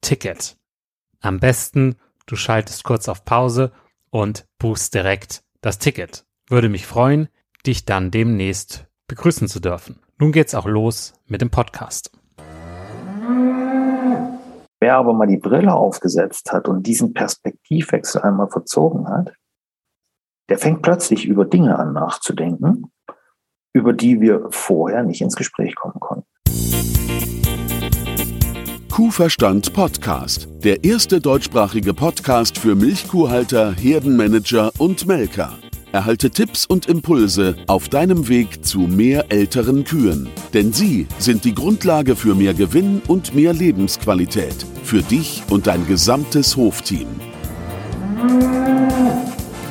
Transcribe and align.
Ticket. 0.00 0.56
Am 1.20 1.40
besten, 1.40 1.96
du 2.26 2.36
schaltest 2.36 2.84
kurz 2.84 3.08
auf 3.08 3.24
Pause 3.24 3.72
und 4.10 4.46
buchst 4.58 4.94
direkt 4.94 5.42
das 5.60 5.78
Ticket. 5.78 6.24
Würde 6.48 6.68
mich 6.68 6.86
freuen, 6.86 7.28
dich 7.66 7.84
dann 7.84 8.10
demnächst 8.10 8.86
begrüßen 9.08 9.48
zu 9.48 9.60
dürfen. 9.60 10.00
Nun 10.18 10.32
geht's 10.32 10.54
auch 10.54 10.66
los 10.66 11.14
mit 11.26 11.40
dem 11.40 11.50
Podcast. 11.50 12.12
Wer 14.78 14.96
aber 14.96 15.12
mal 15.12 15.26
die 15.26 15.36
Brille 15.38 15.74
aufgesetzt 15.74 16.52
hat 16.52 16.68
und 16.68 16.86
diesen 16.86 17.12
Perspektivwechsel 17.12 18.22
einmal 18.22 18.48
verzogen 18.48 19.08
hat, 19.08 19.34
der 20.48 20.58
fängt 20.58 20.82
plötzlich 20.82 21.26
über 21.26 21.44
Dinge 21.44 21.78
an 21.78 21.92
nachzudenken, 21.92 22.92
über 23.72 23.92
die 23.92 24.20
wir 24.20 24.46
vorher 24.50 25.02
nicht 25.02 25.20
ins 25.20 25.36
Gespräch 25.36 25.74
kommen 25.74 26.00
konnten. 26.00 26.26
Kuhverstand 29.00 29.72
Podcast, 29.72 30.46
der 30.62 30.84
erste 30.84 31.22
deutschsprachige 31.22 31.94
Podcast 31.94 32.58
für 32.58 32.74
Milchkuhhalter, 32.74 33.74
Herdenmanager 33.74 34.72
und 34.76 35.06
Melker. 35.06 35.58
Erhalte 35.90 36.28
Tipps 36.28 36.66
und 36.66 36.84
Impulse 36.84 37.56
auf 37.66 37.88
deinem 37.88 38.28
Weg 38.28 38.62
zu 38.62 38.80
mehr 38.80 39.32
älteren 39.32 39.84
Kühen. 39.84 40.28
Denn 40.52 40.74
sie 40.74 41.06
sind 41.18 41.46
die 41.46 41.54
Grundlage 41.54 42.14
für 42.14 42.34
mehr 42.34 42.52
Gewinn 42.52 43.00
und 43.08 43.34
mehr 43.34 43.54
Lebensqualität. 43.54 44.66
Für 44.84 45.00
dich 45.00 45.44
und 45.48 45.66
dein 45.66 45.86
gesamtes 45.86 46.58
Hofteam. 46.58 47.08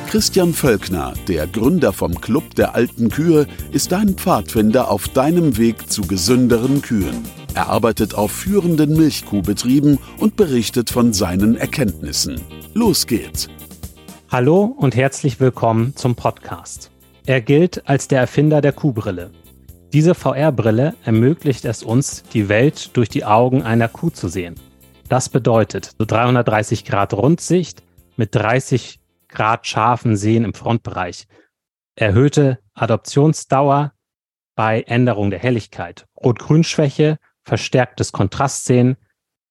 Christian 0.08 0.52
Völkner, 0.52 1.14
der 1.28 1.46
Gründer 1.46 1.92
vom 1.92 2.20
Club 2.20 2.56
der 2.56 2.74
alten 2.74 3.10
Kühe, 3.10 3.46
ist 3.70 3.92
dein 3.92 4.14
Pfadfinder 4.14 4.90
auf 4.90 5.06
deinem 5.06 5.56
Weg 5.56 5.88
zu 5.88 6.02
gesünderen 6.02 6.82
Kühen. 6.82 7.39
Er 7.52 7.68
arbeitet 7.68 8.14
auf 8.14 8.30
führenden 8.30 8.96
Milchkuhbetrieben 8.96 9.98
und 10.18 10.36
berichtet 10.36 10.88
von 10.90 11.12
seinen 11.12 11.56
Erkenntnissen. 11.56 12.40
Los 12.74 13.08
geht's! 13.08 13.48
Hallo 14.30 14.62
und 14.64 14.94
herzlich 14.94 15.40
willkommen 15.40 15.96
zum 15.96 16.14
Podcast. 16.14 16.92
Er 17.26 17.40
gilt 17.40 17.88
als 17.88 18.06
der 18.06 18.20
Erfinder 18.20 18.60
der 18.60 18.72
Kuhbrille. 18.72 19.32
Diese 19.92 20.14
VR-Brille 20.14 20.94
ermöglicht 21.04 21.64
es 21.64 21.82
uns, 21.82 22.22
die 22.32 22.48
Welt 22.48 22.96
durch 22.96 23.08
die 23.08 23.24
Augen 23.24 23.62
einer 23.62 23.88
Kuh 23.88 24.10
zu 24.10 24.28
sehen. 24.28 24.54
Das 25.08 25.28
bedeutet 25.28 25.96
so 25.98 26.04
330 26.04 26.84
Grad 26.84 27.12
Rundsicht 27.14 27.82
mit 28.16 28.32
30 28.32 29.00
Grad 29.28 29.66
scharfen 29.66 30.16
Sehen 30.16 30.44
im 30.44 30.54
Frontbereich, 30.54 31.26
erhöhte 31.96 32.60
Adoptionsdauer 32.74 33.92
bei 34.54 34.82
Änderung 34.82 35.30
der 35.30 35.40
Helligkeit, 35.40 36.06
Rot-Grün-Schwäche 36.16 37.18
verstärktes 37.44 38.12
Kontrastsehen, 38.12 38.96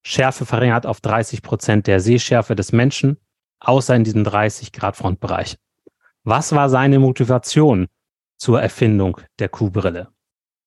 Schärfe 0.01 0.45
verringert 0.45 0.85
auf 0.85 1.01
30 1.01 1.41
Prozent 1.41 1.87
der 1.87 1.99
Sehschärfe 1.99 2.55
des 2.55 2.71
Menschen, 2.71 3.17
außer 3.59 3.95
in 3.95 4.03
diesem 4.03 4.23
30 4.23 4.71
Grad 4.71 4.95
Frontbereich. 4.95 5.57
Was 6.23 6.53
war 6.53 6.69
seine 6.69 6.99
Motivation 6.99 7.87
zur 8.37 8.61
Erfindung 8.61 9.19
der 9.39 9.49
Kuhbrille? 9.49 10.09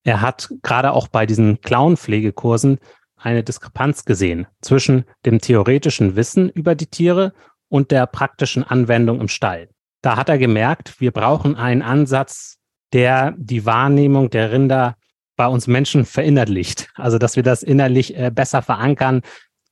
Er 0.05 0.21
hat 0.21 0.51
gerade 0.63 0.93
auch 0.93 1.09
bei 1.09 1.27
diesen 1.27 1.61
Clown-Pflegekursen 1.61 2.79
eine 3.17 3.45
Diskrepanz 3.45 4.05
gesehen 4.05 4.47
zwischen 4.61 5.05
dem 5.25 5.41
theoretischen 5.41 6.17
Wissen 6.17 6.49
über 6.51 6.75
die 6.75 6.87
Tiere 6.87 7.33
und 7.69 7.91
der 7.91 8.07
praktischen 8.07 8.65
Anwendung 8.65 9.21
im 9.21 9.29
Stall. 9.29 9.69
Da 10.03 10.17
hat 10.17 10.29
er 10.29 10.39
gemerkt, 10.39 11.01
wir 11.01 11.13
brauchen 11.13 11.55
einen 11.55 11.83
Ansatz, 11.83 12.59
der 12.93 13.35
die 13.39 13.65
Wahrnehmung 13.65 14.29
der 14.31 14.51
Rinder 14.51 14.97
bei 15.37 15.47
uns 15.47 15.67
Menschen 15.67 16.05
verinnerlicht. 16.05 16.89
Also, 16.95 17.19
dass 17.19 17.37
wir 17.37 17.43
das 17.43 17.63
innerlich 17.63 18.17
äh, 18.17 18.31
besser 18.31 18.63
verankern, 18.63 19.23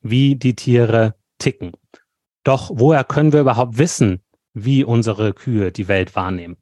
wie 0.01 0.37
die 0.37 0.55
Tiere 0.55 1.15
ticken. 1.39 1.73
Doch 2.45 2.71
woher 2.73 3.05
können 3.05 3.33
wir 3.33 3.41
überhaupt 3.41 3.79
wissen, 3.79 4.21
wie 4.55 4.85
unsere 4.85 5.35
Kühe 5.35 5.73
die 5.73 5.89
Welt 5.89 6.17
wahrnehmen? 6.17 6.57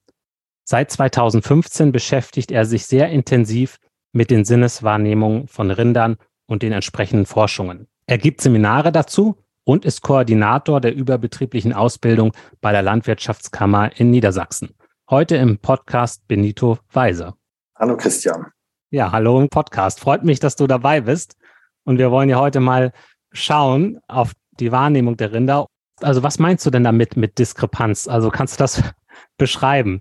Seit 0.65 0.91
2015 0.91 1.93
beschäftigt 1.93 2.51
er 2.51 2.67
sich 2.67 2.87
sehr 2.87 3.09
intensiv 3.09 3.79
mit 4.13 4.31
den 4.31 4.45
Sinneswahrnehmungen 4.45 5.49
von 5.49 5.71
Rindern 5.71 6.17
und 6.47 6.63
den 6.63 6.73
entsprechenden 6.73 7.27
Forschungen. 7.27 7.87
Er 8.07 8.19
gibt 8.19 8.41
Seminare 8.41 8.93
dazu 8.93 9.37
und 9.65 9.85
ist 9.85 10.03
Koordinator 10.03 10.81
der 10.81 10.95
überbetrieblichen 10.95 11.73
Ausbildung 11.73 12.33
bei 12.61 12.73
der 12.73 12.83
Landwirtschaftskammer 12.83 13.99
in 13.99 14.11
Niedersachsen. 14.11 14.75
Heute 15.11 15.37
im 15.37 15.59
Podcast 15.59 16.27
Benito 16.27 16.79
Weiser. 16.93 17.37
Hallo 17.77 17.97
Christian. 17.97 18.47
Ja, 18.91 19.13
hallo 19.13 19.39
im 19.39 19.51
Podcast. 19.51 20.01
Freut 20.01 20.25
mich, 20.25 20.41
dass 20.41 20.57
du 20.57 20.67
dabei 20.67 21.03
bist. 21.03 21.37
Und 21.85 21.99
wir 21.99 22.11
wollen 22.11 22.31
ja 22.31 22.41
heute 22.41 22.61
mal 22.61 22.93
schauen 23.33 24.01
auf 24.09 24.33
die 24.61 24.73
Wahrnehmung 24.73 25.19
der 25.19 25.33
Rinder. 25.33 25.67
Also 26.01 26.23
was 26.23 26.39
meinst 26.39 26.65
du 26.65 26.71
denn 26.71 26.85
damit 26.85 27.15
mit 27.15 27.39
Diskrepanz? 27.39 28.09
Also 28.09 28.31
kannst 28.31 28.55
du 28.55 28.65
das 28.65 28.83
beschreiben? 29.37 30.01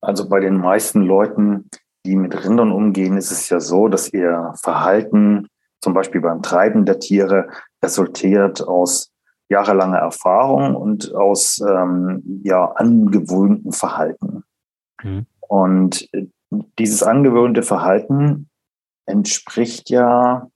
Also 0.00 0.28
bei 0.28 0.40
den 0.40 0.56
meisten 0.56 1.02
Leuten, 1.02 1.70
die 2.04 2.16
mit 2.16 2.44
Rindern 2.44 2.72
umgehen, 2.72 3.16
ist 3.16 3.30
es 3.30 3.48
ja 3.48 3.60
so, 3.60 3.86
dass 3.86 4.12
ihr 4.12 4.52
Verhalten, 4.60 5.46
zum 5.80 5.94
Beispiel 5.94 6.20
beim 6.20 6.42
Treiben 6.42 6.84
der 6.84 6.98
Tiere, 6.98 7.48
resultiert 7.80 8.66
aus 8.66 9.12
jahrelanger 9.48 9.98
Erfahrung 9.98 10.74
und 10.74 11.14
aus 11.14 11.60
ähm, 11.60 12.40
ja, 12.42 12.72
angewöhnten 12.72 13.70
Verhalten. 13.70 14.42
Mhm. 15.04 15.26
Und 15.38 16.08
dieses 16.78 17.02
angewöhnte 17.02 17.62
Verhalten 17.62 18.48
entspricht 19.06 19.90
ja 19.90 20.48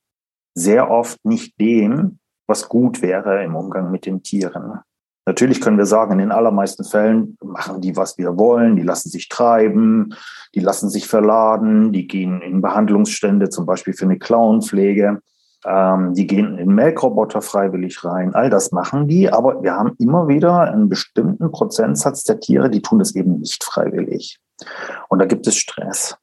sehr 0.54 0.90
oft 0.90 1.24
nicht 1.24 1.60
dem, 1.60 2.18
was 2.46 2.68
gut 2.68 3.02
wäre 3.02 3.42
im 3.44 3.56
Umgang 3.56 3.90
mit 3.90 4.06
den 4.06 4.22
Tieren. 4.22 4.80
Natürlich 5.28 5.60
können 5.60 5.76
wir 5.76 5.86
sagen, 5.86 6.12
in 6.12 6.18
den 6.18 6.30
allermeisten 6.30 6.84
Fällen 6.84 7.36
machen 7.42 7.80
die, 7.80 7.96
was 7.96 8.16
wir 8.16 8.38
wollen, 8.38 8.76
die 8.76 8.82
lassen 8.82 9.10
sich 9.10 9.28
treiben, 9.28 10.14
die 10.54 10.60
lassen 10.60 10.88
sich 10.88 11.08
verladen, 11.08 11.92
die 11.92 12.06
gehen 12.06 12.40
in 12.42 12.62
Behandlungsstände, 12.62 13.48
zum 13.48 13.66
Beispiel 13.66 13.92
für 13.92 14.04
eine 14.04 14.18
Clownpflege, 14.18 15.20
ähm, 15.64 16.14
die 16.14 16.28
gehen 16.28 16.56
in 16.58 16.72
Melkroboter 16.72 17.42
freiwillig 17.42 18.04
rein, 18.04 18.36
all 18.36 18.50
das 18.50 18.70
machen 18.70 19.08
die, 19.08 19.28
aber 19.28 19.64
wir 19.64 19.74
haben 19.74 19.96
immer 19.98 20.28
wieder 20.28 20.60
einen 20.60 20.88
bestimmten 20.88 21.50
Prozentsatz 21.50 22.22
der 22.22 22.38
Tiere, 22.38 22.70
die 22.70 22.82
tun 22.82 23.00
das 23.00 23.16
eben 23.16 23.40
nicht 23.40 23.64
freiwillig. 23.64 24.38
Und 25.08 25.18
da 25.18 25.26
gibt 25.26 25.46
es 25.46 25.56
Stress 25.56 26.16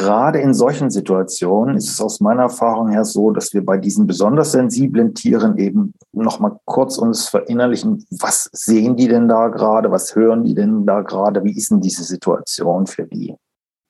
gerade 0.00 0.40
in 0.40 0.54
solchen 0.54 0.90
Situationen 0.90 1.76
ist 1.76 1.90
es 1.90 2.00
aus 2.00 2.20
meiner 2.20 2.42
Erfahrung 2.42 2.88
her 2.88 3.04
so, 3.04 3.32
dass 3.32 3.52
wir 3.52 3.64
bei 3.64 3.76
diesen 3.76 4.06
besonders 4.06 4.52
sensiblen 4.52 5.14
Tieren 5.14 5.58
eben 5.58 5.94
nochmal 6.12 6.58
kurz 6.64 6.96
uns 6.96 7.28
verinnerlichen, 7.28 8.06
was 8.10 8.48
sehen 8.52 8.96
die 8.96 9.08
denn 9.08 9.28
da 9.28 9.48
gerade, 9.48 9.90
was 9.90 10.14
hören 10.14 10.44
die 10.44 10.54
denn 10.54 10.86
da 10.86 11.02
gerade, 11.02 11.44
wie 11.44 11.56
ist 11.56 11.70
denn 11.70 11.80
diese 11.80 12.04
Situation 12.04 12.86
für 12.86 13.04
die? 13.04 13.36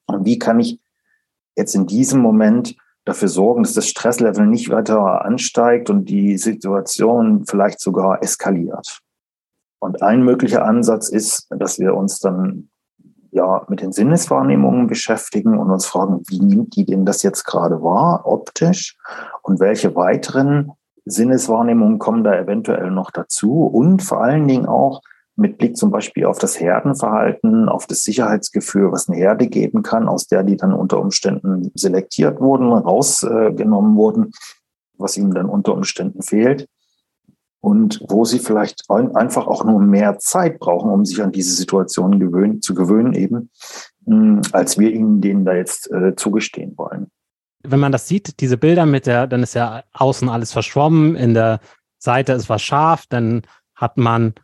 Und 0.07 0.25
wie 0.25 0.39
kann 0.39 0.59
ich 0.59 0.81
jetzt 1.57 1.75
in 1.75 1.87
diesem 1.87 2.21
Moment 2.21 2.75
dafür 3.05 3.29
sorgen, 3.29 3.63
dass 3.63 3.75
das 3.75 3.87
Stresslevel 3.87 4.47
nicht 4.47 4.71
weiter 4.71 5.25
ansteigt 5.25 5.91
und 5.91 6.07
die 6.07 6.39
Situation 6.39 7.45
vielleicht 7.47 7.81
sogar 7.81 8.23
eskaliert? 8.23 9.01
Und 9.79 10.03
ein 10.03 10.23
möglicher 10.23 10.65
Ansatz 10.65 11.09
ist, 11.09 11.47
dass 11.51 11.79
wir 11.79 11.95
uns 11.95 12.19
dann 12.19 12.69
ja 13.33 13.65
mit 13.69 13.81
den 13.81 13.93
Sinneswahrnehmungen 13.93 14.87
beschäftigen 14.87 15.59
und 15.59 15.71
uns 15.71 15.87
fragen, 15.87 16.23
wie 16.29 16.41
nimmt 16.41 16.77
die 16.77 16.85
denn 16.85 17.05
das 17.05 17.23
jetzt 17.23 17.45
gerade 17.45 17.83
wahr, 17.83 18.23
optisch? 18.25 18.97
Und 19.43 19.61
welche 19.61 19.95
weiteren 19.95 20.73
Sinneswahrnehmungen 21.05 21.99
kommen 21.99 22.25
da 22.25 22.35
eventuell 22.37 22.91
noch 22.91 23.11
dazu? 23.11 23.65
Und 23.65 24.03
vor 24.03 24.23
allen 24.23 24.47
Dingen 24.47 24.67
auch 24.67 25.03
mit 25.37 25.59
Blick 25.59 25.77
zum 25.77 25.91
Beispiel 25.91 26.27
auf 26.27 26.39
das 26.39 26.61
Herdenverhalten, 26.61 27.69
auf 27.69 27.87
das 27.87 28.03
Sicherheitsgefühl, 28.05 28.93
was 28.93 29.09
eine 29.09 29.17
Herde 29.17 29.47
geben 29.47 29.83
kann, 29.83 30.09
aus 30.09 30.27
der 30.27 30.43
die 30.43 30.57
dann 30.57 30.73
unter 30.73 31.01
Umständen 31.01 31.71
selektiert 31.75 32.41
wurden, 32.41 32.73
rausgenommen 32.73 33.97
wurden, 33.97 34.33
was 34.99 35.17
ihnen 35.17 35.33
dann 35.33 35.47
unter 35.47 35.73
Umständen 35.73 36.23
fehlt 36.23 36.69
und 37.61 38.01
wo 38.09 38.25
sie 38.25 38.39
vielleicht 38.39 38.89
einfach 38.91 39.47
auch 39.47 39.65
nur 39.65 39.81
mehr 39.81 40.19
Zeit 40.19 40.59
brauchen, 40.59 40.91
um 40.91 41.05
sich 41.05 41.23
an 41.23 41.33
diese 41.33 41.55
Situation 41.55 42.19
gewöhnen, 42.19 42.63
zu 42.63 42.75
gewöhnen, 42.75 43.13
eben, 43.13 43.51
hm, 44.07 44.41
als 44.53 44.79
wir 44.79 44.91
ihnen 44.91 45.21
denen 45.21 45.45
da 45.45 45.55
jetzt 45.55 45.91
äh, 45.91 46.17
zugestehen 46.17 46.77
wollen. 46.77 47.11
Wenn 47.63 47.81
man 47.81 47.93
das 47.93 48.09
sieht, 48.09 48.41
diese 48.41 48.57
Bilder 48.57 48.87
mit 48.87 49.07
der, 49.07 49.27
dann 49.27 49.43
ist 49.43 49.55
ja 49.55 49.85
außen 49.93 50.31
alles 50.31 50.53
verschwommen, 50.53 51.15
in 51.17 51.35
der 51.35 51.61
Seite 51.99 52.33
ist 52.33 52.49
was 52.49 52.63
scharf, 52.63 53.05
dann 53.09 53.43
hat 53.75 53.99
man, 53.99 54.35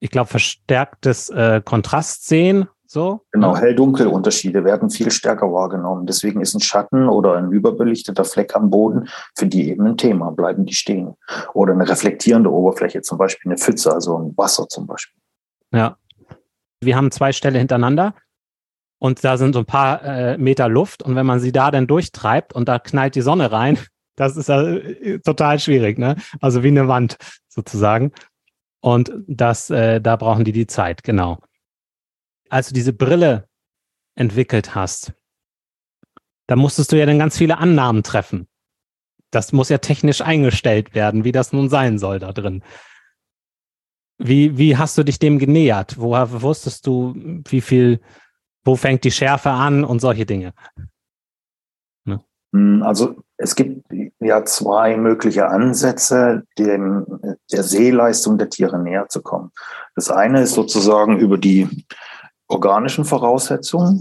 ich 0.00 0.10
glaube, 0.10 0.28
verstärktes 0.28 1.30
äh, 1.30 1.62
Kontrastsehen 1.64 2.68
so? 2.94 3.20
Genau, 3.32 3.54
Hell-Dunkel-Unterschiede 3.54 4.64
werden 4.64 4.88
viel 4.88 5.10
stärker 5.10 5.52
wahrgenommen. 5.52 6.06
Deswegen 6.06 6.40
ist 6.40 6.54
ein 6.54 6.60
Schatten 6.60 7.08
oder 7.08 7.36
ein 7.36 7.50
überbelichteter 7.50 8.24
Fleck 8.24 8.56
am 8.56 8.70
Boden 8.70 9.08
für 9.36 9.46
die 9.46 9.68
eben 9.68 9.86
ein 9.86 9.98
Thema, 9.98 10.30
bleiben 10.30 10.64
die 10.64 10.72
stehen. 10.72 11.14
Oder 11.52 11.74
eine 11.74 11.86
reflektierende 11.86 12.50
Oberfläche, 12.50 13.02
zum 13.02 13.18
Beispiel 13.18 13.50
eine 13.50 13.58
Pfütze, 13.58 13.92
also 13.92 14.16
ein 14.16 14.32
Wasser 14.38 14.66
zum 14.68 14.86
Beispiel. 14.86 15.20
Ja. 15.72 15.98
Wir 16.80 16.96
haben 16.96 17.10
zwei 17.10 17.32
Ställe 17.32 17.58
hintereinander 17.58 18.14
und 18.98 19.22
da 19.22 19.36
sind 19.36 19.52
so 19.52 19.58
ein 19.58 19.66
paar 19.66 20.02
äh, 20.02 20.38
Meter 20.38 20.68
Luft 20.68 21.02
und 21.02 21.16
wenn 21.16 21.26
man 21.26 21.40
sie 21.40 21.52
da 21.52 21.70
dann 21.70 21.86
durchtreibt 21.86 22.54
und 22.54 22.68
da 22.68 22.78
knallt 22.78 23.14
die 23.14 23.22
Sonne 23.22 23.52
rein, 23.52 23.78
das 24.16 24.36
ist 24.36 24.48
äh, 24.48 25.18
total 25.18 25.58
schwierig, 25.58 25.98
ne? 25.98 26.16
Also 26.40 26.62
wie 26.62 26.68
eine 26.68 26.88
Wand 26.88 27.18
sozusagen. 27.48 28.12
Und 28.80 29.12
das, 29.26 29.70
äh, 29.70 30.00
da 30.00 30.16
brauchen 30.16 30.44
die 30.44 30.52
die 30.52 30.66
Zeit, 30.66 31.02
genau 31.02 31.38
als 32.48 32.68
du 32.68 32.74
diese 32.74 32.92
Brille 32.92 33.48
entwickelt 34.14 34.74
hast, 34.74 35.12
da 36.46 36.56
musstest 36.56 36.92
du 36.92 36.98
ja 36.98 37.06
dann 37.06 37.18
ganz 37.18 37.38
viele 37.38 37.58
Annahmen 37.58 38.02
treffen. 38.02 38.48
Das 39.30 39.52
muss 39.52 39.68
ja 39.68 39.78
technisch 39.78 40.20
eingestellt 40.20 40.94
werden, 40.94 41.24
wie 41.24 41.32
das 41.32 41.52
nun 41.52 41.68
sein 41.68 41.98
soll 41.98 42.18
da 42.18 42.32
drin. 42.32 42.62
Wie, 44.18 44.56
wie 44.56 44.76
hast 44.76 44.96
du 44.96 45.02
dich 45.02 45.18
dem 45.18 45.38
genähert? 45.38 45.98
Woher 45.98 46.42
wusstest 46.42 46.86
du, 46.86 47.14
wie 47.48 47.60
viel, 47.60 48.00
wo 48.64 48.76
fängt 48.76 49.02
die 49.02 49.10
Schärfe 49.10 49.50
an 49.50 49.84
und 49.84 50.00
solche 50.00 50.24
Dinge? 50.24 50.52
Ne? 52.04 52.22
Also 52.82 53.16
es 53.36 53.56
gibt 53.56 53.84
ja 54.20 54.44
zwei 54.44 54.96
mögliche 54.96 55.48
Ansätze, 55.48 56.44
dem, 56.56 57.04
der 57.50 57.64
Sehleistung 57.64 58.38
der 58.38 58.50
Tiere 58.50 58.78
näher 58.80 59.08
zu 59.08 59.22
kommen. 59.22 59.50
Das 59.96 60.10
eine 60.10 60.42
ist 60.42 60.54
sozusagen 60.54 61.18
über 61.18 61.36
die 61.36 61.68
organischen 62.48 63.04
Voraussetzungen, 63.04 64.00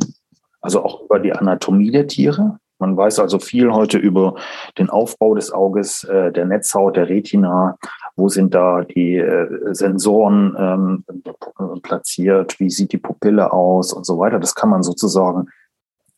also 0.61 0.83
auch 0.83 1.01
über 1.01 1.19
die 1.19 1.33
Anatomie 1.33 1.91
der 1.91 2.07
Tiere. 2.07 2.57
Man 2.79 2.97
weiß 2.97 3.19
also 3.19 3.39
viel 3.39 3.71
heute 3.71 3.97
über 3.97 4.35
den 4.77 4.89
Aufbau 4.89 5.35
des 5.35 5.51
Auges, 5.51 6.03
äh, 6.03 6.31
der 6.31 6.45
Netzhaut, 6.45 6.97
der 6.97 7.07
Retina. 7.07 7.77
Wo 8.15 8.27
sind 8.27 8.53
da 8.53 8.83
die 8.83 9.15
äh, 9.15 9.73
Sensoren 9.73 10.55
ähm, 10.57 11.81
platziert? 11.81 12.59
Wie 12.59 12.69
sieht 12.69 12.91
die 12.91 12.97
Pupille 12.97 13.53
aus 13.53 13.93
und 13.93 14.05
so 14.05 14.19
weiter? 14.19 14.39
Das 14.39 14.55
kann 14.55 14.69
man 14.69 14.83
sozusagen 14.83 15.47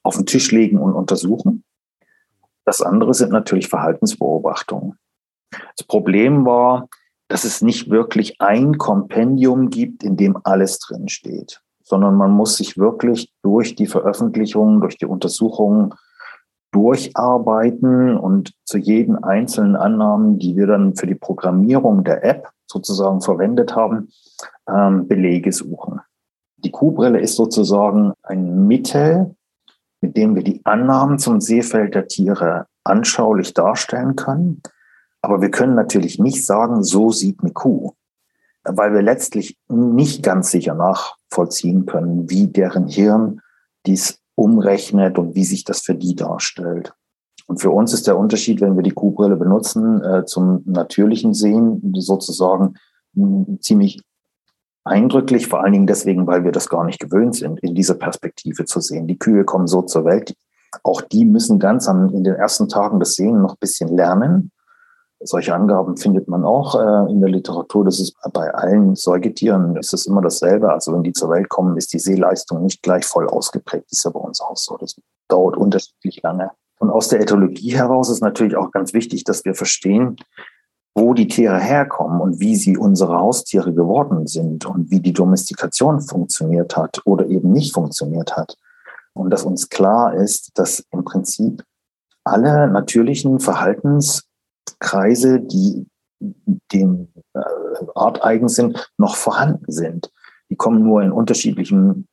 auf 0.01 0.15
den 0.15 0.25
Tisch 0.25 0.51
legen 0.51 0.79
und 0.79 0.93
untersuchen. 0.93 1.63
Das 2.63 2.81
andere 2.81 3.13
sind 3.13 3.31
natürlich 3.31 3.67
Verhaltensbeobachtungen. 3.67 4.97
Das 5.77 5.85
Problem 5.85 6.45
war, 6.45 6.87
dass 7.27 7.43
es 7.43 7.61
nicht 7.61 7.89
wirklich 7.89 8.41
ein 8.41 8.77
Kompendium 8.77 9.69
gibt, 9.69 10.03
in 10.03 10.17
dem 10.17 10.37
alles 10.43 10.79
drin 10.79 11.09
steht 11.09 11.61
sondern 11.85 12.15
man 12.15 12.31
muss 12.31 12.57
sich 12.57 12.77
wirklich 12.77 13.31
durch 13.43 13.75
die 13.75 13.85
Veröffentlichungen, 13.85 14.81
durch 14.81 14.97
die 14.97 15.05
Untersuchungen 15.05 15.93
durcharbeiten 16.71 18.17
und 18.17 18.53
zu 18.65 18.77
jeden 18.77 19.23
einzelnen 19.23 19.77
Annahmen, 19.77 20.39
die 20.39 20.57
wir 20.57 20.67
dann 20.67 20.95
für 20.95 21.07
die 21.07 21.15
Programmierung 21.15 22.03
der 22.03 22.25
App 22.25 22.49
sozusagen 22.65 23.21
verwendet 23.21 23.75
haben, 23.75 24.09
ähm, 24.67 25.07
Belege 25.07 25.53
suchen. 25.53 26.01
Die 26.57 26.71
Kuhbrille 26.71 27.19
ist 27.19 27.35
sozusagen 27.35 28.13
ein 28.23 28.67
Mittel, 28.67 29.35
mit 30.01 30.17
dem 30.17 30.35
wir 30.35 30.43
die 30.43 30.65
Annahmen 30.65 31.19
zum 31.19 31.39
Sehfeld 31.39 31.95
der 31.95 32.07
Tiere 32.07 32.65
anschaulich 32.83 33.53
darstellen 33.53 34.15
können. 34.15 34.61
Aber 35.21 35.41
wir 35.41 35.51
können 35.51 35.75
natürlich 35.75 36.19
nicht 36.19 36.45
sagen, 36.45 36.83
so 36.83 37.11
sieht 37.11 37.41
eine 37.41 37.53
Kuh 37.53 37.93
weil 38.65 38.93
wir 38.93 39.01
letztlich 39.01 39.57
nicht 39.67 40.23
ganz 40.23 40.51
sicher 40.51 40.73
nachvollziehen 40.73 41.85
können, 41.85 42.29
wie 42.29 42.47
deren 42.47 42.87
Hirn 42.87 43.41
dies 43.85 44.19
umrechnet 44.35 45.17
und 45.17 45.35
wie 45.35 45.45
sich 45.45 45.63
das 45.63 45.81
für 45.81 45.95
die 45.95 46.15
darstellt. 46.15 46.93
Und 47.47 47.61
für 47.61 47.71
uns 47.71 47.93
ist 47.93 48.07
der 48.07 48.17
Unterschied, 48.17 48.59
wenn 48.61 48.75
wir 48.75 48.83
die 48.83 48.91
Kuhbrille 48.91 49.35
benutzen, 49.35 50.03
äh, 50.03 50.25
zum 50.25 50.63
natürlichen 50.65 51.33
Sehen 51.33 51.93
sozusagen 51.95 52.75
ziemlich 53.59 54.01
eindrücklich, 54.83 55.47
vor 55.47 55.63
allen 55.63 55.73
Dingen 55.73 55.87
deswegen, 55.87 56.27
weil 56.27 56.43
wir 56.43 56.51
das 56.51 56.69
gar 56.69 56.83
nicht 56.83 56.99
gewöhnt 56.99 57.35
sind, 57.35 57.59
in 57.61 57.75
dieser 57.75 57.95
Perspektive 57.95 58.65
zu 58.65 58.81
sehen. 58.81 59.07
Die 59.07 59.17
Kühe 59.17 59.45
kommen 59.45 59.67
so 59.67 59.81
zur 59.83 60.05
Welt. 60.05 60.35
Auch 60.83 61.01
die 61.01 61.25
müssen 61.25 61.59
ganz 61.59 61.87
in 61.87 62.23
den 62.23 62.35
ersten 62.35 62.67
Tagen 62.67 62.99
des 62.99 63.15
Sehen 63.15 63.41
noch 63.41 63.53
ein 63.53 63.59
bisschen 63.59 63.95
lernen. 63.95 64.51
Solche 65.21 65.55
Angaben 65.55 65.97
findet 65.97 66.27
man 66.27 66.43
auch 66.43 66.75
äh, 66.75 67.11
in 67.11 67.21
der 67.21 67.29
Literatur. 67.29 67.85
Das 67.85 67.99
ist 67.99 68.15
bei 68.33 68.53
allen 68.53 68.95
Säugetieren 68.95 69.75
ist 69.77 69.93
es 69.93 70.05
immer 70.05 70.21
dasselbe. 70.21 70.71
Also 70.71 70.93
wenn 70.93 71.03
die 71.03 71.13
zur 71.13 71.29
Welt 71.29 71.49
kommen, 71.49 71.77
ist 71.77 71.93
die 71.93 71.99
Sehleistung 71.99 72.63
nicht 72.63 72.83
gleich 72.83 73.05
voll 73.05 73.27
ausgeprägt. 73.27 73.85
Das 73.89 73.99
ist 73.99 74.03
ja 74.03 74.11
bei 74.11 74.19
uns 74.19 74.41
auch 74.41 74.57
so. 74.57 74.77
Das 74.77 74.95
dauert 75.27 75.57
unterschiedlich 75.57 76.21
lange. 76.21 76.51
Und 76.79 76.89
aus 76.89 77.07
der 77.07 77.21
Ethologie 77.21 77.75
heraus 77.75 78.09
ist 78.09 78.21
natürlich 78.21 78.57
auch 78.57 78.71
ganz 78.71 78.93
wichtig, 78.93 79.23
dass 79.23 79.45
wir 79.45 79.55
verstehen, 79.55 80.17
wo 80.93 81.13
die 81.13 81.27
Tiere 81.27 81.59
herkommen 81.59 82.21
und 82.21 82.39
wie 82.39 82.55
sie 82.55 82.77
unsere 82.77 83.17
Haustiere 83.17 83.73
geworden 83.73 84.27
sind 84.27 84.65
und 84.65 84.91
wie 84.91 85.01
die 85.01 85.13
Domestikation 85.13 86.01
funktioniert 86.01 86.77
hat 86.77 87.01
oder 87.05 87.27
eben 87.27 87.51
nicht 87.51 87.73
funktioniert 87.73 88.35
hat. 88.35 88.57
Und 89.13 89.29
dass 89.29 89.43
uns 89.43 89.69
klar 89.69 90.13
ist, 90.13 90.57
dass 90.57 90.85
im 90.91 91.03
Prinzip 91.03 91.63
alle 92.23 92.67
natürlichen 92.67 93.39
Verhaltens 93.39 94.23
Kreise, 94.79 95.39
die 95.39 95.87
dem 96.71 97.07
äh, 97.33 97.39
arteigen 97.95 98.47
sind, 98.47 98.91
noch 98.97 99.15
vorhanden 99.15 99.71
sind. 99.71 100.11
Die 100.49 100.55
kommen 100.55 100.83
nur 100.83 101.01
in 101.01 101.11
unterschiedlichem 101.11 102.07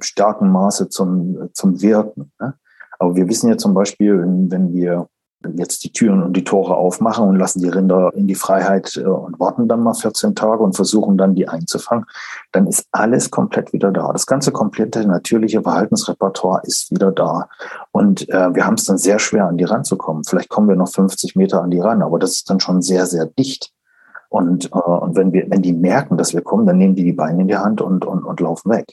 starken 0.00 0.50
Maße 0.50 0.88
zum, 0.88 1.50
zum 1.52 1.80
Wirken. 1.80 2.32
Ne? 2.40 2.54
Aber 2.98 3.16
wir 3.16 3.28
wissen 3.28 3.48
ja 3.48 3.56
zum 3.56 3.74
Beispiel, 3.74 4.18
wenn 4.20 4.72
wir 4.72 5.08
jetzt 5.56 5.84
die 5.84 5.92
Türen 5.92 6.22
und 6.22 6.36
die 6.36 6.44
Tore 6.44 6.76
aufmachen 6.76 7.28
und 7.28 7.36
lassen 7.36 7.60
die 7.60 7.68
Rinder 7.68 8.12
in 8.14 8.26
die 8.26 8.34
Freiheit 8.34 8.96
äh, 8.96 9.04
und 9.04 9.38
warten 9.40 9.68
dann 9.68 9.82
mal 9.82 9.94
14 9.94 10.34
Tage 10.34 10.62
und 10.62 10.74
versuchen 10.74 11.16
dann 11.18 11.34
die 11.34 11.48
einzufangen, 11.48 12.06
dann 12.52 12.66
ist 12.66 12.86
alles 12.92 13.30
komplett 13.30 13.72
wieder 13.72 13.90
da. 13.90 14.12
Das 14.12 14.26
ganze 14.26 14.52
komplette 14.52 15.06
natürliche 15.06 15.62
Verhaltensrepertoire 15.62 16.62
ist 16.64 16.90
wieder 16.90 17.12
da. 17.12 17.48
Und 17.90 18.28
äh, 18.28 18.54
wir 18.54 18.66
haben 18.66 18.74
es 18.74 18.84
dann 18.84 18.98
sehr 18.98 19.18
schwer, 19.18 19.46
an 19.46 19.58
die 19.58 19.64
ranzukommen. 19.64 20.24
Vielleicht 20.24 20.48
kommen 20.48 20.68
wir 20.68 20.76
noch 20.76 20.88
50 20.88 21.36
Meter 21.36 21.62
an 21.62 21.70
die 21.70 21.80
ran, 21.80 22.02
aber 22.02 22.18
das 22.18 22.32
ist 22.32 22.50
dann 22.50 22.60
schon 22.60 22.82
sehr, 22.82 23.06
sehr 23.06 23.26
dicht. 23.26 23.72
Und, 24.28 24.72
äh, 24.72 24.78
und 24.78 25.14
wenn 25.14 25.32
wir, 25.32 25.50
wenn 25.50 25.62
die 25.62 25.74
merken, 25.74 26.16
dass 26.16 26.32
wir 26.32 26.40
kommen, 26.40 26.66
dann 26.66 26.78
nehmen 26.78 26.94
die 26.94 27.04
die 27.04 27.12
Beine 27.12 27.42
in 27.42 27.48
die 27.48 27.56
Hand 27.56 27.80
und, 27.80 28.04
und, 28.04 28.24
und 28.24 28.40
laufen 28.40 28.70
weg. 28.70 28.86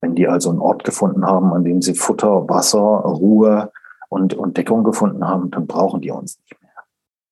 Wenn 0.00 0.14
die 0.14 0.28
also 0.28 0.50
einen 0.50 0.60
Ort 0.60 0.84
gefunden 0.84 1.26
haben, 1.26 1.52
an 1.52 1.64
dem 1.64 1.82
sie 1.82 1.94
Futter, 1.94 2.48
Wasser, 2.48 2.78
Ruhe, 2.78 3.72
und, 4.14 4.32
und 4.34 4.56
Deckung 4.56 4.84
gefunden 4.84 5.26
haben, 5.26 5.50
dann 5.50 5.66
brauchen 5.66 6.00
die 6.00 6.12
uns 6.12 6.38
nicht 6.38 6.62
mehr. 6.62 6.70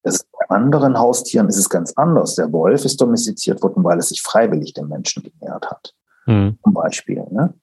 Das, 0.02 0.24
bei 0.24 0.54
anderen 0.54 0.98
Haustieren 0.98 1.46
ist 1.46 1.56
es 1.56 1.70
ganz 1.70 1.92
anders. 1.94 2.34
Der 2.34 2.52
Wolf 2.52 2.84
ist 2.84 3.00
domestiziert 3.00 3.62
worden, 3.62 3.84
weil 3.84 3.98
er 3.98 4.02
sich 4.02 4.20
freiwillig 4.20 4.74
den 4.74 4.88
Menschen 4.88 5.22
genähert 5.22 5.70
hat. 5.70 5.94
Mhm. 6.26 6.58
Zum 6.62 6.74
Beispiel. 6.74 7.24
Ne? 7.30 7.54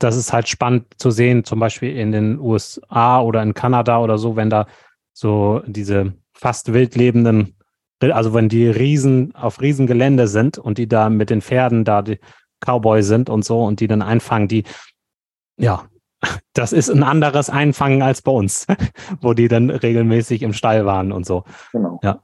Das 0.00 0.16
ist 0.16 0.32
halt 0.32 0.48
spannend 0.48 0.86
zu 0.98 1.12
sehen, 1.12 1.44
zum 1.44 1.60
Beispiel 1.60 1.96
in 1.96 2.10
den 2.10 2.40
USA 2.40 3.20
oder 3.20 3.44
in 3.44 3.54
Kanada 3.54 4.00
oder 4.00 4.18
so, 4.18 4.34
wenn 4.34 4.50
da 4.50 4.66
so 5.12 5.62
diese 5.66 6.14
fast 6.32 6.72
wild 6.72 6.96
lebenden, 6.96 7.56
also 8.00 8.34
wenn 8.34 8.48
die 8.48 8.66
Riesen 8.66 9.36
auf 9.36 9.60
Riesengelände 9.60 10.26
sind 10.26 10.58
und 10.58 10.78
die 10.78 10.88
da 10.88 11.08
mit 11.10 11.30
den 11.30 11.42
Pferden 11.42 11.84
da 11.84 12.02
die 12.02 12.18
Cowboy 12.58 13.04
sind 13.04 13.30
und 13.30 13.44
so 13.44 13.64
und 13.64 13.78
die 13.78 13.86
dann 13.86 14.02
einfangen, 14.02 14.48
die, 14.48 14.64
ja, 15.56 15.84
das 16.52 16.72
ist 16.72 16.90
ein 16.90 17.02
anderes 17.02 17.50
Einfangen 17.50 18.02
als 18.02 18.22
bei 18.22 18.32
uns, 18.32 18.66
wo 19.20 19.34
die 19.34 19.48
dann 19.48 19.70
regelmäßig 19.70 20.42
im 20.42 20.52
Stall 20.52 20.86
waren 20.86 21.12
und 21.12 21.26
so. 21.26 21.44
Genau. 21.72 22.00
Ja. 22.02 22.20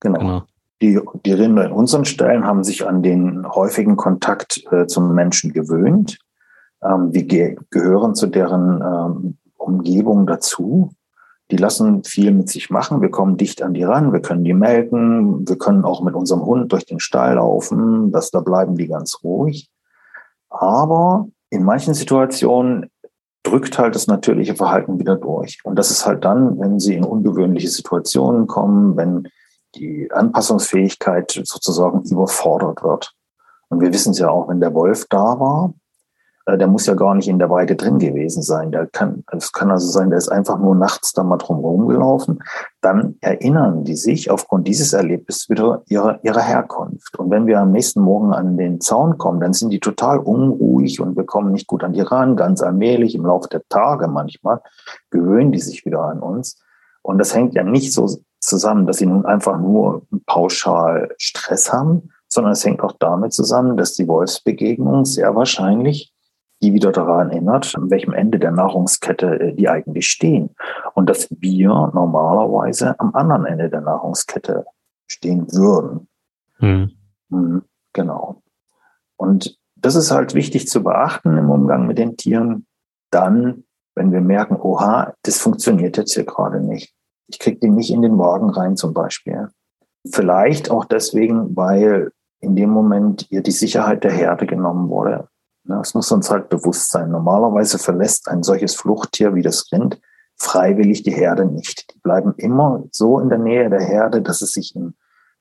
Genau. 0.00 0.18
genau. 0.18 0.42
Die, 0.82 0.98
die 1.26 1.32
Rinder 1.32 1.66
in 1.66 1.72
unseren 1.72 2.06
Ställen 2.06 2.44
haben 2.44 2.64
sich 2.64 2.86
an 2.86 3.02
den 3.02 3.46
häufigen 3.46 3.96
Kontakt 3.96 4.64
äh, 4.72 4.86
zum 4.86 5.14
Menschen 5.14 5.52
gewöhnt. 5.52 6.18
Ähm, 6.82 7.12
wir 7.12 7.24
ge 7.24 7.56
gehören 7.68 8.14
zu 8.14 8.26
deren 8.26 8.80
ähm, 8.80 9.38
Umgebung 9.58 10.26
dazu. 10.26 10.92
Die 11.50 11.56
lassen 11.56 12.04
viel 12.04 12.32
mit 12.32 12.48
sich 12.48 12.70
machen. 12.70 13.02
Wir 13.02 13.10
kommen 13.10 13.36
dicht 13.36 13.62
an 13.62 13.74
die 13.74 13.82
ran. 13.82 14.12
Wir 14.12 14.20
können 14.20 14.44
die 14.44 14.54
melken. 14.54 15.46
Wir 15.46 15.58
können 15.58 15.84
auch 15.84 16.02
mit 16.02 16.14
unserem 16.14 16.44
Hund 16.46 16.72
durch 16.72 16.86
den 16.86 17.00
Stall 17.00 17.34
laufen. 17.34 18.12
Das, 18.12 18.30
da 18.30 18.40
bleiben 18.40 18.76
die 18.76 18.86
ganz 18.86 19.22
ruhig. 19.22 19.68
Aber 20.48 21.28
in 21.50 21.64
manchen 21.64 21.94
Situationen 21.94 22.90
drückt 23.42 23.78
halt 23.78 23.94
das 23.94 24.06
natürliche 24.06 24.54
Verhalten 24.54 24.98
wieder 24.98 25.16
durch. 25.16 25.58
Und 25.64 25.76
das 25.76 25.90
ist 25.90 26.06
halt 26.06 26.24
dann, 26.24 26.58
wenn 26.60 26.78
sie 26.78 26.94
in 26.94 27.04
ungewöhnliche 27.04 27.68
Situationen 27.68 28.46
kommen, 28.46 28.96
wenn 28.96 29.28
die 29.74 30.10
Anpassungsfähigkeit 30.12 31.40
sozusagen 31.44 32.02
überfordert 32.02 32.82
wird. 32.82 33.14
Und 33.68 33.80
wir 33.80 33.92
wissen 33.92 34.10
es 34.10 34.18
ja 34.18 34.28
auch, 34.28 34.48
wenn 34.48 34.60
der 34.60 34.74
Wolf 34.74 35.06
da 35.08 35.38
war, 35.38 35.72
der 36.56 36.66
muss 36.66 36.86
ja 36.86 36.94
gar 36.94 37.14
nicht 37.14 37.28
in 37.28 37.38
der 37.38 37.50
Weide 37.50 37.76
drin 37.76 37.98
gewesen 37.98 38.42
sein. 38.42 38.72
Der 38.72 38.86
kann, 38.86 39.24
es 39.32 39.52
kann 39.52 39.70
also 39.70 39.88
sein, 39.88 40.10
der 40.10 40.18
ist 40.18 40.30
einfach 40.30 40.58
nur 40.58 40.74
nachts 40.74 41.12
da 41.12 41.22
mal 41.22 41.36
drum 41.36 41.86
gelaufen. 41.86 42.40
Dann 42.80 43.16
erinnern 43.20 43.84
die 43.84 43.96
sich 43.96 44.30
aufgrund 44.30 44.66
dieses 44.66 44.92
Erlebnisses 44.92 45.48
wieder 45.48 45.82
ihrer, 45.88 46.18
ihrer 46.24 46.40
Herkunft. 46.40 47.18
Und 47.18 47.30
wenn 47.30 47.46
wir 47.46 47.60
am 47.60 47.72
nächsten 47.72 48.00
Morgen 48.00 48.32
an 48.32 48.56
den 48.56 48.80
Zaun 48.80 49.18
kommen, 49.18 49.40
dann 49.40 49.52
sind 49.52 49.70
die 49.70 49.80
total 49.80 50.18
unruhig 50.18 51.00
und 51.00 51.16
wir 51.16 51.24
kommen 51.24 51.52
nicht 51.52 51.66
gut 51.66 51.84
an 51.84 51.92
die 51.92 52.00
ran. 52.00 52.36
Ganz 52.36 52.62
allmählich 52.62 53.14
im 53.14 53.26
Laufe 53.26 53.48
der 53.48 53.62
Tage 53.68 54.08
manchmal 54.08 54.60
gewöhnen 55.10 55.52
die 55.52 55.60
sich 55.60 55.84
wieder 55.84 56.02
an 56.02 56.20
uns. 56.20 56.62
Und 57.02 57.18
das 57.18 57.34
hängt 57.34 57.54
ja 57.54 57.62
nicht 57.62 57.92
so 57.92 58.08
zusammen, 58.40 58.86
dass 58.86 58.98
sie 58.98 59.06
nun 59.06 59.26
einfach 59.26 59.58
nur 59.58 60.02
pauschal 60.26 61.14
Stress 61.18 61.72
haben, 61.72 62.10
sondern 62.28 62.52
es 62.52 62.64
hängt 62.64 62.80
auch 62.82 62.94
damit 62.98 63.32
zusammen, 63.32 63.76
dass 63.76 63.94
die 63.94 64.08
Wolfsbegegnung 64.08 65.04
sehr 65.04 65.34
wahrscheinlich 65.34 66.14
die 66.62 66.74
wieder 66.74 66.92
daran 66.92 67.30
erinnert, 67.30 67.74
an 67.76 67.90
welchem 67.90 68.12
Ende 68.12 68.38
der 68.38 68.50
Nahrungskette 68.50 69.40
äh, 69.40 69.52
die 69.54 69.68
eigentlich 69.68 70.08
stehen. 70.08 70.50
Und 70.94 71.08
dass 71.08 71.28
wir 71.30 71.68
normalerweise 71.68 72.98
am 72.98 73.14
anderen 73.14 73.46
Ende 73.46 73.70
der 73.70 73.80
Nahrungskette 73.80 74.66
stehen 75.06 75.50
würden. 75.52 76.08
Mhm. 76.58 76.92
Mhm, 77.30 77.62
genau. 77.92 78.42
Und 79.16 79.58
das 79.76 79.94
ist 79.94 80.10
halt 80.10 80.34
wichtig 80.34 80.68
zu 80.68 80.82
beachten 80.82 81.36
im 81.36 81.50
Umgang 81.50 81.86
mit 81.86 81.98
den 81.98 82.16
Tieren. 82.16 82.66
Dann, 83.10 83.64
wenn 83.94 84.12
wir 84.12 84.20
merken, 84.20 84.56
oha, 84.56 85.14
das 85.22 85.38
funktioniert 85.38 85.96
jetzt 85.96 86.14
hier 86.14 86.24
gerade 86.24 86.60
nicht. 86.60 86.94
Ich 87.28 87.38
kriege 87.38 87.58
den 87.58 87.74
nicht 87.74 87.90
in 87.90 88.02
den 88.02 88.18
Wagen 88.18 88.50
rein 88.50 88.76
zum 88.76 88.92
Beispiel. 88.92 89.48
Vielleicht 90.06 90.70
auch 90.70 90.84
deswegen, 90.84 91.56
weil 91.56 92.12
in 92.40 92.56
dem 92.56 92.70
Moment 92.70 93.30
ihr 93.30 93.42
die 93.42 93.50
Sicherheit 93.50 94.04
der 94.04 94.12
Herde 94.12 94.46
genommen 94.46 94.88
wurde. 94.88 95.28
Das 95.70 95.94
muss 95.94 96.10
uns 96.12 96.30
halt 96.30 96.48
bewusst 96.48 96.90
sein. 96.90 97.10
Normalerweise 97.10 97.78
verlässt 97.78 98.28
ein 98.28 98.42
solches 98.42 98.74
Fluchttier 98.74 99.34
wie 99.34 99.42
das 99.42 99.70
Rind 99.72 100.00
freiwillig 100.36 101.02
die 101.02 101.12
Herde 101.12 101.44
nicht. 101.44 101.94
Die 101.94 101.98
bleiben 102.00 102.34
immer 102.36 102.84
so 102.90 103.20
in 103.20 103.28
der 103.28 103.38
Nähe 103.38 103.68
der 103.68 103.82
Herde, 103.82 104.22
dass 104.22 104.42
es 104.42 104.52
sich 104.52 104.74
in 104.74 104.94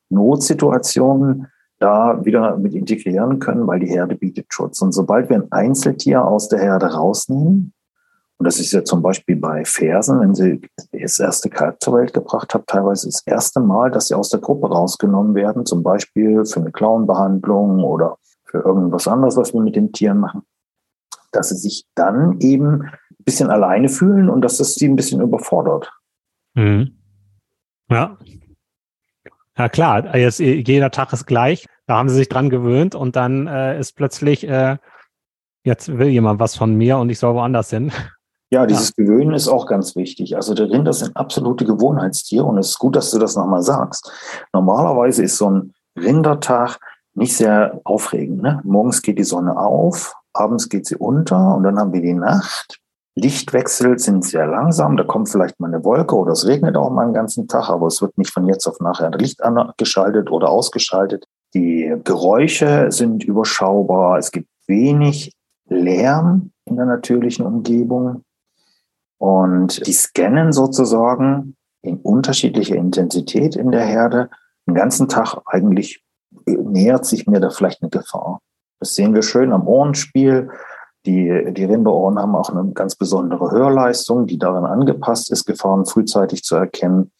Notsituationen 0.10 1.48
da 1.80 2.24
wieder 2.26 2.58
mit 2.58 2.74
integrieren 2.74 3.40
können, 3.40 3.66
weil 3.66 3.80
die 3.80 3.88
Herde 3.88 4.16
bietet 4.16 4.54
Schutz. 4.54 4.82
Und 4.82 4.92
sobald 4.92 5.30
wir 5.30 5.38
ein 5.38 5.52
Einzeltier 5.52 6.26
aus 6.26 6.50
der 6.50 6.60
Herde 6.60 6.88
rausnehmen, 6.88 7.74
und 8.38 8.46
das 8.46 8.60
ist 8.60 8.72
ja 8.72 8.84
zum 8.86 9.02
Beispiel 9.02 9.36
bei 9.36 9.66
Fersen, 9.66 10.22
wenn 10.22 10.34
sie 10.34 10.62
das 10.94 11.20
erste 11.20 11.50
Kalb 11.50 11.82
zur 11.82 11.96
Welt 11.96 12.14
gebracht 12.14 12.54
haben, 12.54 12.64
teilweise 12.68 13.08
das 13.08 13.22
erste 13.26 13.60
Mal, 13.60 13.92
dass 13.92 14.08
sie 14.08 14.16
aus 14.16 14.30
der 14.30 14.40
Gruppe 14.40 14.70
rausgenommen 14.70 15.36
werden, 15.36 15.66
zum 15.66 15.84
Beispiel 15.84 16.46
für 16.46 16.62
eine 16.62 16.72
Klauenbehandlung 16.72 17.84
oder 17.84 18.18
für 18.50 18.60
irgendwas 18.60 19.08
anderes, 19.08 19.38
was 19.38 19.54
wir 19.54 19.62
mit 19.62 19.76
den 19.76 19.92
Tieren 19.92 20.20
machen, 20.20 20.44
dass 21.32 21.50
sie 21.50 21.58
sich 21.58 21.86
dann 21.96 22.40
eben 22.40 22.84
ein 22.84 23.24
bisschen 23.24 23.50
alleine 23.50 23.90
fühlen 23.90 24.30
und 24.30 24.42
dass 24.42 24.58
das 24.58 24.76
sie 24.76 24.88
ein 24.88 24.96
bisschen 24.96 25.22
überfordert. 25.22 25.92
Mhm. 26.56 26.98
Ja. 27.90 28.18
Ja 29.58 29.68
klar, 29.68 30.16
jetzt 30.16 30.40
jeder 30.40 30.90
Tag 30.90 31.12
ist 31.12 31.26
gleich. 31.26 31.66
Da 31.86 31.98
haben 31.98 32.08
sie 32.08 32.16
sich 32.16 32.30
dran 32.30 32.50
gewöhnt 32.50 32.96
und 32.96 33.16
dann 33.16 33.48
äh, 33.48 33.78
ist 33.78 33.96
plötzlich, 33.96 34.48
äh, 34.48 34.78
jetzt 35.64 35.98
will 35.98 36.08
jemand 36.08 36.40
was 36.40 36.56
von 36.56 36.76
mir 36.76 36.98
und 36.98 37.10
ich 37.10 37.20
soll 37.20 37.36
woanders 37.36 37.70
hin. 37.70 37.92
Ja, 38.52 38.66
dieses 38.66 38.96
ja. 38.98 39.04
Gewöhnen 39.04 39.36
ist 39.36 39.48
auch 39.48 39.68
ganz 39.68 39.96
wichtig. 39.96 40.36
Also 40.36 40.56
der 40.56 40.72
Rinder 40.72 40.92
sind 40.92 41.16
absolute 41.16 41.66
Gewohnheitstiere 41.66 42.46
und 42.46 42.58
es 42.58 42.70
ist 42.70 42.80
gut, 42.80 42.96
dass 42.96 43.12
du 43.12 43.20
das 43.20 43.36
nochmal 43.36 43.62
sagst. 43.62 44.12
Normalerweise 44.54 45.22
ist 45.22 45.38
so 45.38 45.52
ein 45.52 45.74
Rindertag 45.96 46.80
nicht 47.20 47.36
sehr 47.36 47.80
aufregend. 47.84 48.42
Ne? 48.42 48.62
Morgens 48.64 49.02
geht 49.02 49.20
die 49.20 49.24
Sonne 49.24 49.58
auf, 49.58 50.16
abends 50.34 50.70
geht 50.70 50.88
sie 50.88 50.96
unter 50.96 51.56
und 51.56 51.64
dann 51.64 51.78
haben 51.78 51.94
wir 51.94 52.02
die 52.02 52.14
Nacht. 52.14 52.80
Lichtwechsel 53.16 54.00
sind 54.00 54.24
sehr 54.24 54.48
langsam, 54.48 54.96
da 54.96 55.04
kommt 55.04 55.30
vielleicht 55.30 55.60
mal 55.60 55.68
eine 55.68 55.84
Wolke 55.84 56.16
oder 56.16 56.32
es 56.32 56.48
regnet 56.48 56.78
auch 56.78 56.90
mal 56.90 57.04
einen 57.04 57.14
ganzen 57.14 57.48
Tag, 57.48 57.70
aber 57.70 57.88
es 57.88 58.02
wird 58.02 58.18
nicht 58.18 58.32
von 58.32 58.48
jetzt 58.48 58.66
auf 58.66 58.80
nachher 58.80 59.12
Licht 59.12 59.44
angeschaltet 59.44 60.32
oder 60.32 60.50
ausgeschaltet. 60.50 61.26
Die 61.54 61.94
Geräusche 62.04 62.92
sind 62.92 63.24
überschaubar, 63.24 64.18
es 64.18 64.32
gibt 64.32 64.48
wenig 64.68 65.34
Lärm 65.68 66.52
in 66.66 66.78
der 66.78 66.86
natürlichen 66.86 67.46
Umgebung 67.46 68.24
und 69.18 69.86
die 69.86 69.94
scannen 69.94 70.54
sozusagen 70.54 71.58
in 71.82 71.98
unterschiedlicher 71.98 72.76
Intensität 72.76 73.56
in 73.56 73.72
der 73.72 73.86
Herde 73.86 74.30
den 74.66 74.76
ganzen 74.76 75.10
Tag 75.10 75.38
eigentlich 75.46 76.04
nähert 76.58 77.06
sich 77.06 77.28
mir 77.28 77.40
da 77.40 77.50
vielleicht 77.50 77.82
eine 77.82 77.90
Gefahr. 77.90 78.40
Das 78.80 78.96
sehen 78.96 79.14
wir 79.14 79.22
schön 79.22 79.52
am 79.52 79.68
Ohrenspiel. 79.68 80.50
Die, 81.06 81.54
die 81.54 81.66
Rinderohren 81.66 82.20
haben 82.20 82.36
auch 82.36 82.50
eine 82.50 82.72
ganz 82.74 82.96
besondere 82.96 83.52
Hörleistung, 83.52 84.28
die 84.28 84.38
daran 84.38 84.66
angepasst 84.66 85.32
ist, 85.32 85.46
Gefahren 85.46 85.86
frühzeitig 85.86 86.44
zu 86.44 86.56
erkennen. 86.56 87.12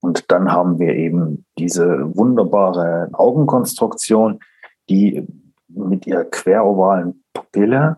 Und 0.00 0.30
dann 0.30 0.52
haben 0.52 0.78
wir 0.78 0.94
eben 0.94 1.46
diese 1.58 2.14
wunderbare 2.16 3.08
Augenkonstruktion, 3.12 4.40
die 4.90 5.26
mit 5.68 6.06
ihrer 6.06 6.24
querovalen 6.24 7.24
Pupille 7.32 7.96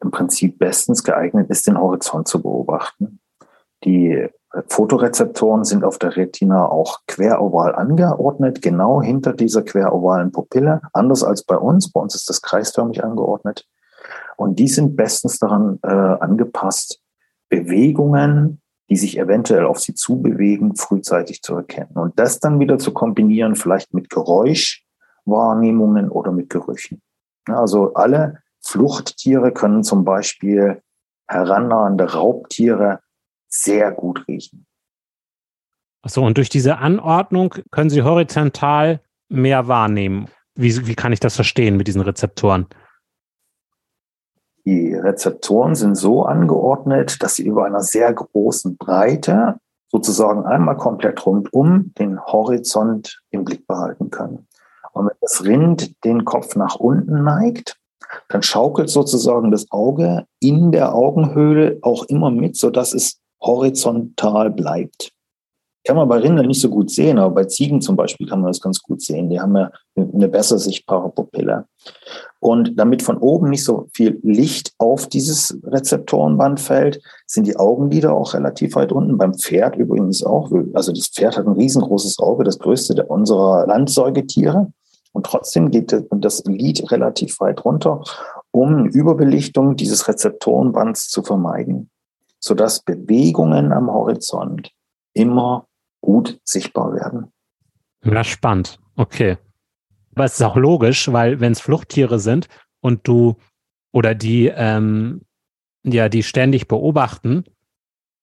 im 0.00 0.10
Prinzip 0.10 0.58
bestens 0.58 1.02
geeignet 1.02 1.50
ist, 1.50 1.66
den 1.66 1.78
Horizont 1.78 2.28
zu 2.28 2.40
beobachten. 2.40 3.20
Die 3.84 4.28
Fotorezeptoren 4.68 5.64
sind 5.64 5.84
auf 5.84 5.98
der 5.98 6.16
Retina 6.16 6.66
auch 6.66 7.00
queroval 7.06 7.74
angeordnet, 7.74 8.62
genau 8.62 9.02
hinter 9.02 9.34
dieser 9.34 9.62
querovalen 9.62 10.32
Pupille, 10.32 10.80
anders 10.92 11.22
als 11.22 11.42
bei 11.42 11.56
uns. 11.56 11.92
Bei 11.92 12.00
uns 12.00 12.14
ist 12.14 12.28
das 12.30 12.40
kreisförmig 12.40 13.04
angeordnet. 13.04 13.66
Und 14.36 14.58
die 14.58 14.68
sind 14.68 14.96
bestens 14.96 15.38
daran 15.38 15.78
äh, 15.82 15.88
angepasst, 15.88 17.00
Bewegungen, 17.48 18.62
die 18.88 18.96
sich 18.96 19.18
eventuell 19.18 19.66
auf 19.66 19.80
sie 19.80 19.94
zubewegen, 19.94 20.76
frühzeitig 20.76 21.42
zu 21.42 21.56
erkennen. 21.56 21.96
Und 21.96 22.18
das 22.18 22.40
dann 22.40 22.58
wieder 22.58 22.78
zu 22.78 22.92
kombinieren, 22.92 23.54
vielleicht 23.54 23.92
mit 23.92 24.08
Geräusch, 24.08 24.84
Wahrnehmungen 25.26 26.08
oder 26.08 26.32
mit 26.32 26.48
Gerüchen. 26.48 27.02
Also 27.46 27.92
alle 27.94 28.42
Fluchttiere 28.60 29.52
können 29.52 29.82
zum 29.82 30.04
Beispiel 30.04 30.82
herannahende 31.26 32.14
Raubtiere 32.14 33.00
sehr 33.48 33.92
gut 33.92 34.26
riechen. 34.28 34.66
Achso, 36.02 36.24
und 36.24 36.36
durch 36.36 36.48
diese 36.48 36.78
Anordnung 36.78 37.54
können 37.70 37.90
Sie 37.90 38.02
horizontal 38.02 39.00
mehr 39.28 39.68
wahrnehmen. 39.68 40.28
Wie, 40.54 40.86
wie 40.86 40.94
kann 40.94 41.12
ich 41.12 41.20
das 41.20 41.36
verstehen 41.36 41.76
mit 41.76 41.86
diesen 41.86 42.00
Rezeptoren? 42.00 42.66
Die 44.64 44.94
Rezeptoren 44.94 45.74
sind 45.74 45.94
so 45.94 46.24
angeordnet, 46.24 47.22
dass 47.22 47.36
sie 47.36 47.46
über 47.46 47.64
einer 47.64 47.80
sehr 47.80 48.12
großen 48.12 48.76
Breite 48.76 49.58
sozusagen 49.90 50.44
einmal 50.44 50.76
komplett 50.76 51.24
rundum 51.24 51.94
den 51.98 52.20
Horizont 52.20 53.22
im 53.30 53.44
Blick 53.44 53.66
behalten 53.66 54.10
können. 54.10 54.46
Und 54.92 55.06
wenn 55.06 55.16
das 55.20 55.44
Rind 55.44 56.04
den 56.04 56.24
Kopf 56.24 56.54
nach 56.56 56.76
unten 56.76 57.24
neigt, 57.24 57.78
dann 58.28 58.42
schaukelt 58.42 58.90
sozusagen 58.90 59.50
das 59.50 59.70
Auge 59.70 60.26
in 60.40 60.72
der 60.72 60.94
Augenhöhle 60.94 61.78
auch 61.82 62.04
immer 62.04 62.30
mit, 62.30 62.56
sodass 62.56 62.92
es 62.92 63.20
horizontal 63.40 64.50
bleibt. 64.50 65.12
Kann 65.86 65.96
man 65.96 66.08
bei 66.08 66.18
Rindern 66.18 66.46
nicht 66.46 66.60
so 66.60 66.68
gut 66.68 66.90
sehen, 66.90 67.18
aber 67.18 67.34
bei 67.34 67.44
Ziegen 67.44 67.80
zum 67.80 67.96
Beispiel 67.96 68.26
kann 68.26 68.40
man 68.40 68.50
das 68.50 68.60
ganz 68.60 68.82
gut 68.82 69.00
sehen. 69.00 69.30
Die 69.30 69.40
haben 69.40 69.56
ja 69.56 69.70
eine 69.96 70.28
besser 70.28 70.58
sichtbare 70.58 71.08
Pupille. 71.08 71.64
Und 72.40 72.78
damit 72.78 73.02
von 73.02 73.16
oben 73.16 73.48
nicht 73.48 73.64
so 73.64 73.86
viel 73.94 74.18
Licht 74.22 74.72
auf 74.78 75.06
dieses 75.06 75.58
Rezeptorenband 75.64 76.60
fällt, 76.60 77.00
sind 77.26 77.46
die 77.46 77.56
Augenlider 77.56 78.12
auch 78.12 78.34
relativ 78.34 78.74
weit 78.74 78.92
unten. 78.92 79.16
Beim 79.16 79.34
Pferd 79.34 79.76
übrigens 79.76 80.22
auch. 80.22 80.52
Also 80.74 80.92
das 80.92 81.08
Pferd 81.08 81.38
hat 81.38 81.46
ein 81.46 81.54
riesengroßes 81.54 82.18
Auge, 82.18 82.44
das 82.44 82.58
größte 82.58 83.06
unserer 83.06 83.66
Landsäugetiere. 83.66 84.70
Und 85.12 85.24
trotzdem 85.24 85.70
geht 85.70 86.04
das 86.10 86.44
Lid 86.44 86.90
relativ 86.92 87.40
weit 87.40 87.64
runter, 87.64 88.02
um 88.50 88.86
Überbelichtung 88.86 89.74
dieses 89.74 90.06
Rezeptorenbands 90.06 91.08
zu 91.08 91.22
vermeiden, 91.22 91.90
sodass 92.40 92.82
Bewegungen 92.82 93.72
am 93.72 93.90
Horizont 93.90 94.70
immer 95.12 95.66
gut 96.00 96.40
sichtbar 96.44 96.94
werden. 96.94 97.32
Ja, 98.04 98.24
spannend. 98.24 98.78
Okay. 98.96 99.38
Aber 100.14 100.24
es 100.24 100.34
ist 100.34 100.42
auch 100.42 100.56
logisch, 100.56 101.12
weil 101.12 101.40
wenn 101.40 101.52
es 101.52 101.60
Fluchttiere 101.60 102.18
sind 102.18 102.48
und 102.80 103.06
du 103.06 103.36
oder 103.92 104.14
die, 104.14 104.52
ähm, 104.54 105.22
ja, 105.84 106.08
die 106.08 106.22
ständig 106.22 106.68
beobachten, 106.68 107.44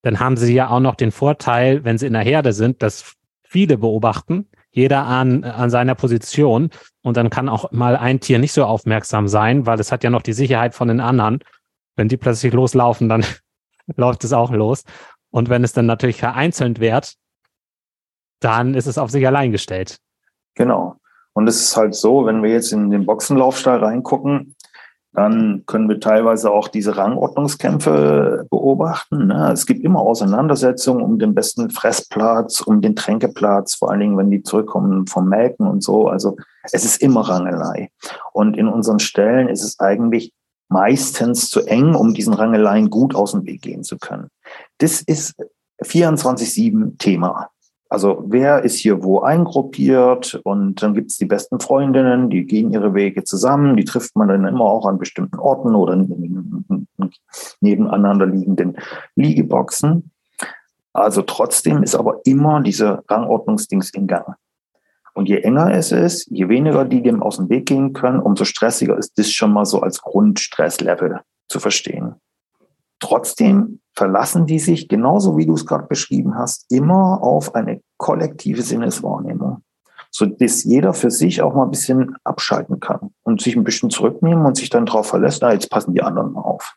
dann 0.01 0.19
haben 0.19 0.37
sie 0.37 0.53
ja 0.53 0.69
auch 0.69 0.79
noch 0.79 0.95
den 0.95 1.11
Vorteil, 1.11 1.83
wenn 1.83 1.97
sie 1.97 2.07
in 2.07 2.13
der 2.13 2.21
Herde 2.21 2.53
sind, 2.53 2.83
dass 2.83 3.15
viele 3.43 3.77
beobachten, 3.77 4.47
jeder 4.71 5.05
an, 5.05 5.43
an 5.45 5.69
seiner 5.69 5.95
Position 5.95 6.69
und 7.01 7.15
dann 7.15 7.29
kann 7.29 7.47
auch 7.47 7.71
mal 7.71 7.95
ein 7.95 8.19
Tier 8.19 8.39
nicht 8.39 8.51
so 8.51 8.65
aufmerksam 8.65 9.27
sein, 9.27 9.65
weil 9.65 9.79
es 9.79 9.91
hat 9.91 10.03
ja 10.03 10.09
noch 10.09 10.21
die 10.21 10.33
Sicherheit 10.33 10.75
von 10.75 10.89
den 10.89 10.99
anderen. 10.99 11.39
Wenn 11.95 12.09
die 12.09 12.17
plötzlich 12.17 12.53
loslaufen, 12.53 13.07
dann 13.07 13.25
läuft 13.95 14.23
es 14.23 14.33
auch 14.33 14.51
los. 14.51 14.83
Und 15.31 15.49
wenn 15.49 15.63
es 15.63 15.73
dann 15.73 15.85
natürlich 15.85 16.17
vereinzelt 16.17 16.79
wird, 16.79 17.15
dann 18.39 18.73
ist 18.73 18.87
es 18.87 18.97
auf 18.97 19.11
sich 19.11 19.25
allein 19.25 19.51
gestellt. 19.51 19.97
Genau. 20.55 20.95
Und 21.33 21.47
es 21.47 21.61
ist 21.61 21.75
halt 21.75 21.95
so, 21.95 22.25
wenn 22.25 22.43
wir 22.43 22.51
jetzt 22.51 22.71
in 22.71 22.89
den 22.89 23.05
Boxenlaufstall 23.05 23.83
reingucken, 23.83 24.55
dann 25.15 25.63
können 25.65 25.87
wir 25.87 25.99
teilweise 25.99 26.51
auch 26.51 26.67
diese 26.67 26.97
Rangordnungskämpfe 26.97 28.45
beobachten. 28.49 29.27
Ne? 29.27 29.51
Es 29.53 29.65
gibt 29.65 29.83
immer 29.83 30.01
Auseinandersetzungen 30.01 31.01
um 31.01 31.19
den 31.19 31.33
besten 31.33 31.69
Fressplatz, 31.69 32.61
um 32.61 32.81
den 32.81 32.95
Tränkeplatz, 32.95 33.75
vor 33.75 33.91
allen 33.91 34.01
Dingen, 34.01 34.17
wenn 34.17 34.29
die 34.29 34.43
zurückkommen 34.43 35.07
vom 35.07 35.29
Melken 35.29 35.67
und 35.67 35.83
so. 35.83 36.09
Also 36.09 36.35
es 36.63 36.83
ist 36.83 37.01
immer 37.01 37.21
Rangelei. 37.21 37.89
Und 38.33 38.57
in 38.57 38.67
unseren 38.67 38.99
Stellen 38.99 39.47
ist 39.47 39.63
es 39.63 39.79
eigentlich 39.79 40.33
meistens 40.67 41.49
zu 41.49 41.65
eng, 41.65 41.95
um 41.95 42.13
diesen 42.13 42.33
Rangeleien 42.33 42.89
gut 42.89 43.15
aus 43.15 43.31
dem 43.31 43.45
Weg 43.45 43.61
gehen 43.61 43.83
zu 43.83 43.97
können. 43.97 44.29
Das 44.79 45.01
ist 45.01 45.35
24-7 45.83 46.97
Thema. 46.97 47.49
Also 47.87 48.23
wer 48.27 48.63
ist 48.63 48.77
hier 48.77 49.03
wo 49.03 49.19
eingruppiert 49.19 50.41
und 50.43 50.81
dann 50.81 50.95
gibt 50.95 51.11
es 51.11 51.17
die 51.17 51.25
besten 51.25 51.59
Freundinnen, 51.59 52.29
die 52.29 52.45
gehen 52.45 52.71
ihre 52.71 52.93
Wege 52.95 53.23
zusammen, 53.23 53.77
die 53.77 53.85
trifft 53.85 54.15
man 54.15 54.27
dann 54.27 54.45
immer 54.45 54.65
auch 54.65 54.87
an 54.87 54.97
bestimmten 54.97 55.37
Orten 55.37 55.75
oder 55.75 55.95
nebeneinander 57.61 58.25
liegenden 58.25 58.77
Liegeboxen. 59.15 60.11
Also 60.93 61.21
trotzdem 61.21 61.83
ist 61.83 61.95
aber 61.95 62.21
immer 62.25 62.61
diese 62.61 63.03
Rangordnungsdings 63.07 63.91
in 63.91 64.07
Gang. 64.07 64.35
Und 65.15 65.29
je 65.29 65.37
enger 65.37 65.71
es 65.71 65.93
ist, 65.93 66.27
je 66.29 66.49
weniger 66.49 66.83
die 66.83 67.01
dem 67.01 67.23
aus 67.23 67.37
dem 67.37 67.49
Weg 67.49 67.67
gehen 67.67 67.93
können, 67.93 68.19
umso 68.19 68.43
stressiger 68.43 68.97
ist 68.97 69.17
das 69.17 69.31
schon 69.31 69.53
mal 69.53 69.65
so 69.65 69.81
als 69.81 70.01
Grundstresslevel 70.01 71.21
zu 71.47 71.59
verstehen. 71.61 72.15
Trotzdem 72.99 73.79
verlassen 73.93 74.45
die 74.45 74.59
sich, 74.59 74.89
genauso 74.89 75.37
wie 75.37 75.45
du 75.45 75.53
es 75.53 75.65
gerade 75.65 75.87
beschrieben 75.87 76.37
hast, 76.37 76.69
immer 76.69 77.23
auf 77.23 77.55
eine 77.55 77.81
kollektive 77.97 78.61
Sinneswahrnehmung, 78.61 79.63
so 80.11 80.25
dass 80.25 80.65
jeder 80.65 80.93
für 80.93 81.11
sich 81.11 81.41
auch 81.41 81.53
mal 81.53 81.63
ein 81.63 81.71
bisschen 81.71 82.17
abschalten 82.25 82.81
kann 82.81 83.11
und 83.23 83.41
sich 83.41 83.55
ein 83.55 83.63
bisschen 83.63 83.89
zurücknehmen 83.89 84.45
und 84.45 84.57
sich 84.57 84.69
dann 84.69 84.85
darauf 84.85 85.07
verlässt, 85.07 85.41
na, 85.41 85.53
jetzt 85.53 85.69
passen 85.69 85.93
die 85.93 86.03
anderen 86.03 86.33
mal 86.33 86.41
auf. 86.41 86.75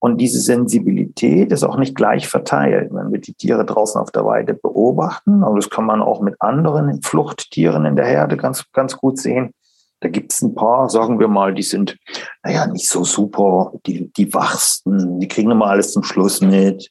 Und 0.00 0.20
diese 0.20 0.40
Sensibilität 0.40 1.50
ist 1.50 1.64
auch 1.64 1.76
nicht 1.76 1.96
gleich 1.96 2.28
verteilt. 2.28 2.90
Wenn 2.92 3.10
wir 3.12 3.20
die 3.20 3.34
Tiere 3.34 3.64
draußen 3.64 4.00
auf 4.00 4.10
der 4.12 4.24
Weide 4.24 4.54
beobachten, 4.54 5.42
aber 5.42 5.56
das 5.56 5.70
kann 5.70 5.86
man 5.86 6.02
auch 6.02 6.20
mit 6.20 6.36
anderen 6.40 7.02
Fluchttieren 7.02 7.84
in 7.84 7.96
der 7.96 8.06
Herde 8.06 8.36
ganz, 8.36 8.64
ganz 8.72 8.96
gut 8.96 9.18
sehen. 9.18 9.52
Da 10.00 10.08
gibt 10.08 10.32
es 10.32 10.42
ein 10.42 10.54
paar, 10.54 10.88
sagen 10.88 11.18
wir 11.18 11.26
mal, 11.26 11.52
die 11.52 11.64
sind, 11.64 11.96
naja, 12.44 12.68
nicht 12.68 12.88
so 12.88 13.02
super, 13.02 13.72
die, 13.84 14.12
die 14.12 14.32
wachsten, 14.32 15.18
die 15.18 15.26
kriegen 15.26 15.50
immer 15.50 15.66
alles 15.66 15.90
zum 15.90 16.04
Schluss 16.04 16.40
mit 16.40 16.88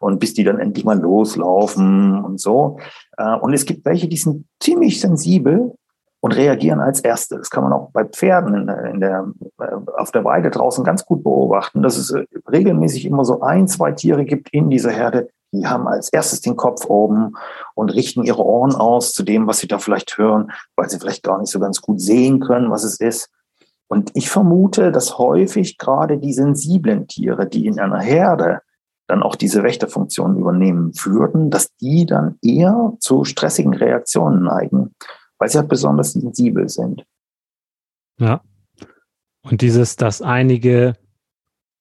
und 0.00 0.18
bis 0.18 0.34
die 0.34 0.42
dann 0.42 0.58
endlich 0.58 0.84
mal 0.84 0.98
loslaufen 0.98 2.24
und 2.24 2.40
so. 2.40 2.78
Äh, 3.16 3.36
und 3.36 3.52
es 3.52 3.64
gibt 3.64 3.84
welche, 3.84 4.08
die 4.08 4.16
sind 4.16 4.46
ziemlich 4.58 5.00
sensibel 5.00 5.72
und 6.20 6.36
reagieren 6.36 6.80
als 6.80 7.00
Erste. 7.00 7.36
Das 7.36 7.50
kann 7.50 7.64
man 7.64 7.72
auch 7.72 7.90
bei 7.92 8.04
Pferden 8.04 8.54
in 8.54 8.66
der, 8.66 8.84
in 8.86 9.00
der, 9.00 9.32
äh, 9.60 9.76
auf 9.96 10.10
der 10.10 10.24
Weide 10.24 10.50
draußen 10.50 10.84
ganz 10.84 11.04
gut 11.04 11.22
beobachten, 11.22 11.82
dass 11.82 11.96
es 11.96 12.10
äh, 12.10 12.24
regelmäßig 12.50 13.04
immer 13.04 13.24
so 13.24 13.40
ein, 13.40 13.68
zwei 13.68 13.92
Tiere 13.92 14.24
gibt 14.24 14.50
in 14.50 14.70
dieser 14.70 14.90
Herde, 14.90 15.28
die 15.52 15.66
haben 15.66 15.88
als 15.88 16.10
erstes 16.10 16.40
den 16.40 16.56
Kopf 16.56 16.84
oben 16.86 17.34
und 17.74 17.90
richten 17.90 18.24
ihre 18.24 18.44
Ohren 18.44 18.74
aus 18.74 19.12
zu 19.12 19.22
dem, 19.22 19.46
was 19.46 19.58
sie 19.58 19.68
da 19.68 19.78
vielleicht 19.78 20.18
hören, 20.18 20.50
weil 20.76 20.90
sie 20.90 20.98
vielleicht 20.98 21.22
gar 21.22 21.38
nicht 21.38 21.50
so 21.50 21.58
ganz 21.58 21.80
gut 21.80 22.00
sehen 22.00 22.40
können, 22.40 22.70
was 22.70 22.84
es 22.84 23.00
ist. 23.00 23.30
Und 23.86 24.10
ich 24.14 24.28
vermute, 24.28 24.92
dass 24.92 25.16
häufig 25.16 25.78
gerade 25.78 26.18
die 26.18 26.34
sensiblen 26.34 27.06
Tiere, 27.06 27.46
die 27.46 27.66
in 27.66 27.80
einer 27.80 28.00
Herde 28.00 28.60
dann 29.06 29.22
auch 29.22 29.36
diese 29.36 29.62
Wächterfunktion 29.62 30.36
übernehmen 30.36 30.92
würden, 31.02 31.48
dass 31.48 31.74
die 31.76 32.04
dann 32.04 32.38
eher 32.42 32.92
zu 33.00 33.24
stressigen 33.24 33.72
Reaktionen 33.72 34.42
neigen 34.42 34.94
weil 35.38 35.48
sie 35.48 35.58
halt 35.58 35.68
besonders 35.68 36.12
sensibel 36.12 36.68
sind. 36.68 37.04
Ja. 38.18 38.42
Und 39.42 39.60
dieses, 39.62 39.96
dass 39.96 40.20
einige 40.20 40.96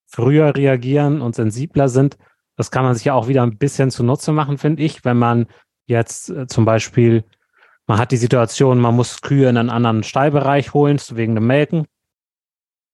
früher 0.05 0.55
reagieren 0.55 1.21
und 1.21 1.35
sensibler 1.35 1.89
sind, 1.89 2.17
das 2.55 2.71
kann 2.71 2.83
man 2.83 2.95
sich 2.95 3.05
ja 3.05 3.13
auch 3.13 3.27
wieder 3.27 3.43
ein 3.43 3.57
bisschen 3.57 3.91
zunutze 3.91 4.31
machen, 4.31 4.57
finde 4.57 4.83
ich, 4.83 5.05
wenn 5.05 5.17
man 5.17 5.47
jetzt 5.85 6.29
äh, 6.29 6.47
zum 6.47 6.65
Beispiel, 6.65 7.23
man 7.85 7.99
hat 7.99 8.11
die 8.11 8.17
Situation, 8.17 8.79
man 8.79 8.95
muss 8.95 9.21
Kühe 9.21 9.49
in 9.49 9.57
einen 9.57 9.69
anderen 9.69 10.03
Stallbereich 10.03 10.73
holen, 10.73 10.99
wegen 11.11 11.35
dem 11.35 11.47
Melken. 11.47 11.85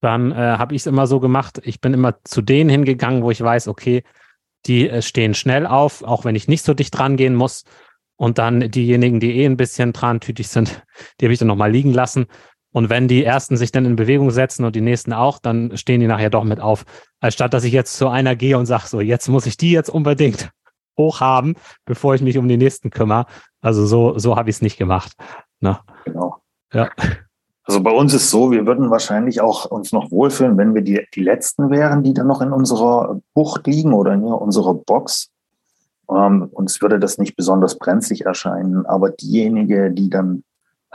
Dann 0.00 0.32
äh, 0.32 0.34
habe 0.34 0.74
ich 0.74 0.82
es 0.82 0.86
immer 0.86 1.06
so 1.06 1.18
gemacht, 1.18 1.60
ich 1.64 1.80
bin 1.80 1.94
immer 1.94 2.22
zu 2.24 2.42
denen 2.42 2.68
hingegangen, 2.68 3.22
wo 3.22 3.30
ich 3.30 3.40
weiß, 3.40 3.68
okay, 3.68 4.04
die 4.66 4.88
äh, 4.88 5.02
stehen 5.02 5.34
schnell 5.34 5.66
auf, 5.66 6.02
auch 6.02 6.24
wenn 6.24 6.36
ich 6.36 6.48
nicht 6.48 6.64
so 6.64 6.74
dicht 6.74 6.98
rangehen 6.98 7.34
muss. 7.34 7.64
Und 8.16 8.38
dann 8.38 8.70
diejenigen, 8.70 9.20
die 9.20 9.40
eh 9.40 9.46
ein 9.46 9.56
bisschen 9.56 9.92
trantütig 9.92 10.48
sind, 10.48 10.84
die 11.20 11.26
habe 11.26 11.32
ich 11.32 11.38
dann 11.38 11.48
nochmal 11.48 11.70
liegen 11.70 11.92
lassen. 11.92 12.26
Und 12.72 12.90
wenn 12.90 13.06
die 13.06 13.24
ersten 13.24 13.56
sich 13.56 13.70
dann 13.70 13.84
in 13.84 13.94
Bewegung 13.94 14.32
setzen 14.32 14.64
und 14.64 14.74
die 14.74 14.80
nächsten 14.80 15.12
auch, 15.12 15.38
dann 15.38 15.76
stehen 15.76 16.00
die 16.00 16.08
nachher 16.08 16.30
doch 16.30 16.42
mit 16.42 16.58
auf. 16.58 16.84
Als 17.20 17.34
statt, 17.34 17.54
dass 17.54 17.62
ich 17.62 17.72
jetzt 17.72 17.96
zu 17.96 18.08
einer 18.08 18.34
gehe 18.34 18.58
und 18.58 18.66
sage, 18.66 18.88
so, 18.88 19.00
jetzt 19.00 19.28
muss 19.28 19.46
ich 19.46 19.56
die 19.56 19.70
jetzt 19.70 19.90
unbedingt 19.90 20.50
hochhaben, 20.98 21.54
bevor 21.84 22.14
ich 22.16 22.22
mich 22.22 22.36
um 22.36 22.48
die 22.48 22.56
nächsten 22.56 22.90
kümmere. 22.90 23.26
Also 23.60 23.86
so, 23.86 24.18
so 24.18 24.36
habe 24.36 24.50
ich 24.50 24.56
es 24.56 24.62
nicht 24.62 24.76
gemacht. 24.76 25.12
Ne? 25.60 25.78
Genau. 26.04 26.38
Ja. 26.72 26.90
Also 27.62 27.80
bei 27.80 27.90
uns 27.90 28.12
ist 28.12 28.30
so, 28.30 28.50
wir 28.50 28.66
würden 28.66 28.90
wahrscheinlich 28.90 29.40
auch 29.40 29.64
uns 29.66 29.92
noch 29.92 30.10
wohlfühlen, 30.10 30.58
wenn 30.58 30.74
wir 30.74 30.82
die, 30.82 31.06
die 31.14 31.22
Letzten 31.22 31.70
wären, 31.70 32.02
die 32.02 32.12
dann 32.12 32.26
noch 32.26 32.42
in 32.42 32.52
unserer 32.52 33.20
Bucht 33.32 33.66
liegen 33.66 33.94
oder 33.94 34.12
in 34.12 34.22
unserer 34.24 34.74
Box. 34.74 35.30
Ähm, 36.10 36.48
uns 36.52 36.80
würde 36.82 36.98
das 36.98 37.18
nicht 37.18 37.36
besonders 37.36 37.78
brenzlig 37.78 38.26
erscheinen, 38.26 38.86
aber 38.86 39.10
diejenige, 39.10 39.90
die 39.90 40.10
dann 40.10 40.44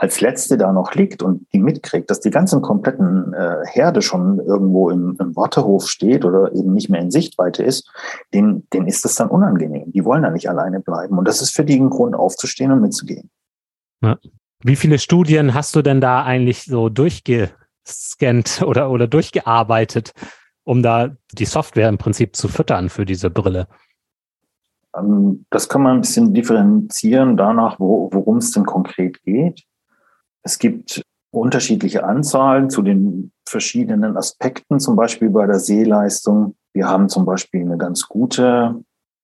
als 0.00 0.22
letzte 0.22 0.56
da 0.56 0.72
noch 0.72 0.94
liegt 0.94 1.22
und 1.22 1.46
die 1.52 1.58
mitkriegt, 1.58 2.10
dass 2.10 2.20
die 2.20 2.30
ganzen 2.30 2.62
kompletten 2.62 3.34
äh, 3.34 3.56
Herde 3.66 4.00
schon 4.00 4.38
irgendwo 4.38 4.88
im, 4.88 5.14
im 5.20 5.36
Wartehof 5.36 5.88
steht 5.88 6.24
oder 6.24 6.54
eben 6.54 6.72
nicht 6.72 6.88
mehr 6.88 7.02
in 7.02 7.10
Sichtweite 7.10 7.62
ist, 7.62 7.86
denen, 8.32 8.66
denen 8.72 8.86
ist 8.86 9.04
das 9.04 9.16
dann 9.16 9.28
unangenehm. 9.28 9.92
Die 9.92 10.04
wollen 10.06 10.22
da 10.22 10.30
nicht 10.30 10.48
alleine 10.48 10.80
bleiben. 10.80 11.18
Und 11.18 11.28
das 11.28 11.42
ist 11.42 11.54
für 11.54 11.66
die 11.66 11.78
ein 11.78 11.90
Grund, 11.90 12.14
aufzustehen 12.14 12.72
und 12.72 12.80
mitzugehen. 12.80 13.30
Ja. 14.02 14.16
Wie 14.62 14.76
viele 14.76 14.98
Studien 14.98 15.52
hast 15.52 15.76
du 15.76 15.82
denn 15.82 16.00
da 16.00 16.24
eigentlich 16.24 16.64
so 16.64 16.88
durchgescannt 16.88 18.62
oder, 18.66 18.90
oder 18.90 19.06
durchgearbeitet, 19.06 20.14
um 20.64 20.82
da 20.82 21.14
die 21.32 21.44
Software 21.44 21.90
im 21.90 21.98
Prinzip 21.98 22.36
zu 22.36 22.48
füttern 22.48 22.88
für 22.88 23.04
diese 23.04 23.28
Brille? 23.28 23.66
Ähm, 24.96 25.46
das 25.50 25.68
kann 25.68 25.82
man 25.82 25.96
ein 25.96 26.00
bisschen 26.00 26.34
differenzieren 26.34 27.36
danach, 27.36 27.78
worum 27.78 28.38
es 28.38 28.52
denn 28.52 28.66
konkret 28.66 29.22
geht. 29.22 29.64
Es 30.42 30.58
gibt 30.58 31.02
unterschiedliche 31.32 32.04
Anzahlen 32.04 32.70
zu 32.70 32.82
den 32.82 33.32
verschiedenen 33.48 34.16
Aspekten, 34.16 34.80
zum 34.80 34.96
Beispiel 34.96 35.30
bei 35.30 35.46
der 35.46 35.58
Sehleistung. 35.58 36.56
Wir 36.72 36.88
haben 36.88 37.08
zum 37.08 37.24
Beispiel 37.24 37.62
eine 37.62 37.78
ganz 37.78 38.08
gute 38.08 38.82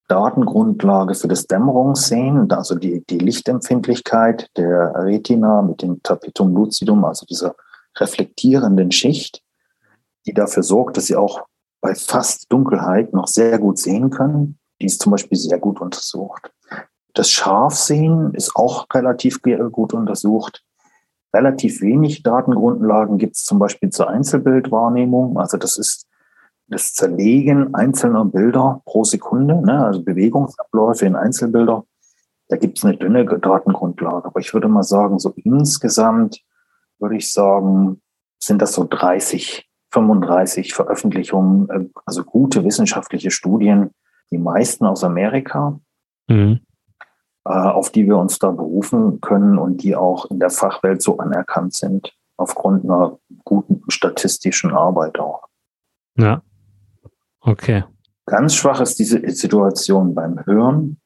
Datengrundlage 0.09 1.14
für 1.14 1.29
das 1.29 1.46
Dämmerungssehen, 1.46 2.50
also 2.52 2.76
die, 2.76 3.05
die 3.09 3.18
Lichtempfindlichkeit 3.18 4.48
der 4.57 4.92
Retina 4.94 5.62
mit 5.62 5.83
dem 5.83 6.00
Tapetum 6.02 6.55
lucidum, 6.55 7.05
also 7.05 7.26
dieser 7.26 7.57
reflektierenden 7.98 8.92
Schicht, 8.92 9.42
die 10.26 10.35
dafür 10.35 10.62
sorgt, 10.62 10.96
dass 10.96 11.07
sie 11.07 11.16
auch 11.16 11.46
bei 11.81 11.94
fast 11.94 12.52
Dunkelheit 12.52 13.12
noch 13.14 13.26
sehr 13.26 13.59
gut 13.59 13.79
sehen 13.79 14.11
können. 14.11 14.59
Die 14.81 14.87
ist 14.87 15.01
zum 15.01 15.12
Beispiel 15.12 15.39
sehr 15.39 15.59
gut 15.59 15.81
untersucht. 15.81 16.53
Das 17.15 17.31
Scharfsehen 17.31 18.35
ist 18.35 18.55
auch 18.57 18.87
relativ 18.93 19.41
gut 19.43 19.95
untersucht. 19.95 20.62
Relativ 21.35 21.81
wenig 21.81 22.23
Datengrundlagen 22.23 23.19
gibt 23.19 23.37
es 23.37 23.45
zum 23.45 23.59
Beispiel 23.59 23.91
zur 23.91 24.09
Einzelbildwahrnehmung. 24.09 25.39
Also 25.39 25.57
das 25.57 25.77
ist 25.79 26.07
das 26.69 26.95
Zerlegen 26.95 27.75
einzelner 27.75 28.25
Bilder 28.25 28.83
pro 28.85 29.05
Sekunde, 29.05 29.55
ne, 29.62 29.85
also 29.85 30.03
Bewegungsabläufe 30.03 31.07
in 31.07 31.17
Einzelbilder. 31.17 31.85
Da 32.49 32.57
gibt 32.57 32.79
es 32.79 32.85
eine 32.85 32.97
dünne 32.97 33.25
Datengrundlage. 33.25 34.27
Aber 34.27 34.41
ich 34.41 34.53
würde 34.53 34.69
mal 34.69 34.83
sagen, 34.83 35.19
so 35.19 35.33
insgesamt 35.37 36.43
würde 36.99 37.17
ich 37.17 37.33
sagen, 37.33 38.01
sind 38.39 38.62
das 38.62 38.73
so 38.73 38.87
30, 38.89 39.69
35 39.93 40.75
Veröffentlichungen, 40.75 41.69
äh, 41.71 41.89
also 42.05 42.25
gute 42.25 42.65
wissenschaftliche 42.65 43.31
Studien, 43.31 43.91
die 44.31 44.39
meisten 44.39 44.87
aus 44.87 45.05
Amerika, 45.05 45.79
mhm. 46.29 46.61
äh, 47.45 47.51
auf 47.51 47.91
die 47.91 48.07
wir 48.07 48.17
uns 48.17 48.39
da 48.39 48.51
berufen 48.51 49.21
können 49.21 49.59
und 49.59 49.83
die 49.83 49.97
auch 49.97 50.27
in 50.27 50.41
der 50.41 50.51
Fachwelt 50.51 51.03
so 51.03 51.19
anerkannt 51.19 51.75
sind, 51.75 52.12
aufgrund 52.37 52.85
einer 52.85 53.19
guten 53.45 53.83
statistischen 53.89 54.73
Arbeit 54.73 55.19
auch. 55.19 55.45
Ja. 56.19 56.43
Okay. 57.41 57.85
Ganz 58.27 58.55
schwach 58.55 58.81
ist 58.81 58.99
diese 58.99 59.21
Situation 59.31 60.15
beim 60.15 60.45
Hören. 60.45 60.99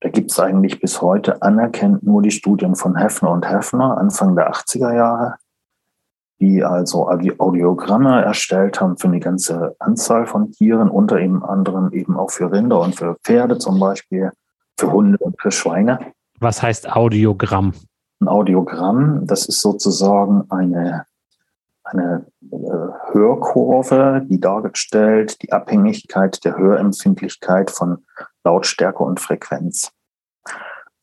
Da 0.00 0.08
gibt 0.10 0.32
es 0.32 0.40
eigentlich 0.40 0.80
bis 0.80 1.00
heute 1.00 1.40
anerkennt 1.42 2.02
nur 2.02 2.20
die 2.20 2.32
Studien 2.32 2.74
von 2.74 2.96
Hefner 2.96 3.30
und 3.30 3.48
Hefner 3.48 3.96
Anfang 3.96 4.34
der 4.34 4.52
80er 4.52 4.94
Jahre 4.94 5.36
die 6.40 6.64
also 6.64 7.08
Audiogramme 7.08 8.22
erstellt 8.24 8.80
haben 8.80 8.96
für 8.96 9.08
eine 9.08 9.20
ganze 9.20 9.76
Anzahl 9.78 10.26
von 10.26 10.50
Tieren, 10.50 10.88
unter 10.88 11.16
anderem 11.16 11.92
eben 11.92 12.16
auch 12.16 12.30
für 12.30 12.50
Rinder 12.50 12.80
und 12.80 12.96
für 12.96 13.16
Pferde 13.24 13.58
zum 13.58 13.78
Beispiel, 13.78 14.30
für 14.78 14.92
Hunde 14.92 15.18
und 15.18 15.40
für 15.40 15.50
Schweine. 15.50 15.98
Was 16.40 16.62
heißt 16.62 16.90
Audiogramm? 16.90 17.72
Ein 18.20 18.28
Audiogramm, 18.28 19.26
das 19.26 19.46
ist 19.46 19.60
sozusagen 19.60 20.44
eine, 20.50 21.06
eine 21.84 22.26
äh, 22.50 23.12
Hörkurve, 23.12 24.22
die 24.28 24.40
dargestellt 24.40 25.42
die 25.42 25.52
Abhängigkeit 25.52 26.44
der 26.44 26.56
Hörempfindlichkeit 26.56 27.70
von 27.70 28.04
Lautstärke 28.44 29.02
und 29.02 29.20
Frequenz. 29.20 29.92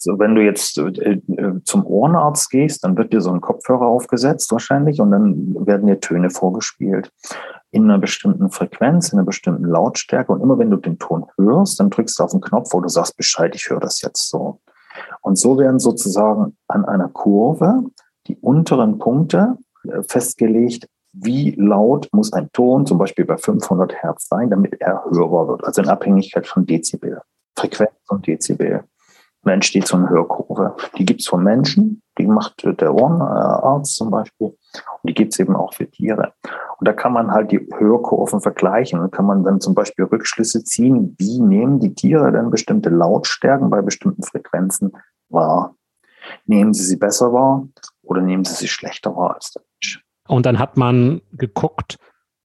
So, 0.03 0.17
wenn 0.17 0.33
du 0.33 0.41
jetzt 0.41 0.79
äh, 0.79 1.19
zum 1.63 1.85
Ohrenarzt 1.85 2.49
gehst, 2.49 2.83
dann 2.83 2.97
wird 2.97 3.13
dir 3.13 3.21
so 3.21 3.31
ein 3.31 3.39
Kopfhörer 3.39 3.85
aufgesetzt 3.85 4.51
wahrscheinlich 4.51 4.99
und 4.99 5.11
dann 5.11 5.53
werden 5.67 5.85
dir 5.85 5.99
Töne 5.99 6.31
vorgespielt 6.31 7.11
in 7.69 7.83
einer 7.83 7.99
bestimmten 7.99 8.49
Frequenz, 8.49 9.13
in 9.13 9.19
einer 9.19 9.27
bestimmten 9.27 9.65
Lautstärke. 9.65 10.31
Und 10.31 10.41
immer 10.41 10.57
wenn 10.57 10.71
du 10.71 10.77
den 10.77 10.97
Ton 10.97 11.27
hörst, 11.37 11.79
dann 11.79 11.91
drückst 11.91 12.17
du 12.17 12.23
auf 12.23 12.31
den 12.31 12.41
Knopf, 12.41 12.73
wo 12.73 12.81
du 12.81 12.89
sagst 12.89 13.15
Bescheid, 13.15 13.53
ich 13.53 13.69
höre 13.69 13.79
das 13.79 14.01
jetzt 14.01 14.27
so. 14.27 14.59
Und 15.21 15.37
so 15.37 15.59
werden 15.59 15.77
sozusagen 15.77 16.57
an 16.67 16.83
einer 16.83 17.09
Kurve 17.09 17.83
die 18.25 18.37
unteren 18.37 18.97
Punkte 18.97 19.59
äh, 19.87 20.01
festgelegt, 20.01 20.87
wie 21.13 21.51
laut 21.51 22.09
muss 22.11 22.33
ein 22.33 22.49
Ton 22.53 22.87
zum 22.87 22.97
Beispiel 22.97 23.25
bei 23.25 23.37
500 23.37 23.93
Hertz 24.01 24.29
sein, 24.29 24.49
damit 24.49 24.81
er 24.81 25.03
hörbar 25.11 25.47
wird, 25.47 25.63
also 25.63 25.83
in 25.83 25.89
Abhängigkeit 25.89 26.47
von 26.47 26.65
Dezibel, 26.65 27.21
Frequenz 27.55 27.91
und 28.09 28.25
Dezibel. 28.25 28.83
Entsteht 29.43 29.87
so 29.87 29.97
eine 29.97 30.09
Hörkurve. 30.09 30.75
Die 30.97 31.05
gibt 31.05 31.21
es 31.21 31.27
von 31.27 31.43
Menschen, 31.43 32.01
die 32.17 32.27
macht 32.27 32.63
der 32.63 32.93
Ohrenarzt 32.93 33.95
zum 33.95 34.11
Beispiel. 34.11 34.47
Und 34.47 34.57
die 35.03 35.13
gibt 35.13 35.33
es 35.33 35.39
eben 35.39 35.55
auch 35.55 35.73
für 35.73 35.89
Tiere. 35.89 36.33
Und 36.77 36.87
da 36.87 36.93
kann 36.93 37.13
man 37.13 37.31
halt 37.31 37.51
die 37.51 37.67
Hörkurven 37.75 38.39
vergleichen 38.39 38.99
und 38.99 39.11
kann 39.11 39.25
man 39.25 39.43
dann 39.43 39.59
zum 39.59 39.73
Beispiel 39.73 40.05
Rückschlüsse 40.05 40.63
ziehen, 40.63 41.15
wie 41.17 41.39
nehmen 41.39 41.79
die 41.79 41.93
Tiere 41.93 42.31
denn 42.31 42.51
bestimmte 42.51 42.89
Lautstärken 42.89 43.69
bei 43.69 43.81
bestimmten 43.81 44.23
Frequenzen 44.23 44.91
wahr. 45.29 45.75
Nehmen 46.45 46.73
sie 46.73 46.83
sie 46.83 46.97
besser 46.97 47.33
wahr 47.33 47.67
oder 48.03 48.21
nehmen 48.21 48.45
sie 48.45 48.53
sie 48.53 48.67
schlechter 48.67 49.15
wahr 49.15 49.35
als 49.35 49.51
der 49.51 49.63
Mensch? 49.63 50.05
Und 50.27 50.45
dann 50.45 50.59
hat 50.59 50.77
man 50.77 51.21
geguckt, 51.33 51.97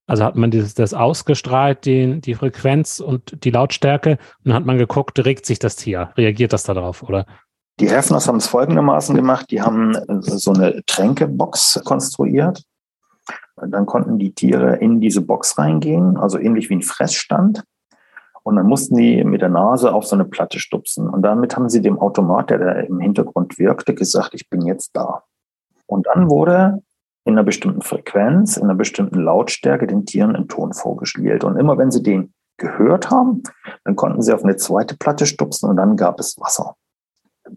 also 0.07 0.23
hat 0.23 0.35
man 0.35 0.49
dieses, 0.49 0.73
das 0.73 0.93
ausgestrahlt, 0.93 1.85
die, 1.85 2.21
die 2.21 2.33
Frequenz 2.33 2.99
und 2.99 3.43
die 3.43 3.51
Lautstärke, 3.51 4.17
und 4.43 4.53
hat 4.53 4.65
man 4.65 4.77
geguckt, 4.77 5.23
regt 5.23 5.45
sich 5.45 5.59
das 5.59 5.75
Tier, 5.75 6.11
reagiert 6.17 6.53
das 6.53 6.63
darauf, 6.63 7.03
oder? 7.03 7.25
Die 7.79 7.89
Hefners 7.89 8.27
haben 8.27 8.37
es 8.37 8.47
folgendermaßen 8.47 9.15
gemacht, 9.15 9.51
die 9.51 9.61
haben 9.61 9.95
so 10.21 10.51
eine 10.51 10.81
Tränkebox 10.87 11.81
konstruiert. 11.85 12.63
Dann 13.55 13.85
konnten 13.85 14.17
die 14.17 14.33
Tiere 14.33 14.77
in 14.77 14.99
diese 14.99 15.21
Box 15.21 15.57
reingehen, 15.57 16.17
also 16.17 16.39
ähnlich 16.39 16.69
wie 16.69 16.75
ein 16.75 16.81
Fressstand. 16.81 17.63
Und 18.43 18.55
dann 18.55 18.65
mussten 18.65 18.95
die 18.95 19.23
mit 19.23 19.41
der 19.41 19.49
Nase 19.49 19.93
auf 19.93 20.05
so 20.05 20.15
eine 20.15 20.25
Platte 20.25 20.57
stupsen. 20.59 21.09
Und 21.09 21.21
damit 21.21 21.55
haben 21.55 21.69
sie 21.69 21.81
dem 21.81 21.99
Automat, 21.99 22.49
der 22.49 22.59
da 22.59 22.71
im 22.71 22.99
Hintergrund 22.99 23.59
wirkte, 23.59 23.93
gesagt, 23.93 24.33
ich 24.33 24.49
bin 24.49 24.65
jetzt 24.65 24.91
da. 24.95 25.23
Und 25.85 26.07
dann 26.07 26.29
wurde 26.29 26.81
in 27.27 27.33
einer 27.33 27.43
bestimmten 27.43 27.81
Frequenz, 27.81 28.55
in 28.55 28.63
einer 28.63 28.75
bestimmten 28.75 29.19
Lautstärke 29.19 29.85
den 29.85 30.05
Tieren 30.05 30.33
einen 30.33 30.47
Ton 30.47 30.73
vorgespielt. 30.73 31.43
Und 31.43 31.57
immer 31.57 31.77
wenn 31.77 31.91
sie 31.91 32.01
den 32.01 32.33
gehört 32.55 33.11
haben, 33.11 33.43
dann 33.83 33.97
konnten 33.97 34.21
sie 34.21 34.33
auf 34.33 34.43
eine 34.43 34.55
zweite 34.55 34.95
Platte 34.95 35.25
stupsen 35.25 35.69
und 35.69 35.75
dann 35.75 35.97
gab 35.97 36.21
es 36.21 36.39
Wasser. 36.39 36.75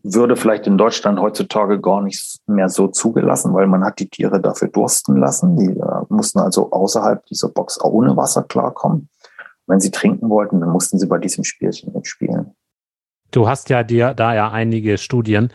Würde 0.03 0.35
vielleicht 0.35 0.67
in 0.67 0.77
Deutschland 0.77 1.21
heutzutage 1.21 1.81
gar 1.81 2.03
nicht 2.03 2.41
mehr 2.47 2.69
so 2.69 2.89
zugelassen, 2.89 3.55
weil 3.55 3.69
man 3.69 3.85
hat 3.85 4.01
die 4.01 4.09
Tiere 4.09 4.41
dafür 4.41 4.69
dursten 4.69 5.17
lassen. 5.17 5.57
Die 5.57 5.79
äh, 5.79 6.03
mussten 6.09 6.41
also 6.41 6.71
außerhalb 6.73 7.25
dieser 7.27 7.49
Box 7.49 7.79
auch 7.81 7.93
ohne 7.93 8.17
Wasser 8.17 8.43
klarkommen. 8.43 9.09
Wenn 9.67 9.81
sie 9.81 9.93
trinken 9.93 10.29
wollten, 10.31 10.61
dann 10.61 10.71
mussten 10.71 10.99
sie 10.99 11.07
bei 11.07 11.19
diesem 11.19 11.45
Spielchen 11.45 11.93
mitspielen. 11.93 12.57
Du 13.31 13.49
hast 13.49 13.69
ja 13.69 13.85
dir 13.85 14.15
da 14.15 14.35
ja 14.35 14.51
einige 14.51 14.99
Studien 14.99 15.53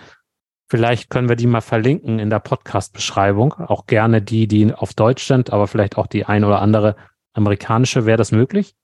Vielleicht 0.67 1.09
können 1.09 1.29
wir 1.29 1.35
die 1.35 1.47
mal 1.47 1.61
verlinken 1.61 2.17
in 2.17 2.29
der 2.29 2.39
Podcast-Beschreibung. 2.39 3.53
Auch 3.53 3.85
gerne 3.85 4.21
die, 4.21 4.47
die 4.47 4.73
auf 4.73 4.93
Deutsch 4.93 5.25
sind, 5.25 5.53
aber 5.53 5.67
vielleicht 5.67 5.97
auch 5.97 6.07
die 6.07 6.25
ein 6.25 6.43
oder 6.43 6.61
andere 6.61 6.95
amerikanische. 7.33 8.05
Wäre 8.05 8.17
das 8.17 8.31
möglich? 8.31 8.75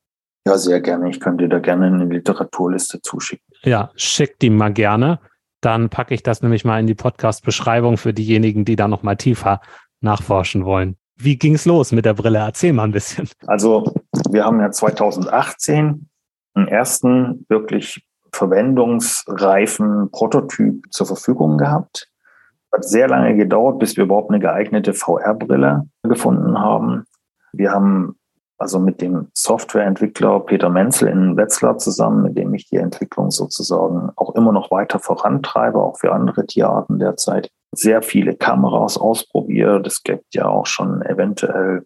Ja, 0.45 0.57
sehr 0.57 0.81
gerne. 0.81 1.09
Ich 1.09 1.19
könnte 1.19 1.45
dir 1.45 1.49
da 1.49 1.59
gerne 1.59 1.87
eine 1.87 2.05
Literaturliste 2.05 3.01
zuschicken. 3.01 3.45
Ja, 3.63 3.91
schick 3.95 4.37
die 4.39 4.49
mal 4.49 4.73
gerne. 4.73 5.19
Dann 5.61 5.89
packe 5.89 6.13
ich 6.13 6.23
das 6.23 6.41
nämlich 6.41 6.65
mal 6.65 6.79
in 6.79 6.87
die 6.87 6.95
Podcast-Beschreibung 6.95 7.97
für 7.97 8.13
diejenigen, 8.13 8.65
die 8.65 8.75
da 8.75 8.87
noch 8.87 9.03
mal 9.03 9.15
tiefer 9.15 9.61
nachforschen 10.01 10.65
wollen. 10.65 10.97
Wie 11.15 11.37
ging 11.37 11.53
es 11.53 11.65
los 11.65 11.91
mit 11.91 12.05
der 12.05 12.15
Brille? 12.15 12.39
Erzähl 12.39 12.73
mal 12.73 12.85
ein 12.85 12.91
bisschen. 12.91 13.29
Also, 13.45 13.93
wir 14.29 14.45
haben 14.45 14.59
ja 14.59 14.71
2018 14.71 16.09
einen 16.55 16.67
ersten 16.67 17.45
wirklich 17.47 18.03
verwendungsreifen 18.33 20.09
Prototyp 20.11 20.85
zur 20.91 21.07
Verfügung 21.07 21.57
gehabt. 21.57 22.09
Hat 22.73 22.85
sehr 22.85 23.07
lange 23.07 23.35
gedauert, 23.35 23.79
bis 23.79 23.97
wir 23.97 24.05
überhaupt 24.05 24.29
eine 24.29 24.39
geeignete 24.39 24.93
VR-Brille 24.93 25.87
gefunden 26.03 26.57
haben. 26.57 27.05
Wir 27.51 27.71
haben 27.71 28.15
also 28.61 28.79
mit 28.79 29.01
dem 29.01 29.27
Softwareentwickler 29.33 30.39
Peter 30.41 30.69
Menzel 30.69 31.09
in 31.09 31.35
Wetzlar 31.35 31.79
zusammen, 31.79 32.21
mit 32.23 32.37
dem 32.37 32.53
ich 32.53 32.69
die 32.69 32.77
Entwicklung 32.77 33.31
sozusagen 33.31 34.11
auch 34.15 34.35
immer 34.35 34.51
noch 34.51 34.69
weiter 34.69 34.99
vorantreibe, 34.99 35.81
auch 35.81 35.97
für 35.97 36.13
andere 36.13 36.45
Tierarten 36.45 36.99
derzeit, 36.99 37.49
sehr 37.73 38.03
viele 38.03 38.35
Kameras 38.35 38.97
ausprobiert. 38.97 39.87
Es 39.87 40.03
gibt 40.03 40.35
ja 40.35 40.47
auch 40.47 40.67
schon 40.67 41.01
eventuell 41.01 41.85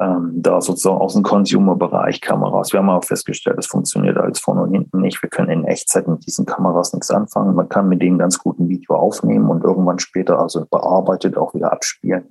ähm, 0.00 0.32
da 0.34 0.60
sozusagen 0.60 1.00
aus 1.00 1.14
dem 1.14 1.22
Consumer-Bereich 1.22 2.20
Kameras. 2.20 2.72
Wir 2.72 2.80
haben 2.80 2.90
auch 2.90 3.04
festgestellt, 3.04 3.58
es 3.58 3.66
funktioniert 3.66 4.16
alles 4.16 4.40
vorne 4.40 4.62
und 4.62 4.72
hinten 4.72 5.00
nicht. 5.00 5.22
Wir 5.22 5.30
können 5.30 5.50
in 5.50 5.64
Echtzeit 5.64 6.06
mit 6.08 6.26
diesen 6.26 6.46
Kameras 6.46 6.92
nichts 6.92 7.10
anfangen. 7.10 7.54
Man 7.54 7.68
kann 7.68 7.88
mit 7.88 8.02
denen 8.02 8.18
ganz 8.18 8.38
guten 8.38 8.68
Video 8.68 8.94
aufnehmen 8.96 9.48
und 9.48 9.64
irgendwann 9.64 9.98
später 9.98 10.38
also 10.38 10.66
bearbeitet 10.66 11.36
auch 11.36 11.54
wieder 11.54 11.72
abspielen. 11.72 12.30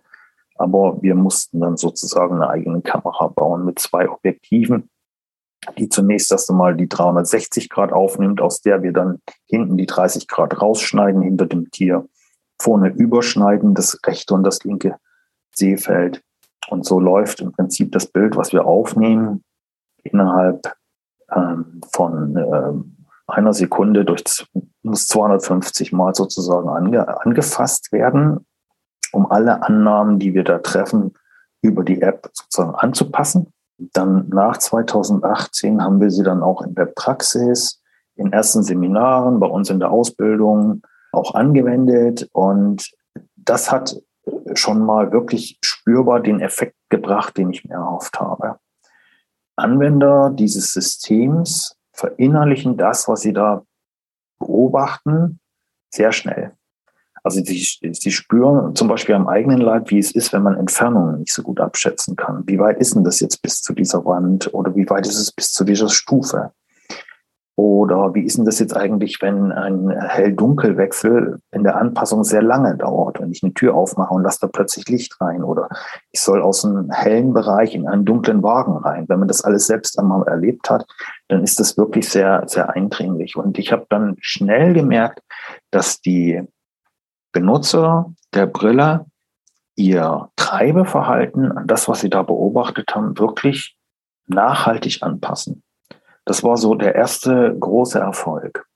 Aber 0.58 1.02
wir 1.02 1.16
mussten 1.16 1.60
dann 1.60 1.78
sozusagen 1.78 2.36
eine 2.36 2.50
eigene 2.50 2.82
Kamera 2.82 3.28
bauen 3.28 3.66
mit 3.66 3.80
zwei 3.80 4.10
Objektiven, 4.10 4.90
die 5.78 5.90
zunächst 5.90 6.32
erst 6.32 6.50
einmal 6.50 6.76
die 6.76 6.88
360 6.88 7.70
Grad 7.70 7.92
aufnimmt, 7.92 8.42
aus 8.42 8.62
der 8.62 8.84
wir 8.84 8.94
dann 8.94 9.22
hinten 9.48 9.76
die 9.76 9.88
30 9.88 10.28
Grad 10.28 10.62
rausschneiden 10.62 11.22
hinter 11.22 11.46
dem 11.46 11.72
Tier 11.72 12.08
vorne 12.62 12.90
überschneiden, 12.90 13.74
das 13.74 14.00
rechte 14.06 14.34
und 14.34 14.44
das 14.44 14.64
linke 14.64 14.98
Sehfeld. 15.54 16.24
Und 16.70 16.86
so 16.86 17.00
läuft 17.00 17.42
im 17.42 17.52
Prinzip 17.52 17.92
das 17.92 18.08
Bild, 18.08 18.36
was 18.36 18.54
wir 18.54 18.66
aufnehmen, 18.66 19.44
innerhalb 20.04 20.76
ähm, 21.32 21.82
von 21.92 22.38
ähm, 22.38 22.96
einer 23.28 23.54
Sekunde 23.54 24.06
durch 24.06 24.24
muss 24.84 25.08
250 25.08 25.92
Mal 25.94 26.14
sozusagen 26.14 26.70
ange, 26.70 27.22
angefasst 27.26 27.92
werden, 27.92 28.46
um 29.12 29.32
alle 29.32 29.64
Annahmen, 29.64 30.20
die 30.20 30.34
wir 30.34 30.44
da 30.44 30.60
treffen, 30.60 31.14
über 31.62 31.84
die 31.84 32.02
App 32.02 32.30
sozusagen 32.34 32.76
anzupassen. 32.76 33.52
Dann 33.78 34.30
nach 34.30 34.58
2018 34.58 35.82
haben 35.82 36.00
wir 36.00 36.12
sie 36.12 36.24
dann 36.24 36.44
auch 36.44 36.62
in 36.62 36.76
der 36.76 36.86
Praxis, 36.86 37.82
in 38.16 38.32
ersten 38.32 38.64
Seminaren, 38.64 39.40
bei 39.40 39.48
uns 39.48 39.70
in 39.70 39.80
der 39.80 39.92
Ausbildung 39.92 40.84
auch 41.12 41.34
angewendet. 41.34 42.30
Und 42.32 42.92
das 43.36 43.72
hat 43.72 44.00
schon 44.54 44.86
mal 44.86 45.12
wirklich 45.12 45.58
spürbar 45.62 46.20
den 46.20 46.40
Effekt 46.40 46.76
gebracht, 46.90 47.38
den 47.38 47.52
ich 47.52 47.66
mir 47.66 47.76
erhofft 47.76 48.20
habe. 48.20 48.60
Anwender 49.56 50.32
dieses 50.34 50.74
Systems 50.74 51.78
verinnerlichen 51.94 52.78
das, 52.78 53.08
was 53.08 53.22
sie 53.22 53.34
da 53.34 53.64
beobachten, 54.40 55.40
sehr 55.90 56.12
schnell. 56.12 56.54
Also 57.24 57.42
sie, 57.44 58.12
spüren 58.12 58.76
zum 58.76 58.88
Beispiel 58.88 59.16
am 59.16 59.28
eigenen 59.28 59.60
Leib, 59.60 59.90
wie 59.90 59.98
es 59.98 60.12
ist, 60.12 60.32
wenn 60.32 60.44
man 60.44 60.58
Entfernungen 60.58 61.22
nicht 61.22 61.34
so 61.34 61.42
gut 61.42 61.60
abschätzen 61.60 62.16
kann. 62.16 62.44
Wie 62.46 62.60
weit 62.60 62.78
ist 62.78 62.94
denn 62.94 63.04
das 63.04 63.20
jetzt 63.20 63.42
bis 63.42 63.64
zu 63.64 63.74
dieser 63.74 64.06
Wand 64.06 64.54
oder 64.54 64.76
wie 64.76 64.88
weit 64.92 65.08
ist 65.08 65.18
es 65.18 65.32
bis 65.32 65.52
zu 65.52 65.64
dieser 65.64 65.90
Stufe? 65.90 66.52
Oder 67.58 68.14
wie 68.14 68.24
ist 68.24 68.38
denn 68.38 68.44
das 68.44 68.60
jetzt 68.60 68.76
eigentlich, 68.76 69.22
wenn 69.22 69.54
ein 69.54 69.90
Hell-Dunkel-Wechsel 69.90 71.40
in 71.52 71.64
der 71.64 71.78
Anpassung 71.78 72.26
sehr 72.26 72.42
lange 72.42 72.76
dauert, 72.76 73.22
wenn 73.22 73.32
ich 73.32 73.44
eine 73.44 73.54
Tür 73.54 73.76
aufmache 73.76 74.14
und 74.14 74.24
lasse 74.24 74.40
da 74.42 74.48
plötzlich 74.48 74.90
Licht 74.90 75.20
rein? 75.22 75.42
Oder 75.42 75.70
ich 76.12 76.20
soll 76.20 76.42
aus 76.42 76.66
einem 76.66 76.92
hellen 76.92 77.34
Bereich 77.34 77.74
in 77.74 77.88
einen 77.88 78.04
dunklen 78.04 78.44
Wagen 78.44 78.76
rein. 78.78 79.06
Wenn 79.08 79.20
man 79.20 79.30
das 79.30 79.42
alles 79.42 79.68
selbst 79.68 79.98
einmal 79.98 80.28
erlebt 80.28 80.70
hat, 80.70 80.86
dann 81.30 81.44
ist 81.44 81.60
das 81.62 81.78
wirklich 81.78 82.10
sehr, 82.10 82.44
sehr 82.48 82.72
eindringlich. 82.72 83.38
Und 83.38 83.58
ich 83.58 83.72
habe 83.72 83.86
dann 83.90 84.18
schnell 84.20 84.74
gemerkt, 84.74 85.22
dass 85.72 86.02
die 86.02 86.44
Benutzer 87.32 88.14
der 88.34 88.48
Brille 88.48 89.06
ihr 89.78 90.30
Treibeverhalten 90.36 91.54
an 91.54 91.68
das, 91.68 91.88
was 91.88 92.02
sie 92.02 92.10
da 92.10 92.22
beobachtet 92.24 92.94
haben, 92.96 93.18
wirklich 93.18 93.78
nachhaltig 94.28 95.04
anpassen. 95.04 95.64
Das 96.26 96.44
war 96.44 96.58
so 96.58 96.76
der 96.76 96.96
erste 96.96 97.56
große 97.60 98.00
Erfolg. 98.00 98.68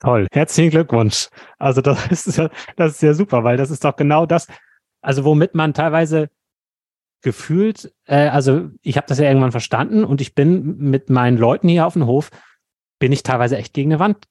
Toll, 0.00 0.26
herzlichen 0.32 0.70
Glückwunsch. 0.70 1.28
Also 1.58 1.80
das 1.80 2.06
ist 2.26 2.36
ja, 2.36 2.48
das 2.76 2.92
ist 2.92 3.02
ja 3.02 3.14
super, 3.14 3.44
weil 3.44 3.56
das 3.56 3.70
ist 3.70 3.84
doch 3.84 3.96
genau 3.96 4.26
das, 4.26 4.46
also 5.02 5.24
womit 5.24 5.54
man 5.54 5.74
teilweise 5.74 6.30
gefühlt, 7.22 7.92
äh, 8.06 8.28
also 8.28 8.68
ich 8.82 8.96
habe 8.96 9.06
das 9.06 9.18
ja 9.18 9.26
irgendwann 9.26 9.52
verstanden 9.52 10.04
und 10.04 10.20
ich 10.20 10.34
bin 10.34 10.78
mit 10.78 11.10
meinen 11.10 11.36
Leuten 11.36 11.68
hier 11.68 11.86
auf 11.86 11.92
dem 11.92 12.06
Hof, 12.06 12.30
bin 12.98 13.12
ich 13.12 13.22
teilweise 13.22 13.56
echt 13.56 13.74
gegen 13.74 13.92
eine 13.92 14.00
Wand. 14.00 14.26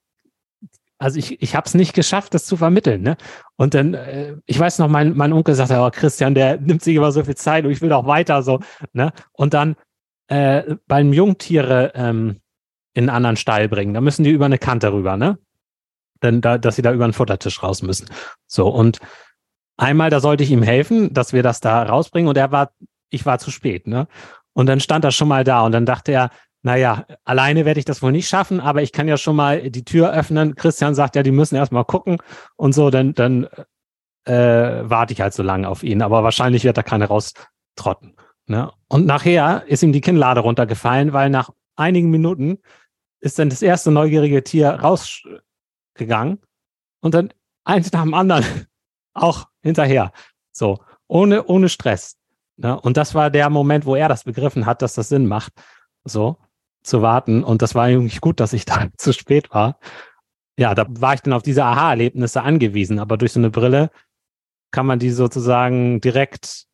Also 0.97 1.17
ich, 1.17 1.41
ich 1.41 1.55
habe 1.55 1.65
es 1.65 1.75
nicht 1.75 1.93
geschafft, 1.93 2.33
das 2.33 2.45
zu 2.45 2.57
vermitteln. 2.57 3.01
Ne? 3.01 3.15
Und 3.55 3.73
dann, 3.73 3.93
äh, 3.93 4.35
ich 4.45 4.59
weiß 4.59 4.79
noch, 4.79 4.89
mein, 4.89 5.15
mein 5.15 5.33
Onkel 5.33 5.55
sagte, 5.55 5.79
oh 5.79 5.89
Christian, 5.91 6.35
der 6.35 6.57
nimmt 6.61 6.83
sich 6.83 6.95
immer 6.95 7.11
so 7.11 7.23
viel 7.23 7.35
Zeit 7.35 7.63
und 7.65 7.71
ich 7.71 7.81
will 7.81 7.93
auch 7.93 8.05
weiter 8.05 8.43
so. 8.43 8.59
Ne? 8.91 9.13
Und 9.31 9.53
dann 9.53 9.75
äh, 10.27 10.75
beim 10.87 11.13
Jungtiere 11.13 11.93
ähm, 11.95 12.41
in 12.99 13.09
einen 13.09 13.15
anderen 13.15 13.37
Stall 13.37 13.69
bringen. 13.69 13.93
Da 13.93 14.01
müssen 14.01 14.23
die 14.23 14.29
über 14.29 14.45
eine 14.45 14.57
Kante 14.57 14.91
rüber, 14.91 15.15
ne? 15.15 15.39
Denn 16.21 16.41
da, 16.41 16.57
dass 16.57 16.75
sie 16.75 16.81
da 16.81 16.91
über 16.91 17.05
einen 17.05 17.13
Futtertisch 17.13 17.63
raus 17.63 17.81
müssen. 17.81 18.09
So, 18.45 18.67
und 18.67 18.99
einmal, 19.77 20.09
da 20.09 20.19
sollte 20.19 20.43
ich 20.43 20.51
ihm 20.51 20.63
helfen, 20.63 21.13
dass 21.13 21.31
wir 21.31 21.41
das 21.41 21.61
da 21.61 21.81
rausbringen 21.83 22.27
und 22.27 22.37
er 22.37 22.51
war, 22.51 22.71
ich 23.09 23.25
war 23.25 23.39
zu 23.39 23.51
spät, 23.51 23.87
ne? 23.87 24.07
Und 24.53 24.65
dann 24.65 24.81
stand 24.81 25.05
er 25.05 25.11
schon 25.11 25.29
mal 25.29 25.45
da 25.45 25.61
und 25.61 25.71
dann 25.71 25.85
dachte 25.85 26.11
er, 26.11 26.29
naja, 26.61 27.05
alleine 27.23 27.63
werde 27.63 27.79
ich 27.79 27.85
das 27.85 28.01
wohl 28.01 28.11
nicht 28.11 28.27
schaffen, 28.27 28.59
aber 28.59 28.81
ich 28.81 28.91
kann 28.91 29.07
ja 29.07 29.15
schon 29.15 29.37
mal 29.37 29.69
die 29.69 29.85
Tür 29.85 30.11
öffnen. 30.11 30.55
Christian 30.55 30.93
sagt 30.93 31.15
ja, 31.15 31.23
die 31.23 31.31
müssen 31.31 31.55
erst 31.55 31.71
mal 31.71 31.85
gucken 31.85 32.17
und 32.57 32.73
so, 32.73 32.89
dann, 32.89 33.13
dann 33.13 33.47
äh, 34.25 34.81
warte 34.83 35.13
ich 35.13 35.21
halt 35.21 35.33
so 35.33 35.41
lange 35.41 35.69
auf 35.69 35.83
ihn. 35.83 36.01
Aber 36.01 36.21
wahrscheinlich 36.25 36.65
wird 36.65 36.77
da 36.77 36.83
keiner 36.83 37.05
raustrotten. 37.05 38.17
Ne? 38.47 38.69
Und 38.89 39.05
nachher 39.05 39.63
ist 39.67 39.83
ihm 39.83 39.93
die 39.93 40.01
Kinnlade 40.01 40.41
runtergefallen, 40.41 41.13
weil 41.13 41.29
nach 41.29 41.51
einigen 41.77 42.09
Minuten 42.09 42.59
ist 43.21 43.39
dann 43.39 43.49
das 43.49 43.61
erste 43.61 43.91
neugierige 43.91 44.43
Tier 44.43 44.69
rausgegangen 44.69 46.39
und 47.01 47.13
dann 47.13 47.33
eins 47.63 47.91
nach 47.91 48.03
dem 48.03 48.13
anderen 48.13 48.45
auch 49.13 49.47
hinterher. 49.61 50.11
So, 50.51 50.79
ohne, 51.07 51.45
ohne 51.45 51.69
Stress. 51.69 52.17
Ne? 52.57 52.79
Und 52.79 52.97
das 52.97 53.15
war 53.15 53.29
der 53.29 53.49
Moment, 53.49 53.85
wo 53.85 53.95
er 53.95 54.09
das 54.09 54.23
begriffen 54.23 54.65
hat, 54.65 54.81
dass 54.81 54.93
das 54.93 55.09
Sinn 55.09 55.27
macht, 55.27 55.53
so 56.03 56.37
zu 56.83 57.01
warten. 57.01 57.43
Und 57.43 57.61
das 57.61 57.75
war 57.75 57.85
eigentlich 57.85 58.21
gut, 58.21 58.39
dass 58.39 58.53
ich 58.53 58.65
da 58.65 58.87
zu 58.97 59.13
spät 59.13 59.51
war. 59.51 59.79
Ja, 60.57 60.75
da 60.75 60.85
war 60.89 61.13
ich 61.13 61.21
dann 61.21 61.33
auf 61.33 61.43
diese 61.43 61.63
Aha-Erlebnisse 61.63 62.41
angewiesen. 62.41 62.99
Aber 62.99 63.17
durch 63.17 63.31
so 63.31 63.39
eine 63.39 63.49
Brille 63.49 63.91
kann 64.71 64.85
man 64.85 64.99
die 64.99 65.09
sozusagen 65.09 66.01
direkt 66.01 66.65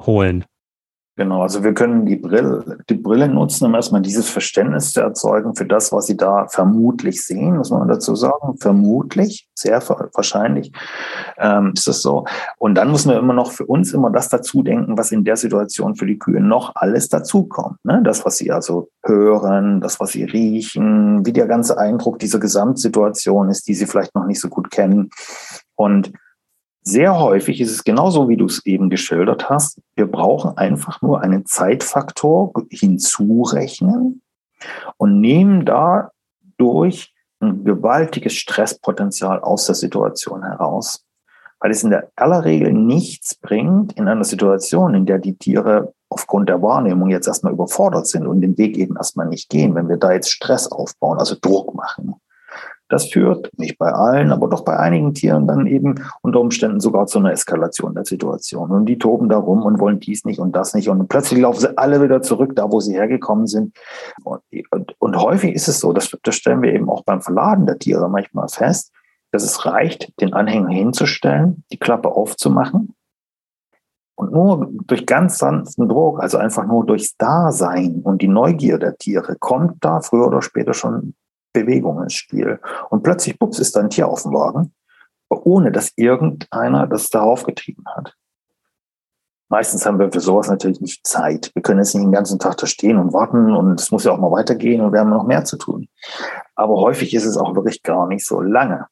holen. 0.00 0.44
Genau, 1.20 1.42
also 1.42 1.62
wir 1.62 1.74
können 1.74 2.06
die 2.06 2.16
Brille, 2.16 2.78
die 2.88 2.94
Brille 2.94 3.28
nutzen, 3.28 3.66
um 3.66 3.74
erstmal 3.74 4.00
dieses 4.00 4.30
Verständnis 4.30 4.92
zu 4.92 5.02
erzeugen 5.02 5.54
für 5.54 5.66
das, 5.66 5.92
was 5.92 6.06
Sie 6.06 6.16
da 6.16 6.46
vermutlich 6.48 7.22
sehen, 7.22 7.58
muss 7.58 7.68
man 7.68 7.86
dazu 7.88 8.16
sagen. 8.16 8.56
Vermutlich, 8.56 9.46
sehr 9.52 9.86
wahrscheinlich 10.14 10.72
ähm, 11.36 11.72
ist 11.74 11.86
das 11.86 12.00
so. 12.00 12.24
Und 12.56 12.74
dann 12.76 12.90
müssen 12.90 13.10
wir 13.10 13.18
immer 13.18 13.34
noch 13.34 13.52
für 13.52 13.66
uns 13.66 13.92
immer 13.92 14.08
das 14.08 14.30
dazu 14.30 14.62
denken, 14.62 14.96
was 14.96 15.12
in 15.12 15.22
der 15.24 15.36
Situation 15.36 15.94
für 15.94 16.06
die 16.06 16.18
Kühe 16.18 16.40
noch 16.40 16.72
alles 16.74 17.10
dazukommt. 17.10 17.76
Ne? 17.84 18.00
Das, 18.02 18.24
was 18.24 18.38
sie 18.38 18.50
also 18.50 18.88
hören, 19.04 19.82
das, 19.82 20.00
was 20.00 20.12
sie 20.12 20.24
riechen, 20.24 21.26
wie 21.26 21.34
der 21.34 21.48
ganze 21.48 21.76
Eindruck 21.76 22.18
dieser 22.18 22.38
Gesamtsituation 22.38 23.50
ist, 23.50 23.68
die 23.68 23.74
sie 23.74 23.84
vielleicht 23.84 24.14
noch 24.14 24.24
nicht 24.24 24.40
so 24.40 24.48
gut 24.48 24.70
kennen. 24.70 25.10
Und 25.76 26.12
sehr 26.82 27.18
häufig 27.18 27.60
ist 27.60 27.70
es 27.70 27.84
genauso, 27.84 28.28
wie 28.28 28.36
du 28.36 28.46
es 28.46 28.64
eben 28.64 28.90
geschildert 28.90 29.48
hast. 29.50 29.80
Wir 29.94 30.06
brauchen 30.06 30.56
einfach 30.56 31.02
nur 31.02 31.20
einen 31.20 31.44
Zeitfaktor 31.46 32.52
hinzurechnen 32.70 34.22
und 34.96 35.20
nehmen 35.20 35.64
dadurch 35.66 37.14
ein 37.40 37.64
gewaltiges 37.64 38.34
Stresspotenzial 38.34 39.40
aus 39.40 39.66
der 39.66 39.74
Situation 39.74 40.42
heraus. 40.42 41.04
Weil 41.58 41.70
es 41.70 41.84
in 41.84 41.90
der 41.90 42.10
aller 42.16 42.44
Regel 42.44 42.72
nichts 42.72 43.34
bringt 43.34 43.92
in 43.94 44.08
einer 44.08 44.24
Situation, 44.24 44.94
in 44.94 45.04
der 45.04 45.18
die 45.18 45.36
Tiere 45.36 45.92
aufgrund 46.08 46.48
der 46.48 46.62
Wahrnehmung 46.62 47.10
jetzt 47.10 47.28
erstmal 47.28 47.52
überfordert 47.52 48.06
sind 48.06 48.26
und 48.26 48.40
den 48.40 48.56
Weg 48.58 48.76
eben 48.78 48.96
erstmal 48.96 49.28
nicht 49.28 49.48
gehen, 49.48 49.74
wenn 49.74 49.88
wir 49.88 49.96
da 49.96 50.12
jetzt 50.12 50.32
Stress 50.32 50.66
aufbauen, 50.66 51.18
also 51.18 51.36
Druck 51.40 51.74
machen. 51.74 52.14
Das 52.90 53.06
führt, 53.06 53.50
nicht 53.56 53.78
bei 53.78 53.90
allen, 53.90 54.32
aber 54.32 54.48
doch 54.48 54.64
bei 54.64 54.76
einigen 54.76 55.14
Tieren 55.14 55.46
dann 55.46 55.66
eben 55.66 55.94
unter 56.22 56.40
Umständen 56.40 56.80
sogar 56.80 57.06
zu 57.06 57.18
einer 57.18 57.32
Eskalation 57.32 57.94
der 57.94 58.04
Situation. 58.04 58.70
Und 58.70 58.86
die 58.86 58.98
toben 58.98 59.28
da 59.28 59.38
rum 59.38 59.62
und 59.62 59.78
wollen 59.78 60.00
dies 60.00 60.24
nicht 60.24 60.40
und 60.40 60.54
das 60.54 60.74
nicht. 60.74 60.88
Und 60.88 61.08
plötzlich 61.08 61.40
laufen 61.40 61.60
sie 61.60 61.78
alle 61.78 62.02
wieder 62.02 62.20
zurück, 62.20 62.56
da 62.56 62.70
wo 62.70 62.80
sie 62.80 62.94
hergekommen 62.94 63.46
sind. 63.46 63.76
Und, 64.24 64.42
und, 64.70 64.94
und 64.98 65.16
häufig 65.16 65.54
ist 65.54 65.68
es 65.68 65.80
so, 65.80 65.92
das, 65.92 66.14
das 66.22 66.34
stellen 66.34 66.62
wir 66.62 66.74
eben 66.74 66.90
auch 66.90 67.04
beim 67.04 67.22
Verladen 67.22 67.66
der 67.66 67.78
Tiere 67.78 68.10
manchmal 68.10 68.48
fest, 68.48 68.92
dass 69.30 69.44
es 69.44 69.64
reicht, 69.64 70.12
den 70.20 70.34
Anhänger 70.34 70.70
hinzustellen, 70.70 71.64
die 71.72 71.78
Klappe 71.78 72.10
aufzumachen 72.10 72.94
und 74.20 74.32
nur 74.32 74.68
durch 74.86 75.06
ganz 75.06 75.38
sanften 75.38 75.88
Druck, 75.88 76.20
also 76.20 76.36
einfach 76.36 76.66
nur 76.66 76.84
durchs 76.84 77.16
Dasein 77.16 78.02
und 78.02 78.20
die 78.20 78.28
Neugier 78.28 78.76
der 78.76 78.98
Tiere, 78.98 79.36
kommt 79.36 79.82
da 79.82 80.00
früher 80.00 80.26
oder 80.26 80.42
später 80.42 80.74
schon 80.74 81.14
Bewegung 81.52 82.02
ins 82.02 82.14
Spiel. 82.14 82.60
Und 82.90 83.02
plötzlich, 83.02 83.38
bups, 83.38 83.58
ist 83.58 83.76
da 83.76 83.80
ein 83.80 83.90
Tier 83.90 84.08
auf 84.08 84.22
dem 84.22 84.32
Wagen, 84.32 84.74
ohne 85.28 85.72
dass 85.72 85.92
irgendeiner 85.96 86.86
das 86.86 87.10
darauf 87.10 87.44
getrieben 87.44 87.84
hat. 87.86 88.14
Meistens 89.48 89.84
haben 89.84 89.98
wir 89.98 90.12
für 90.12 90.20
sowas 90.20 90.48
natürlich 90.48 90.80
nicht 90.80 91.04
Zeit. 91.04 91.50
Wir 91.54 91.62
können 91.62 91.80
jetzt 91.80 91.92
nicht 91.94 92.04
den 92.04 92.12
ganzen 92.12 92.38
Tag 92.38 92.56
da 92.58 92.66
stehen 92.66 92.96
und 92.96 93.12
warten 93.12 93.52
und 93.52 93.80
es 93.80 93.90
muss 93.90 94.04
ja 94.04 94.12
auch 94.12 94.18
mal 94.18 94.30
weitergehen 94.30 94.80
und 94.80 94.92
wir 94.92 95.00
haben 95.00 95.10
noch 95.10 95.26
mehr 95.26 95.44
zu 95.44 95.56
tun. 95.56 95.88
Aber 96.54 96.76
häufig 96.76 97.12
ist 97.14 97.24
es 97.24 97.36
auch 97.36 97.56
wirklich 97.56 97.82
gar 97.82 98.06
nicht 98.06 98.24
so 98.24 98.40
lange. 98.40 98.86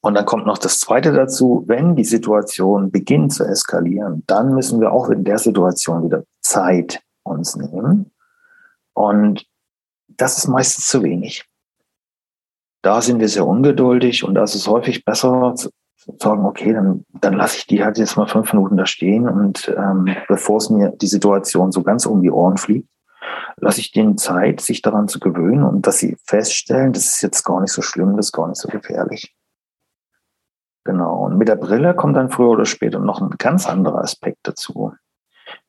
Und 0.00 0.14
dann 0.14 0.26
kommt 0.26 0.44
noch 0.44 0.58
das 0.58 0.80
Zweite 0.80 1.12
dazu, 1.12 1.62
wenn 1.66 1.94
die 1.94 2.04
Situation 2.04 2.90
beginnt 2.90 3.32
zu 3.32 3.44
eskalieren, 3.44 4.24
dann 4.26 4.54
müssen 4.54 4.80
wir 4.80 4.92
auch 4.92 5.08
in 5.08 5.22
der 5.22 5.38
Situation 5.38 6.04
wieder 6.04 6.24
Zeit 6.42 7.00
uns 7.22 7.54
nehmen 7.54 8.10
und 8.92 9.46
das 10.16 10.38
ist 10.38 10.48
meistens 10.48 10.86
zu 10.86 11.02
wenig. 11.02 11.44
Da 12.82 13.00
sind 13.00 13.20
wir 13.20 13.28
sehr 13.28 13.46
ungeduldig 13.46 14.24
und 14.24 14.34
da 14.34 14.42
ist 14.42 14.54
es 14.54 14.66
häufig 14.66 15.04
besser 15.04 15.54
zu 15.54 15.70
sagen, 16.18 16.44
okay, 16.44 16.72
dann, 16.72 17.04
dann 17.20 17.34
lasse 17.34 17.58
ich 17.58 17.66
die 17.66 17.82
halt 17.82 17.96
jetzt 17.96 18.16
mal 18.16 18.26
fünf 18.26 18.52
Minuten 18.52 18.76
da 18.76 18.84
stehen 18.84 19.28
und 19.28 19.74
ähm, 19.76 20.14
bevor 20.28 20.58
es 20.58 20.68
mir 20.68 20.90
die 20.90 21.06
Situation 21.06 21.72
so 21.72 21.82
ganz 21.82 22.04
um 22.04 22.20
die 22.20 22.30
Ohren 22.30 22.58
fliegt, 22.58 22.90
lasse 23.56 23.80
ich 23.80 23.92
denen 23.92 24.18
Zeit, 24.18 24.60
sich 24.60 24.82
daran 24.82 25.08
zu 25.08 25.18
gewöhnen 25.18 25.64
und 25.64 25.86
dass 25.86 25.98
sie 25.98 26.16
feststellen, 26.26 26.92
das 26.92 27.06
ist 27.06 27.22
jetzt 27.22 27.42
gar 27.44 27.60
nicht 27.60 27.72
so 27.72 27.80
schlimm, 27.80 28.16
das 28.16 28.26
ist 28.26 28.32
gar 28.32 28.48
nicht 28.48 28.60
so 28.60 28.68
gefährlich. 28.68 29.34
Genau. 30.84 31.24
Und 31.24 31.38
mit 31.38 31.48
der 31.48 31.56
Brille 31.56 31.94
kommt 31.94 32.16
dann 32.16 32.30
früher 32.30 32.50
oder 32.50 32.66
später 32.66 32.98
noch 32.98 33.22
ein 33.22 33.30
ganz 33.38 33.66
anderer 33.66 34.00
Aspekt 34.00 34.40
dazu. 34.42 34.92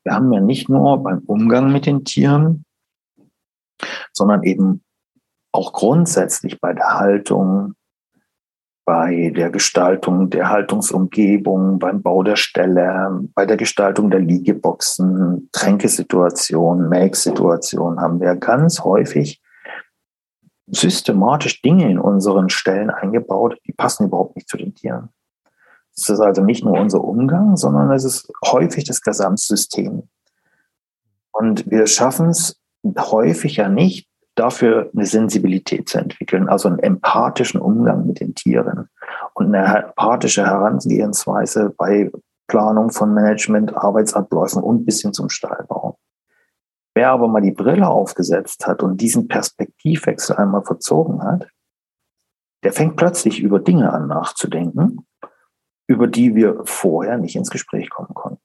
Wir 0.04 0.12
haben 0.12 0.30
ja 0.32 0.40
nicht 0.40 0.68
nur 0.68 1.02
beim 1.02 1.20
Umgang 1.20 1.72
mit 1.72 1.86
den 1.86 2.04
Tieren, 2.04 2.65
sondern 4.12 4.42
eben 4.42 4.82
auch 5.52 5.72
grundsätzlich 5.72 6.60
bei 6.60 6.72
der 6.72 6.98
Haltung, 6.98 7.74
bei 8.84 9.32
der 9.34 9.50
Gestaltung 9.50 10.30
der 10.30 10.48
Haltungsumgebung, 10.48 11.78
beim 11.78 12.02
Bau 12.02 12.22
der 12.22 12.36
Ställe, 12.36 13.20
bei 13.34 13.44
der 13.46 13.56
Gestaltung 13.56 14.10
der 14.10 14.20
Liegeboxen, 14.20 15.48
Tränkesituationen, 15.52 16.88
Melksituationen 16.88 18.00
haben 18.00 18.20
wir 18.20 18.36
ganz 18.36 18.80
häufig 18.84 19.42
systematisch 20.68 21.62
Dinge 21.62 21.90
in 21.90 21.98
unseren 21.98 22.48
Stellen 22.48 22.90
eingebaut, 22.90 23.58
die 23.66 23.72
passen 23.72 24.06
überhaupt 24.06 24.36
nicht 24.36 24.48
zu 24.48 24.56
den 24.56 24.74
Tieren. 24.74 25.10
Es 25.96 26.08
ist 26.08 26.20
also 26.20 26.42
nicht 26.42 26.64
nur 26.64 26.78
unser 26.78 27.02
Umgang, 27.02 27.56
sondern 27.56 27.90
es 27.90 28.04
ist 28.04 28.30
häufig 28.44 28.84
das 28.84 29.00
Gesamtsystem. 29.00 30.08
Und 31.32 31.70
wir 31.70 31.86
schaffen 31.86 32.30
es 32.30 32.60
häufig 32.96 33.56
ja 33.56 33.68
nicht, 33.68 34.08
dafür 34.34 34.90
eine 34.94 35.06
Sensibilität 35.06 35.88
zu 35.88 35.98
entwickeln, 35.98 36.48
also 36.48 36.68
einen 36.68 36.78
empathischen 36.78 37.60
Umgang 37.60 38.06
mit 38.06 38.20
den 38.20 38.34
Tieren 38.34 38.88
und 39.34 39.54
eine 39.54 39.86
empathische 39.86 40.44
Herangehensweise 40.44 41.74
bei 41.76 42.10
Planung 42.46 42.90
von 42.90 43.12
Management, 43.14 43.76
Arbeitsabläufen 43.76 44.62
und 44.62 44.84
bis 44.84 45.02
hin 45.02 45.12
zum 45.12 45.30
Stallbau. 45.30 45.98
Wer 46.94 47.10
aber 47.10 47.28
mal 47.28 47.42
die 47.42 47.52
Brille 47.52 47.88
aufgesetzt 47.88 48.66
hat 48.66 48.82
und 48.82 49.00
diesen 49.00 49.26
Perspektivwechsel 49.28 50.36
einmal 50.36 50.62
verzogen 50.62 51.22
hat, 51.22 51.48
der 52.62 52.72
fängt 52.72 52.96
plötzlich 52.96 53.40
über 53.40 53.58
Dinge 53.58 53.92
an 53.92 54.06
nachzudenken, 54.06 55.06
über 55.86 56.06
die 56.06 56.34
wir 56.34 56.62
vorher 56.64 57.18
nicht 57.18 57.36
ins 57.36 57.50
Gespräch 57.50 57.90
kommen 57.90 58.14
konnten. 58.14 58.40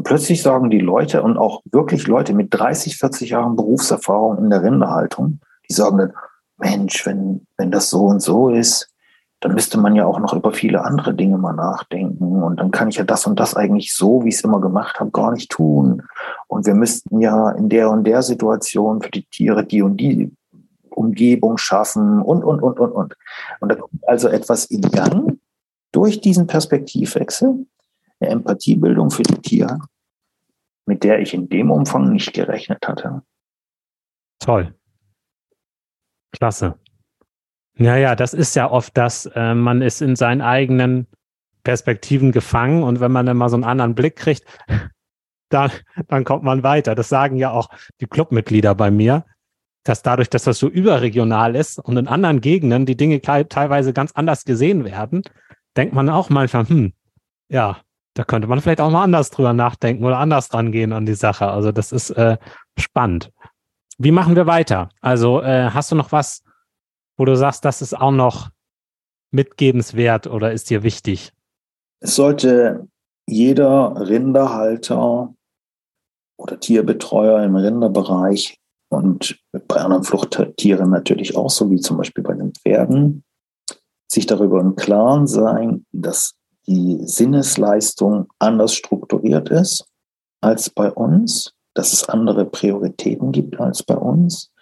Und 0.00 0.04
plötzlich 0.04 0.40
sagen 0.42 0.70
die 0.70 0.78
Leute 0.78 1.22
und 1.22 1.36
auch 1.36 1.60
wirklich 1.70 2.06
Leute 2.06 2.32
mit 2.32 2.54
30, 2.54 2.96
40 2.96 3.28
Jahren 3.28 3.54
Berufserfahrung 3.54 4.38
in 4.38 4.48
der 4.48 4.62
Rinderhaltung, 4.62 5.40
die 5.68 5.74
sagen 5.74 5.98
dann, 5.98 6.12
Mensch, 6.56 7.04
wenn, 7.04 7.46
wenn 7.58 7.70
das 7.70 7.90
so 7.90 8.06
und 8.06 8.22
so 8.22 8.48
ist, 8.48 8.88
dann 9.40 9.52
müsste 9.52 9.76
man 9.76 9.94
ja 9.94 10.06
auch 10.06 10.18
noch 10.18 10.32
über 10.32 10.54
viele 10.54 10.84
andere 10.86 11.12
Dinge 11.12 11.36
mal 11.36 11.52
nachdenken. 11.52 12.42
Und 12.42 12.60
dann 12.60 12.70
kann 12.70 12.88
ich 12.88 12.96
ja 12.96 13.04
das 13.04 13.26
und 13.26 13.38
das 13.38 13.54
eigentlich 13.54 13.94
so, 13.94 14.24
wie 14.24 14.30
ich 14.30 14.36
es 14.36 14.40
immer 14.40 14.62
gemacht 14.62 15.00
habe, 15.00 15.10
gar 15.10 15.32
nicht 15.32 15.50
tun. 15.50 16.02
Und 16.46 16.64
wir 16.64 16.74
müssten 16.74 17.20
ja 17.20 17.50
in 17.50 17.68
der 17.68 17.90
und 17.90 18.04
der 18.04 18.22
Situation 18.22 19.02
für 19.02 19.10
die 19.10 19.26
Tiere 19.26 19.66
die 19.66 19.82
und 19.82 19.98
die 19.98 20.34
Umgebung 20.88 21.58
schaffen 21.58 22.22
und, 22.22 22.42
und, 22.42 22.62
und, 22.62 22.80
und, 22.80 22.92
und. 22.92 23.16
Und 23.60 23.68
da 23.70 23.74
kommt 23.74 24.08
also 24.08 24.28
etwas 24.28 24.64
in 24.64 24.80
Gang 24.80 25.38
durch 25.92 26.22
diesen 26.22 26.46
Perspektivwechsel, 26.46 27.66
eine 28.20 28.30
Empathiebildung 28.30 29.10
für 29.10 29.22
die 29.22 29.40
Tiere, 29.40 29.78
mit 30.86 31.04
der 31.04 31.20
ich 31.20 31.34
in 31.34 31.48
dem 31.48 31.70
Umfang 31.70 32.12
nicht 32.12 32.32
gerechnet 32.32 32.86
hatte. 32.86 33.22
Toll. 34.38 34.74
Klasse. 36.32 36.78
Naja, 37.74 38.14
das 38.14 38.34
ist 38.34 38.54
ja 38.56 38.70
oft 38.70 38.96
das, 38.96 39.26
äh, 39.26 39.54
man 39.54 39.82
ist 39.82 40.02
in 40.02 40.16
seinen 40.16 40.42
eigenen 40.42 41.06
Perspektiven 41.64 42.32
gefangen 42.32 42.82
und 42.82 43.00
wenn 43.00 43.12
man 43.12 43.26
dann 43.26 43.36
mal 43.36 43.48
so 43.48 43.56
einen 43.56 43.64
anderen 43.64 43.94
Blick 43.94 44.16
kriegt, 44.16 44.44
dann, 45.48 45.70
dann 46.08 46.24
kommt 46.24 46.44
man 46.44 46.62
weiter. 46.62 46.94
Das 46.94 47.08
sagen 47.08 47.36
ja 47.36 47.50
auch 47.50 47.68
die 48.00 48.06
Clubmitglieder 48.06 48.74
bei 48.74 48.90
mir, 48.90 49.24
dass 49.84 50.02
dadurch, 50.02 50.28
dass 50.28 50.44
das 50.44 50.58
so 50.58 50.68
überregional 50.68 51.56
ist 51.56 51.78
und 51.78 51.96
in 51.96 52.06
anderen 52.06 52.40
Gegenden 52.40 52.86
die 52.86 52.96
Dinge 52.96 53.20
teilweise 53.20 53.92
ganz 53.92 54.12
anders 54.12 54.44
gesehen 54.44 54.84
werden, 54.84 55.22
denkt 55.76 55.94
man 55.94 56.08
auch 56.08 56.28
manchmal, 56.28 56.68
hm, 56.68 56.92
ja, 57.48 57.78
da 58.14 58.24
könnte 58.24 58.48
man 58.48 58.60
vielleicht 58.60 58.80
auch 58.80 58.90
mal 58.90 59.04
anders 59.04 59.30
drüber 59.30 59.52
nachdenken 59.52 60.04
oder 60.04 60.18
anders 60.18 60.52
rangehen 60.52 60.92
an 60.92 61.06
die 61.06 61.14
Sache. 61.14 61.46
Also 61.46 61.72
das 61.72 61.92
ist 61.92 62.10
äh, 62.10 62.38
spannend. 62.78 63.30
Wie 63.98 64.10
machen 64.10 64.36
wir 64.36 64.46
weiter? 64.46 64.88
Also 65.00 65.42
äh, 65.42 65.70
hast 65.70 65.92
du 65.92 65.96
noch 65.96 66.12
was, 66.12 66.42
wo 67.16 67.24
du 67.24 67.36
sagst, 67.36 67.64
das 67.64 67.82
ist 67.82 67.94
auch 67.94 68.10
noch 68.10 68.50
mitgebenswert 69.30 70.26
oder 70.26 70.52
ist 70.52 70.70
dir 70.70 70.82
wichtig? 70.82 71.32
Es 72.00 72.16
sollte 72.16 72.88
jeder 73.28 74.08
Rinderhalter 74.08 75.32
oder 76.38 76.58
Tierbetreuer 76.58 77.44
im 77.44 77.54
Rinderbereich 77.54 78.58
und 78.88 79.38
bei 79.68 79.76
anderen 79.76 80.02
Fluchttieren 80.02 80.90
natürlich 80.90 81.36
auch 81.36 81.50
so, 81.50 81.70
wie 81.70 81.76
zum 81.76 81.98
Beispiel 81.98 82.24
bei 82.24 82.34
den 82.34 82.52
Pferden, 82.54 83.22
sich 84.10 84.26
darüber 84.26 84.60
im 84.60 84.74
Klaren 84.74 85.28
sein, 85.28 85.86
dass 85.92 86.34
die 86.70 87.00
Sinnesleistung 87.04 88.28
anders 88.38 88.74
strukturiert 88.74 89.50
ist 89.50 89.84
als 90.40 90.70
bei 90.70 90.88
uns, 90.92 91.52
dass 91.74 91.92
es 91.92 92.08
andere 92.08 92.44
Prioritäten 92.44 93.32
gibt 93.32 93.58
als 93.58 93.82
bei 93.82 93.96
uns, 93.96 94.52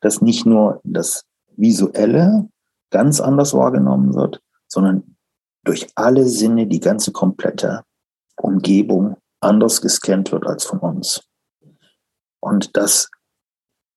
dass 0.00 0.22
nicht 0.22 0.46
nur 0.46 0.80
das 0.82 1.26
Visuelle 1.56 2.48
ganz 2.90 3.20
anders 3.20 3.52
wahrgenommen 3.52 4.14
wird, 4.14 4.40
sondern 4.66 5.16
durch 5.64 5.86
alle 5.94 6.24
Sinne 6.24 6.66
die 6.66 6.80
ganze 6.80 7.12
komplette 7.12 7.84
Umgebung 8.36 9.18
anders 9.40 9.82
gescannt 9.82 10.32
wird 10.32 10.46
als 10.46 10.64
von 10.64 10.78
uns. 10.78 11.22
Und 12.40 12.78
dass 12.78 13.10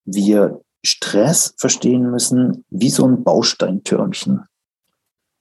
wir 0.04 0.62
Stress 0.84 1.54
verstehen 1.58 2.12
müssen 2.12 2.66
wie 2.70 2.90
so 2.90 3.06
ein 3.06 3.24
Bausteintürmchen 3.24 4.46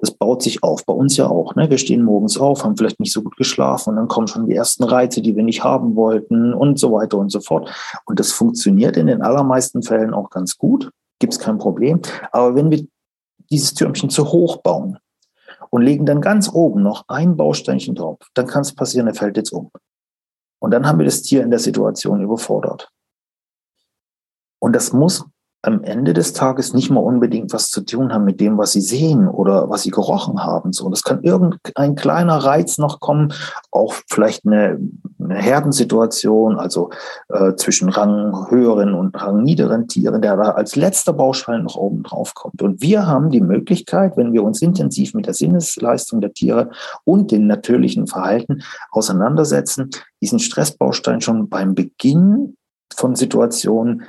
das 0.00 0.10
baut 0.12 0.42
sich 0.42 0.62
auf. 0.62 0.84
Bei 0.86 0.92
uns 0.92 1.16
ja 1.16 1.28
auch. 1.28 1.54
Ne? 1.54 1.68
Wir 1.68 1.78
stehen 1.78 2.02
morgens 2.02 2.38
auf, 2.38 2.64
haben 2.64 2.76
vielleicht 2.76 3.00
nicht 3.00 3.12
so 3.12 3.22
gut 3.22 3.36
geschlafen 3.36 3.90
und 3.90 3.96
dann 3.96 4.08
kommen 4.08 4.26
schon 4.26 4.46
die 4.46 4.54
ersten 4.54 4.84
Reize, 4.84 5.20
die 5.20 5.36
wir 5.36 5.42
nicht 5.42 5.62
haben 5.62 5.94
wollten 5.94 6.54
und 6.54 6.78
so 6.78 6.92
weiter 6.92 7.18
und 7.18 7.30
so 7.30 7.40
fort. 7.40 7.70
Und 8.06 8.18
das 8.18 8.32
funktioniert 8.32 8.96
in 8.96 9.06
den 9.06 9.22
allermeisten 9.22 9.82
Fällen 9.82 10.14
auch 10.14 10.30
ganz 10.30 10.56
gut. 10.56 10.90
Gibt 11.18 11.34
es 11.34 11.38
kein 11.38 11.58
Problem. 11.58 12.00
Aber 12.32 12.54
wenn 12.54 12.70
wir 12.70 12.86
dieses 13.50 13.74
Türmchen 13.74 14.08
zu 14.08 14.32
hoch 14.32 14.58
bauen 14.58 14.98
und 15.68 15.82
legen 15.82 16.06
dann 16.06 16.20
ganz 16.20 16.50
oben 16.52 16.82
noch 16.82 17.04
ein 17.08 17.36
Bausteinchen 17.36 17.94
drauf, 17.94 18.18
dann 18.34 18.46
kann 18.46 18.62
es 18.62 18.74
passieren, 18.74 19.06
er 19.06 19.14
fällt 19.14 19.36
jetzt 19.36 19.52
um. 19.52 19.70
Und 20.60 20.72
dann 20.72 20.86
haben 20.86 20.98
wir 20.98 21.06
das 21.06 21.22
Tier 21.22 21.42
in 21.42 21.50
der 21.50 21.58
Situation 21.58 22.22
überfordert. 22.22 22.90
Und 24.60 24.74
das 24.74 24.92
muss 24.92 25.24
am 25.62 25.82
Ende 25.84 26.14
des 26.14 26.32
Tages 26.32 26.72
nicht 26.72 26.90
mal 26.90 27.00
unbedingt 27.00 27.52
was 27.52 27.70
zu 27.70 27.82
tun 27.82 28.12
haben 28.12 28.24
mit 28.24 28.40
dem, 28.40 28.56
was 28.56 28.72
sie 28.72 28.80
sehen 28.80 29.28
oder 29.28 29.68
was 29.68 29.82
sie 29.82 29.90
gerochen 29.90 30.42
haben. 30.42 30.72
So, 30.72 30.88
das 30.88 31.02
kann 31.02 31.22
irgendein 31.22 31.96
kleiner 31.96 32.36
Reiz 32.38 32.78
noch 32.78 33.00
kommen, 33.00 33.34
auch 33.70 33.92
vielleicht 34.08 34.46
eine, 34.46 34.78
eine 35.22 35.34
Herdensituation, 35.34 36.58
also 36.58 36.90
äh, 37.28 37.54
zwischen 37.56 37.90
ranghöheren 37.90 38.94
und 38.94 39.20
rangniederen 39.20 39.86
Tieren, 39.86 40.22
der 40.22 40.36
da 40.36 40.52
als 40.52 40.76
letzter 40.76 41.12
Baustein 41.12 41.64
noch 41.64 41.76
oben 41.76 42.04
drauf 42.04 42.34
kommt. 42.34 42.62
Und 42.62 42.80
wir 42.80 43.06
haben 43.06 43.30
die 43.30 43.42
Möglichkeit, 43.42 44.16
wenn 44.16 44.32
wir 44.32 44.42
uns 44.42 44.62
intensiv 44.62 45.12
mit 45.12 45.26
der 45.26 45.34
Sinnesleistung 45.34 46.22
der 46.22 46.32
Tiere 46.32 46.70
und 47.04 47.32
dem 47.32 47.46
natürlichen 47.46 48.06
Verhalten 48.06 48.62
auseinandersetzen, 48.90 49.90
diesen 50.22 50.38
Stressbaustein 50.38 51.20
schon 51.20 51.50
beim 51.50 51.74
Beginn 51.74 52.56
von 52.94 53.14
Situationen 53.14 54.04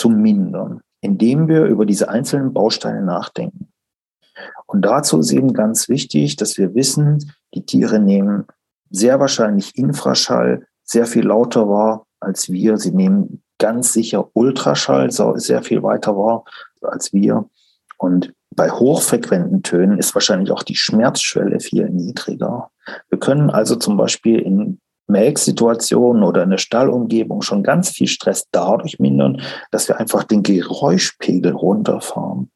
zu 0.00 0.08
mindern, 0.08 0.80
indem 1.02 1.46
wir 1.46 1.64
über 1.64 1.84
diese 1.84 2.08
einzelnen 2.08 2.54
Bausteine 2.54 3.02
nachdenken. 3.02 3.70
Und 4.66 4.82
dazu 4.82 5.18
ist 5.18 5.30
eben 5.30 5.52
ganz 5.52 5.90
wichtig, 5.90 6.36
dass 6.36 6.56
wir 6.56 6.74
wissen, 6.74 7.30
die 7.52 7.66
Tiere 7.66 7.98
nehmen 7.98 8.46
sehr 8.88 9.20
wahrscheinlich 9.20 9.76
Infraschall 9.76 10.66
sehr 10.84 11.04
viel 11.04 11.26
lauter 11.26 11.68
wahr 11.68 12.06
als 12.18 12.48
wir. 12.48 12.78
Sie 12.78 12.92
nehmen 12.92 13.42
ganz 13.58 13.92
sicher 13.92 14.30
Ultraschall 14.32 15.10
sehr 15.10 15.62
viel 15.62 15.82
weiter 15.82 16.16
wahr 16.16 16.44
als 16.80 17.12
wir. 17.12 17.44
Und 17.98 18.32
bei 18.56 18.70
hochfrequenten 18.70 19.62
Tönen 19.62 19.98
ist 19.98 20.14
wahrscheinlich 20.14 20.50
auch 20.50 20.62
die 20.62 20.76
Schmerzschwelle 20.76 21.60
viel 21.60 21.90
niedriger. 21.90 22.70
Wir 23.10 23.18
können 23.18 23.50
also 23.50 23.76
zum 23.76 23.98
Beispiel 23.98 24.38
in 24.38 24.80
Melksituation 25.10 26.22
oder 26.22 26.44
in 26.44 26.50
der 26.50 26.58
Stallumgebung 26.58 27.42
schon 27.42 27.62
ganz 27.62 27.90
viel 27.90 28.06
Stress 28.06 28.46
dadurch 28.50 28.98
mindern, 28.98 29.40
dass 29.70 29.88
wir 29.88 29.98
einfach 29.98 30.24
den 30.24 30.42
Geräuschpegel 30.42 31.52
runterfahren. 31.52 32.50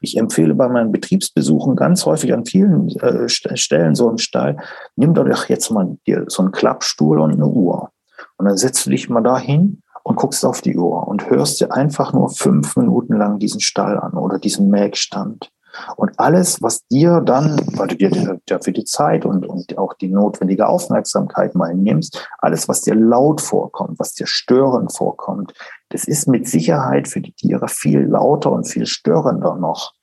Ich 0.00 0.16
empfehle 0.16 0.54
bei 0.54 0.68
meinen 0.68 0.92
Betriebsbesuchen 0.92 1.76
ganz 1.76 2.06
häufig 2.06 2.32
an 2.32 2.44
vielen 2.44 2.88
äh, 2.98 3.28
Stellen 3.28 3.94
so 3.94 4.10
im 4.10 4.18
Stall, 4.18 4.56
nimm 4.96 5.14
doch 5.14 5.48
jetzt 5.48 5.70
mal 5.70 5.96
dir 6.06 6.24
so 6.28 6.42
einen 6.42 6.52
Klappstuhl 6.52 7.20
und 7.20 7.32
eine 7.32 7.46
Uhr. 7.46 7.90
Und 8.36 8.46
dann 8.46 8.56
setzt 8.56 8.86
du 8.86 8.90
dich 8.90 9.08
mal 9.08 9.22
dahin 9.22 9.82
und 10.04 10.16
guckst 10.16 10.44
auf 10.44 10.62
die 10.62 10.76
Uhr 10.76 11.06
und 11.06 11.28
hörst 11.28 11.60
dir 11.60 11.72
einfach 11.72 12.12
nur 12.12 12.30
fünf 12.30 12.76
Minuten 12.76 13.16
lang 13.16 13.38
diesen 13.38 13.60
Stall 13.60 13.98
an 13.98 14.14
oder 14.14 14.38
diesen 14.38 14.70
Melkstand. 14.70 15.50
Und 15.96 16.18
alles, 16.18 16.62
was 16.62 16.86
dir 16.86 17.20
dann, 17.20 17.60
weil 17.76 17.88
du 17.88 17.96
dir 17.96 18.40
dafür 18.46 18.72
die 18.72 18.84
Zeit 18.84 19.24
und, 19.24 19.46
und 19.46 19.76
auch 19.78 19.94
die 19.94 20.08
notwendige 20.08 20.66
Aufmerksamkeit 20.66 21.54
mal 21.54 21.74
nimmst, 21.74 22.28
alles, 22.38 22.68
was 22.68 22.82
dir 22.82 22.94
laut 22.94 23.40
vorkommt, 23.40 23.98
was 23.98 24.14
dir 24.14 24.26
störend 24.26 24.94
vorkommt, 24.96 25.54
das 25.90 26.04
ist 26.04 26.28
mit 26.28 26.48
Sicherheit 26.48 27.08
für 27.08 27.20
die 27.20 27.32
Tiere 27.32 27.68
viel 27.68 28.00
lauter 28.00 28.52
und 28.52 28.64
viel 28.64 28.86
störender 28.86 29.56
noch 29.56 29.94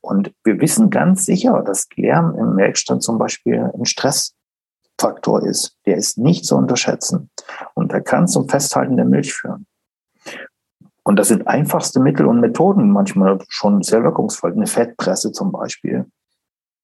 Und 0.00 0.32
wir 0.44 0.60
wissen 0.60 0.90
ganz 0.90 1.26
sicher, 1.26 1.62
dass 1.62 1.88
Lärm 1.96 2.34
im 2.36 2.54
Melkstand 2.54 3.02
zum 3.02 3.18
Beispiel 3.18 3.70
ein 3.74 3.84
Stressfaktor 3.84 5.44
ist. 5.44 5.76
Der 5.86 5.96
ist 5.96 6.18
nicht 6.18 6.44
zu 6.44 6.56
unterschätzen. 6.56 7.30
Und 7.74 7.92
der 7.92 8.02
kann 8.02 8.28
zum 8.28 8.48
Festhalten 8.48 8.96
der 8.96 9.06
Milch 9.06 9.32
führen. 9.32 9.66
Und 11.04 11.18
das 11.18 11.28
sind 11.28 11.48
einfachste 11.48 12.00
Mittel 12.00 12.26
und 12.26 12.40
Methoden, 12.40 12.90
manchmal 12.90 13.38
schon 13.48 13.82
sehr 13.82 14.04
wirkungsvoll. 14.04 14.52
Eine 14.52 14.66
Fettpresse 14.66 15.32
zum 15.32 15.50
Beispiel. 15.50 16.06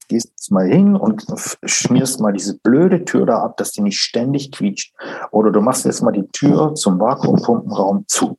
Gehst 0.09 0.51
mal 0.51 0.67
hin 0.67 0.97
und 0.97 1.27
schmierst 1.65 2.21
mal 2.21 2.33
diese 2.33 2.59
blöde 2.59 3.05
Tür 3.05 3.27
da 3.27 3.43
ab, 3.43 3.59
dass 3.59 3.73
die 3.73 3.83
nicht 3.83 4.01
ständig 4.01 4.51
quietscht. 4.53 4.95
Oder 5.31 5.51
du 5.51 5.61
machst 5.61 5.85
jetzt 5.85 6.03
mal 6.03 6.13
die 6.13 6.27
Tür 6.29 6.75
zum 6.75 6.99
Vakuumpumpenraum 6.99 8.05
zu, 8.09 8.39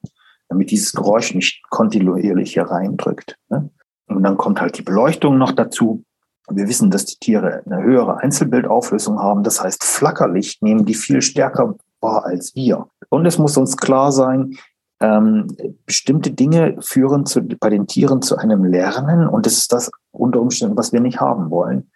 damit 0.49 0.71
dieses 0.71 0.93
Geräusch 0.93 1.35
nicht 1.35 1.61
kontinuierlich 1.69 2.53
hier 2.53 2.63
reindrückt. 2.63 3.37
Ne? 3.49 3.69
Und 4.07 4.23
dann 4.23 4.37
kommt 4.37 4.59
halt 4.59 4.77
die 4.77 4.81
Beleuchtung 4.81 5.37
noch 5.37 5.51
dazu. 5.51 6.03
Wir 6.49 6.67
wissen, 6.67 6.89
dass 6.89 7.05
die 7.05 7.19
Tiere 7.19 7.61
eine 7.65 7.83
höhere 7.83 8.17
Einzelbildauflösung 8.17 9.19
haben. 9.19 9.43
Das 9.43 9.63
heißt, 9.63 9.83
Flackerlicht 9.83 10.63
nehmen 10.63 10.85
die 10.85 10.95
viel 10.95 11.21
stärker 11.21 11.75
wahr 12.01 12.25
als 12.25 12.55
wir. 12.55 12.87
Und 13.09 13.25
es 13.27 13.37
muss 13.37 13.57
uns 13.57 13.77
klar 13.77 14.11
sein, 14.11 14.57
ähm, 15.01 15.47
bestimmte 15.85 16.31
Dinge 16.31 16.77
führen 16.81 17.25
zu, 17.25 17.41
bei 17.41 17.69
den 17.69 17.87
Tieren 17.87 18.21
zu 18.21 18.37
einem 18.37 18.65
Lernen 18.65 19.27
und 19.27 19.45
das 19.45 19.53
ist 19.53 19.71
das 19.71 19.91
unter 20.11 20.41
Umständen, 20.41 20.77
was 20.77 20.91
wir 20.91 20.99
nicht 20.99 21.19
haben 21.19 21.49
wollen. 21.49 21.89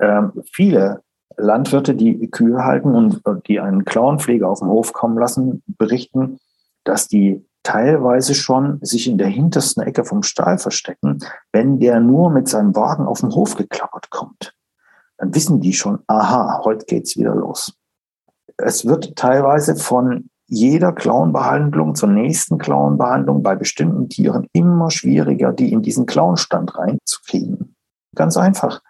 Ähm, 0.00 0.32
viele 0.52 1.02
Landwirte, 1.36 1.94
die 1.94 2.30
Kühe 2.30 2.64
halten 2.64 2.94
und 2.94 3.22
die 3.46 3.60
einen 3.60 3.84
Klauenpfleger 3.84 4.48
auf 4.48 4.60
den 4.60 4.68
Hof 4.68 4.92
kommen 4.92 5.18
lassen, 5.18 5.62
berichten, 5.66 6.38
dass 6.84 7.06
die 7.06 7.44
teilweise 7.62 8.34
schon 8.34 8.78
sich 8.82 9.08
in 9.08 9.18
der 9.18 9.26
hintersten 9.28 9.82
Ecke 9.82 10.04
vom 10.04 10.22
Stall 10.22 10.58
verstecken, 10.58 11.18
wenn 11.52 11.78
der 11.78 12.00
nur 12.00 12.30
mit 12.30 12.48
seinem 12.48 12.74
Wagen 12.74 13.06
auf 13.06 13.20
den 13.20 13.34
Hof 13.34 13.56
geklappert 13.56 14.10
kommt. 14.10 14.54
Dann 15.18 15.34
wissen 15.34 15.60
die 15.60 15.74
schon, 15.74 15.98
aha, 16.06 16.62
heute 16.64 16.86
geht's 16.86 17.16
wieder 17.16 17.34
los. 17.34 17.74
Es 18.56 18.86
wird 18.86 19.16
teilweise 19.16 19.76
von 19.76 20.30
jeder 20.48 20.92
Klauenbehandlung 20.92 21.94
zur 21.94 22.08
nächsten 22.08 22.58
Klauenbehandlung 22.58 23.42
bei 23.42 23.54
bestimmten 23.54 24.08
Tieren 24.08 24.48
immer 24.52 24.90
schwieriger, 24.90 25.52
die 25.52 25.72
in 25.72 25.82
diesen 25.82 26.06
Klauenstand 26.06 26.76
reinzukriegen. 26.76 27.76
Ganz 28.14 28.36
einfach. 28.36 28.82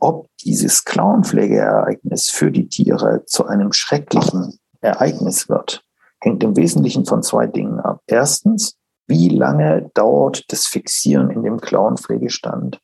Ob 0.00 0.28
dieses 0.44 0.84
Klauenpflegeereignis 0.84 2.30
für 2.30 2.50
die 2.50 2.68
Tiere 2.68 3.24
zu 3.26 3.46
einem 3.46 3.72
schrecklichen 3.72 4.58
Ereignis 4.80 5.48
wird, 5.48 5.84
hängt 6.20 6.42
im 6.42 6.56
Wesentlichen 6.56 7.04
von 7.04 7.22
zwei 7.22 7.46
Dingen 7.46 7.80
ab. 7.80 8.00
Erstens, 8.06 8.76
wie 9.08 9.28
lange 9.28 9.90
dauert 9.94 10.44
das 10.52 10.66
Fixieren 10.66 11.30
in 11.30 11.42
dem 11.42 11.60
Klauenpflegestand? 11.60 12.80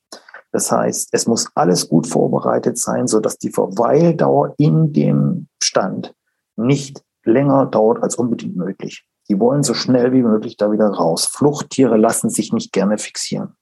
Das 0.53 0.71
heißt, 0.71 1.09
es 1.13 1.27
muss 1.27 1.49
alles 1.55 1.89
gut 1.89 2.07
vorbereitet 2.07 2.79
sein, 2.79 3.07
so 3.07 3.21
dass 3.21 3.39
die 3.39 3.51
Verweildauer 3.51 4.55
in 4.59 4.93
dem 4.93 5.49
Stand 5.63 6.15
nicht 6.57 7.03
länger 7.25 7.67
dauert 7.67 8.03
als 8.03 8.17
unbedingt 8.17 8.57
möglich. 8.57 9.05
Die 9.29 9.39
wollen 9.39 9.63
so 9.63 9.75
schnell 9.75 10.13
wie 10.13 10.23
möglich 10.23 10.57
da 10.57 10.73
wieder 10.73 10.89
raus. 10.89 11.27
Fluchttiere 11.27 11.97
lassen 11.97 12.29
sich 12.29 12.53
nicht 12.53 12.73
gerne 12.73 12.99
fixieren. 12.99 13.55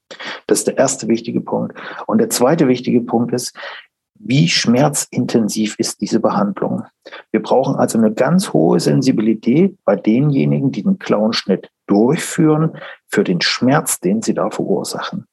Das 0.46 0.60
ist 0.60 0.66
der 0.66 0.78
erste 0.78 1.08
wichtige 1.08 1.40
Punkt. 1.40 1.78
Und 2.06 2.18
der 2.18 2.30
zweite 2.30 2.66
wichtige 2.66 3.02
Punkt 3.02 3.32
ist, 3.32 3.54
wie 4.22 4.48
schmerzintensiv 4.48 5.76
ist 5.78 6.00
diese 6.00 6.20
Behandlung? 6.20 6.84
Wir 7.30 7.40
brauchen 7.40 7.76
also 7.76 7.96
eine 7.96 8.12
ganz 8.12 8.52
hohe 8.52 8.78
Sensibilität 8.78 9.78
bei 9.84 9.96
denjenigen, 9.96 10.72
die 10.72 10.82
den 10.82 10.98
Klauenschnitt 10.98 11.70
durchführen, 11.86 12.76
für 13.06 13.24
den 13.24 13.40
Schmerz, 13.40 13.98
den 14.00 14.22
sie 14.22 14.34
da 14.34 14.50
verursachen. 14.50 15.26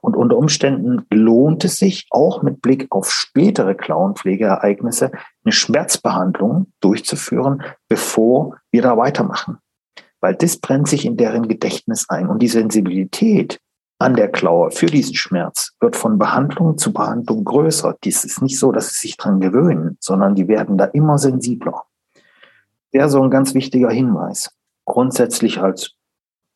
Und 0.00 0.16
unter 0.16 0.36
Umständen 0.36 1.06
lohnt 1.10 1.64
es 1.64 1.76
sich 1.76 2.06
auch 2.10 2.42
mit 2.42 2.62
Blick 2.62 2.86
auf 2.90 3.10
spätere 3.10 3.74
Klauenpflegeereignisse 3.74 5.10
eine 5.44 5.52
Schmerzbehandlung 5.52 6.72
durchzuführen, 6.80 7.62
bevor 7.88 8.56
wir 8.70 8.82
da 8.82 8.96
weitermachen. 8.96 9.58
Weil 10.20 10.34
das 10.34 10.56
brennt 10.56 10.88
sich 10.88 11.04
in 11.04 11.16
deren 11.16 11.48
Gedächtnis 11.48 12.06
ein. 12.08 12.28
Und 12.28 12.40
die 12.40 12.48
Sensibilität 12.48 13.60
an 13.98 14.14
der 14.14 14.30
Klaue 14.30 14.70
für 14.70 14.86
diesen 14.86 15.14
Schmerz 15.14 15.72
wird 15.80 15.96
von 15.96 16.18
Behandlung 16.18 16.78
zu 16.78 16.92
Behandlung 16.92 17.44
größer. 17.44 17.96
Dies 18.04 18.24
ist 18.24 18.42
nicht 18.42 18.58
so, 18.58 18.72
dass 18.72 18.88
sie 18.88 19.08
sich 19.08 19.16
dran 19.16 19.40
gewöhnen, 19.40 19.96
sondern 20.00 20.34
die 20.34 20.48
werden 20.48 20.76
da 20.76 20.86
immer 20.86 21.18
sensibler. 21.18 21.84
Wäre 22.90 23.08
so 23.08 23.22
ein 23.22 23.30
ganz 23.30 23.54
wichtiger 23.54 23.90
Hinweis. 23.90 24.50
Grundsätzlich 24.84 25.60
als 25.60 25.92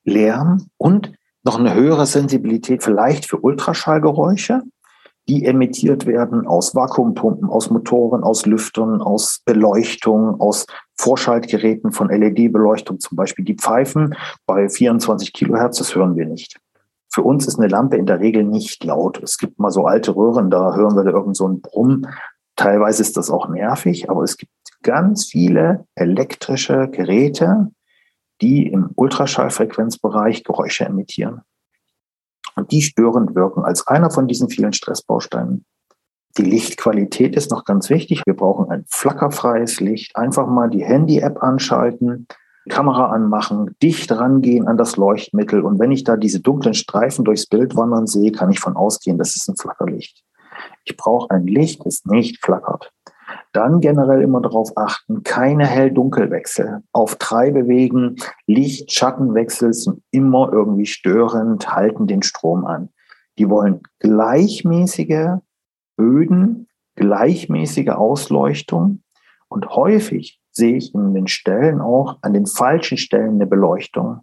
Lärm 0.04 0.68
und 0.76 1.12
noch 1.48 1.58
eine 1.58 1.72
höhere 1.72 2.04
Sensibilität 2.04 2.82
vielleicht 2.82 3.24
für 3.24 3.38
Ultraschallgeräusche, 3.38 4.60
die 5.28 5.46
emittiert 5.46 6.04
werden 6.04 6.46
aus 6.46 6.74
Vakuumpumpen, 6.74 7.48
aus 7.48 7.70
Motoren, 7.70 8.22
aus 8.22 8.44
Lüftern, 8.44 9.00
aus 9.00 9.40
Beleuchtung, 9.46 10.42
aus 10.42 10.66
Vorschaltgeräten 10.98 11.92
von 11.92 12.10
LED-Beleuchtung, 12.10 13.00
zum 13.00 13.16
Beispiel 13.16 13.46
die 13.46 13.54
Pfeifen 13.54 14.14
bei 14.44 14.68
24 14.68 15.32
Kilohertz, 15.32 15.78
das 15.78 15.94
hören 15.94 16.16
wir 16.16 16.26
nicht. 16.26 16.60
Für 17.10 17.22
uns 17.22 17.46
ist 17.46 17.58
eine 17.58 17.68
Lampe 17.68 17.96
in 17.96 18.04
der 18.04 18.20
Regel 18.20 18.44
nicht 18.44 18.84
laut. 18.84 19.22
Es 19.22 19.38
gibt 19.38 19.58
mal 19.58 19.70
so 19.70 19.86
alte 19.86 20.14
Röhren, 20.14 20.50
da 20.50 20.74
hören 20.74 20.96
wir 20.96 21.04
da 21.04 21.12
irgend 21.12 21.34
so 21.34 21.46
einen 21.46 21.62
Brumm. 21.62 22.06
Teilweise 22.56 23.00
ist 23.00 23.16
das 23.16 23.30
auch 23.30 23.48
nervig, 23.48 24.10
aber 24.10 24.22
es 24.22 24.36
gibt 24.36 24.52
ganz 24.82 25.24
viele 25.24 25.86
elektrische 25.94 26.88
Geräte, 26.88 27.70
die 28.40 28.66
im 28.66 28.90
Ultraschallfrequenzbereich 28.94 30.44
Geräusche 30.44 30.84
emittieren. 30.84 31.42
Und 32.56 32.72
die 32.72 32.82
störend 32.82 33.34
wirken 33.34 33.64
als 33.64 33.86
einer 33.86 34.10
von 34.10 34.26
diesen 34.26 34.48
vielen 34.48 34.72
Stressbausteinen. 34.72 35.64
Die 36.36 36.42
Lichtqualität 36.42 37.34
ist 37.34 37.50
noch 37.50 37.64
ganz 37.64 37.90
wichtig. 37.90 38.22
Wir 38.26 38.34
brauchen 38.34 38.70
ein 38.70 38.84
flackerfreies 38.88 39.80
Licht. 39.80 40.16
Einfach 40.16 40.46
mal 40.46 40.68
die 40.68 40.84
Handy-App 40.84 41.42
anschalten, 41.42 42.26
Kamera 42.68 43.10
anmachen, 43.10 43.74
dicht 43.82 44.12
rangehen 44.12 44.68
an 44.68 44.76
das 44.76 44.96
Leuchtmittel. 44.96 45.62
Und 45.62 45.78
wenn 45.78 45.90
ich 45.90 46.04
da 46.04 46.16
diese 46.16 46.40
dunklen 46.40 46.74
Streifen 46.74 47.24
durchs 47.24 47.46
Bild 47.46 47.76
wandern 47.76 48.06
sehe, 48.06 48.30
kann 48.30 48.50
ich 48.50 48.60
von 48.60 48.76
ausgehen, 48.76 49.18
das 49.18 49.36
ist 49.36 49.48
ein 49.48 49.56
Flackerlicht. 49.56 50.22
Ich 50.84 50.96
brauche 50.96 51.30
ein 51.30 51.46
Licht, 51.46 51.84
das 51.84 52.04
nicht 52.04 52.44
flackert. 52.44 52.92
Dann 53.52 53.80
generell 53.80 54.22
immer 54.22 54.40
darauf 54.40 54.76
achten, 54.76 55.22
keine 55.22 55.66
Hell-Dunkel-Wechsel. 55.66 56.82
Auf 56.92 57.16
Treibewegen, 57.16 58.16
Licht-Schattenwechsel 58.46 59.72
sind 59.72 60.02
immer 60.10 60.50
irgendwie 60.52 60.86
störend, 60.86 61.74
halten 61.74 62.06
den 62.06 62.22
Strom 62.22 62.66
an. 62.66 62.90
Die 63.38 63.48
wollen 63.48 63.82
gleichmäßige 64.00 65.38
Böden, 65.96 66.68
gleichmäßige 66.96 67.90
Ausleuchtung 67.90 69.02
und 69.48 69.68
häufig 69.70 70.40
sehe 70.50 70.76
ich 70.76 70.94
in 70.94 71.14
den 71.14 71.28
Stellen 71.28 71.80
auch 71.80 72.18
an 72.22 72.32
den 72.32 72.46
falschen 72.46 72.98
Stellen 72.98 73.34
eine 73.34 73.46
Beleuchtung. 73.46 74.20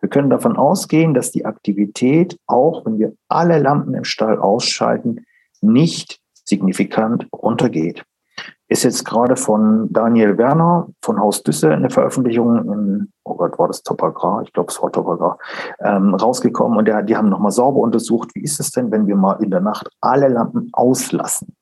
Wir 0.00 0.08
können 0.08 0.30
davon 0.30 0.56
ausgehen, 0.56 1.14
dass 1.14 1.30
die 1.30 1.44
Aktivität, 1.44 2.38
auch 2.46 2.84
wenn 2.84 2.98
wir 2.98 3.12
alle 3.28 3.58
Lampen 3.58 3.94
im 3.94 4.04
Stall 4.04 4.38
ausschalten, 4.38 5.24
nicht 5.60 6.20
signifikant 6.44 7.28
runtergeht 7.32 8.04
ist 8.68 8.82
jetzt 8.82 9.04
gerade 9.04 9.36
von 9.36 9.92
Daniel 9.92 10.38
Werner 10.38 10.88
von 11.02 11.20
Haus 11.20 11.42
Düsse 11.42 11.70
eine 11.70 11.90
Veröffentlichung 11.90 12.56
in, 12.72 13.12
oh 13.24 13.34
Gott, 13.34 13.58
war 13.58 13.68
das 13.68 13.82
Topagrar? 13.82 14.42
Ich 14.42 14.52
glaube, 14.52 14.72
es 14.72 14.82
war 14.82 14.90
Topagrar, 14.90 15.38
ähm, 15.80 16.14
rausgekommen 16.14 16.76
und 16.78 16.86
der, 16.86 17.02
die 17.02 17.16
haben 17.16 17.28
nochmal 17.28 17.52
sauber 17.52 17.78
untersucht, 17.78 18.30
wie 18.34 18.42
ist 18.42 18.58
es 18.58 18.72
denn, 18.72 18.90
wenn 18.90 19.06
wir 19.06 19.16
mal 19.16 19.42
in 19.42 19.50
der 19.50 19.60
Nacht 19.60 19.88
alle 20.00 20.28
Lampen 20.28 20.70
auslassen? 20.72 21.54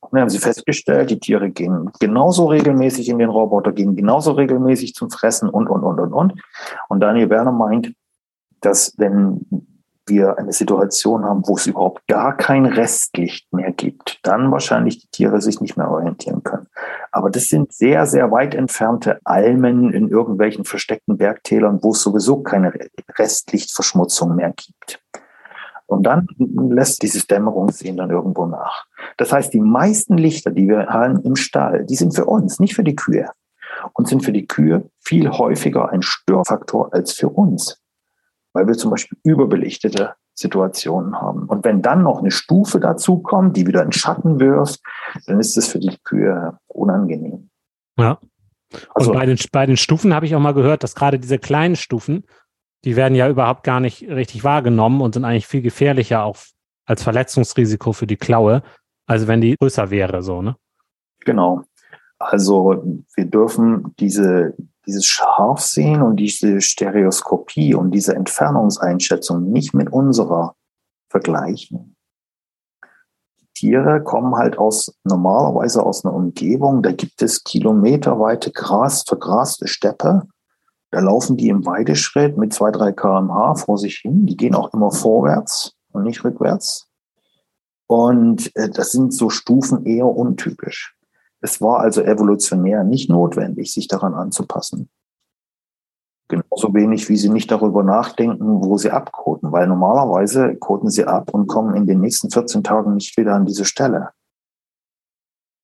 Und 0.00 0.12
dann 0.12 0.22
haben 0.22 0.30
sie 0.30 0.38
festgestellt, 0.38 1.10
die 1.10 1.18
Tiere 1.18 1.50
gehen 1.50 1.90
genauso 1.98 2.46
regelmäßig 2.46 3.08
in 3.08 3.18
den 3.18 3.28
Roboter, 3.28 3.72
gehen 3.72 3.96
genauso 3.96 4.32
regelmäßig 4.32 4.94
zum 4.94 5.10
Fressen 5.10 5.48
und, 5.48 5.68
und, 5.68 5.82
und, 5.82 5.98
und, 5.98 6.12
und. 6.12 6.34
Und 6.88 7.00
Daniel 7.00 7.28
Werner 7.28 7.52
meint, 7.52 7.92
dass 8.60 8.94
wenn 8.96 9.46
wir 10.06 10.38
eine 10.38 10.52
Situation 10.52 11.24
haben, 11.24 11.42
wo 11.46 11.56
es 11.56 11.66
überhaupt 11.66 12.06
gar 12.06 12.36
kein 12.36 12.66
Restlicht 12.66 13.52
mehr 13.52 13.72
gibt, 13.72 14.20
dann 14.22 14.50
wahrscheinlich 14.50 15.00
die 15.00 15.08
Tiere 15.08 15.40
sich 15.40 15.60
nicht 15.60 15.76
mehr 15.76 15.90
orientieren 15.90 16.42
können. 16.44 16.66
Aber 17.12 17.30
das 17.30 17.48
sind 17.48 17.72
sehr, 17.72 18.06
sehr 18.06 18.30
weit 18.30 18.54
entfernte 18.54 19.18
Almen 19.24 19.92
in 19.92 20.08
irgendwelchen 20.08 20.64
versteckten 20.64 21.16
Bergtälern, 21.16 21.82
wo 21.82 21.92
es 21.92 22.02
sowieso 22.02 22.42
keine 22.42 22.72
Restlichtverschmutzung 23.18 24.34
mehr 24.34 24.52
gibt. 24.52 25.00
Und 25.86 26.04
dann 26.04 26.26
lässt 26.38 27.02
dieses 27.02 27.26
Dämmerungssehen 27.26 27.96
dann 27.96 28.10
irgendwo 28.10 28.46
nach. 28.46 28.86
Das 29.16 29.32
heißt, 29.32 29.54
die 29.54 29.60
meisten 29.60 30.18
Lichter, 30.18 30.50
die 30.50 30.68
wir 30.68 30.86
haben 30.86 31.20
im 31.22 31.36
Stall, 31.36 31.84
die 31.84 31.94
sind 31.94 32.14
für 32.14 32.24
uns, 32.24 32.58
nicht 32.58 32.74
für 32.74 32.84
die 32.84 32.96
Kühe. 32.96 33.30
Und 33.92 34.08
sind 34.08 34.24
für 34.24 34.32
die 34.32 34.46
Kühe 34.46 34.88
viel 35.00 35.30
häufiger 35.30 35.90
ein 35.90 36.02
Störfaktor 36.02 36.92
als 36.92 37.12
für 37.12 37.28
uns 37.28 37.78
weil 38.56 38.66
wir 38.66 38.74
zum 38.74 38.90
Beispiel 38.90 39.18
überbelichtete 39.22 40.14
Situationen 40.34 41.20
haben. 41.20 41.44
Und 41.44 41.64
wenn 41.64 41.82
dann 41.82 42.02
noch 42.02 42.20
eine 42.20 42.30
Stufe 42.30 42.80
dazu 42.80 43.18
kommt, 43.18 43.56
die 43.56 43.66
wieder 43.66 43.82
in 43.82 43.92
Schatten 43.92 44.40
wirft, 44.40 44.80
dann 45.26 45.38
ist 45.38 45.56
das 45.56 45.68
für 45.68 45.78
die 45.78 45.96
Kühe 46.02 46.58
unangenehm. 46.66 47.50
Ja. 47.98 48.18
Also, 48.94 49.10
Und 49.10 49.18
bei 49.18 49.26
den, 49.26 49.38
bei 49.52 49.66
den 49.66 49.76
Stufen 49.76 50.14
habe 50.14 50.26
ich 50.26 50.34
auch 50.34 50.40
mal 50.40 50.54
gehört, 50.54 50.82
dass 50.82 50.94
gerade 50.94 51.18
diese 51.18 51.38
kleinen 51.38 51.76
Stufen, 51.76 52.24
die 52.84 52.96
werden 52.96 53.14
ja 53.14 53.28
überhaupt 53.28 53.62
gar 53.62 53.80
nicht 53.80 54.08
richtig 54.08 54.42
wahrgenommen 54.42 55.02
und 55.02 55.14
sind 55.14 55.24
eigentlich 55.24 55.46
viel 55.46 55.62
gefährlicher 55.62 56.24
auch 56.24 56.38
als 56.86 57.02
Verletzungsrisiko 57.02 57.92
für 57.92 58.06
die 58.06 58.16
Klaue, 58.16 58.62
als 59.06 59.26
wenn 59.26 59.40
die 59.42 59.56
größer 59.56 59.90
wäre, 59.90 60.22
so, 60.22 60.40
ne? 60.40 60.56
Genau. 61.20 61.62
Also 62.18 62.82
wir 63.14 63.26
dürfen 63.26 63.94
diese, 63.98 64.54
dieses 64.86 65.06
Scharfsehen 65.06 66.02
und 66.02 66.16
diese 66.16 66.60
Stereoskopie 66.60 67.74
und 67.74 67.90
diese 67.90 68.14
Entfernungseinschätzung 68.14 69.50
nicht 69.50 69.74
mit 69.74 69.92
unserer 69.92 70.54
vergleichen. 71.08 71.96
Die 73.40 73.48
Tiere 73.54 74.02
kommen 74.02 74.36
halt 74.36 74.58
aus 74.58 74.94
normalerweise 75.04 75.82
aus 75.82 76.04
einer 76.04 76.14
Umgebung, 76.14 76.82
da 76.82 76.92
gibt 76.92 77.22
es 77.22 77.42
kilometerweite 77.42 78.52
Gras, 78.52 79.02
vergraste 79.02 79.66
Steppe. 79.66 80.22
Da 80.90 81.00
laufen 81.00 81.36
die 81.36 81.48
im 81.48 81.66
Weideschritt 81.66 82.38
mit 82.38 82.52
zwei, 82.52 82.70
drei 82.70 82.92
kmh 82.92 83.56
vor 83.56 83.76
sich 83.76 83.98
hin. 83.98 84.24
Die 84.26 84.36
gehen 84.36 84.54
auch 84.54 84.72
immer 84.72 84.92
vorwärts 84.92 85.74
und 85.92 86.04
nicht 86.04 86.24
rückwärts. 86.24 86.88
Und 87.88 88.54
äh, 88.56 88.68
das 88.70 88.92
sind 88.92 89.12
so 89.12 89.30
Stufen 89.30 89.84
eher 89.84 90.06
untypisch. 90.06 90.95
Es 91.46 91.60
war 91.60 91.78
also 91.78 92.02
evolutionär 92.02 92.82
nicht 92.82 93.08
notwendig, 93.08 93.72
sich 93.72 93.86
daran 93.86 94.14
anzupassen. 94.14 94.88
Genauso 96.26 96.74
wenig, 96.74 97.08
wie 97.08 97.16
sie 97.16 97.28
nicht 97.28 97.52
darüber 97.52 97.84
nachdenken, 97.84 98.64
wo 98.64 98.76
sie 98.78 98.90
abkoten, 98.90 99.52
weil 99.52 99.68
normalerweise 99.68 100.56
koten 100.56 100.90
sie 100.90 101.04
ab 101.04 101.32
und 101.32 101.46
kommen 101.46 101.76
in 101.76 101.86
den 101.86 102.00
nächsten 102.00 102.32
14 102.32 102.64
Tagen 102.64 102.94
nicht 102.94 103.16
wieder 103.16 103.34
an 103.34 103.46
diese 103.46 103.64
Stelle. 103.64 104.10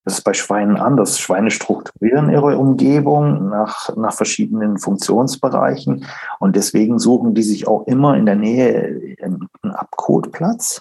Das 0.05 0.19
ist 0.19 0.23
bei 0.23 0.35
Schweinen 0.35 0.77
anders. 0.77 1.19
Schweine 1.19 1.51
strukturieren 1.51 2.31
ihre 2.31 2.57
Umgebung 2.59 3.49
nach, 3.49 3.97
nach 3.97 4.15
verschiedenen 4.15 4.79
Funktionsbereichen 4.79 6.07
und 6.39 6.55
deswegen 6.55 7.01
suchen 7.01 7.35
die 7.35 7.43
sich 7.43 7.67
auch 7.67 7.89
immer 7.89 8.17
in 8.17 8.27
der 8.27 8.37
Nähe 8.37 9.17
einen 9.21 9.49
Abkotplatz 9.63 10.81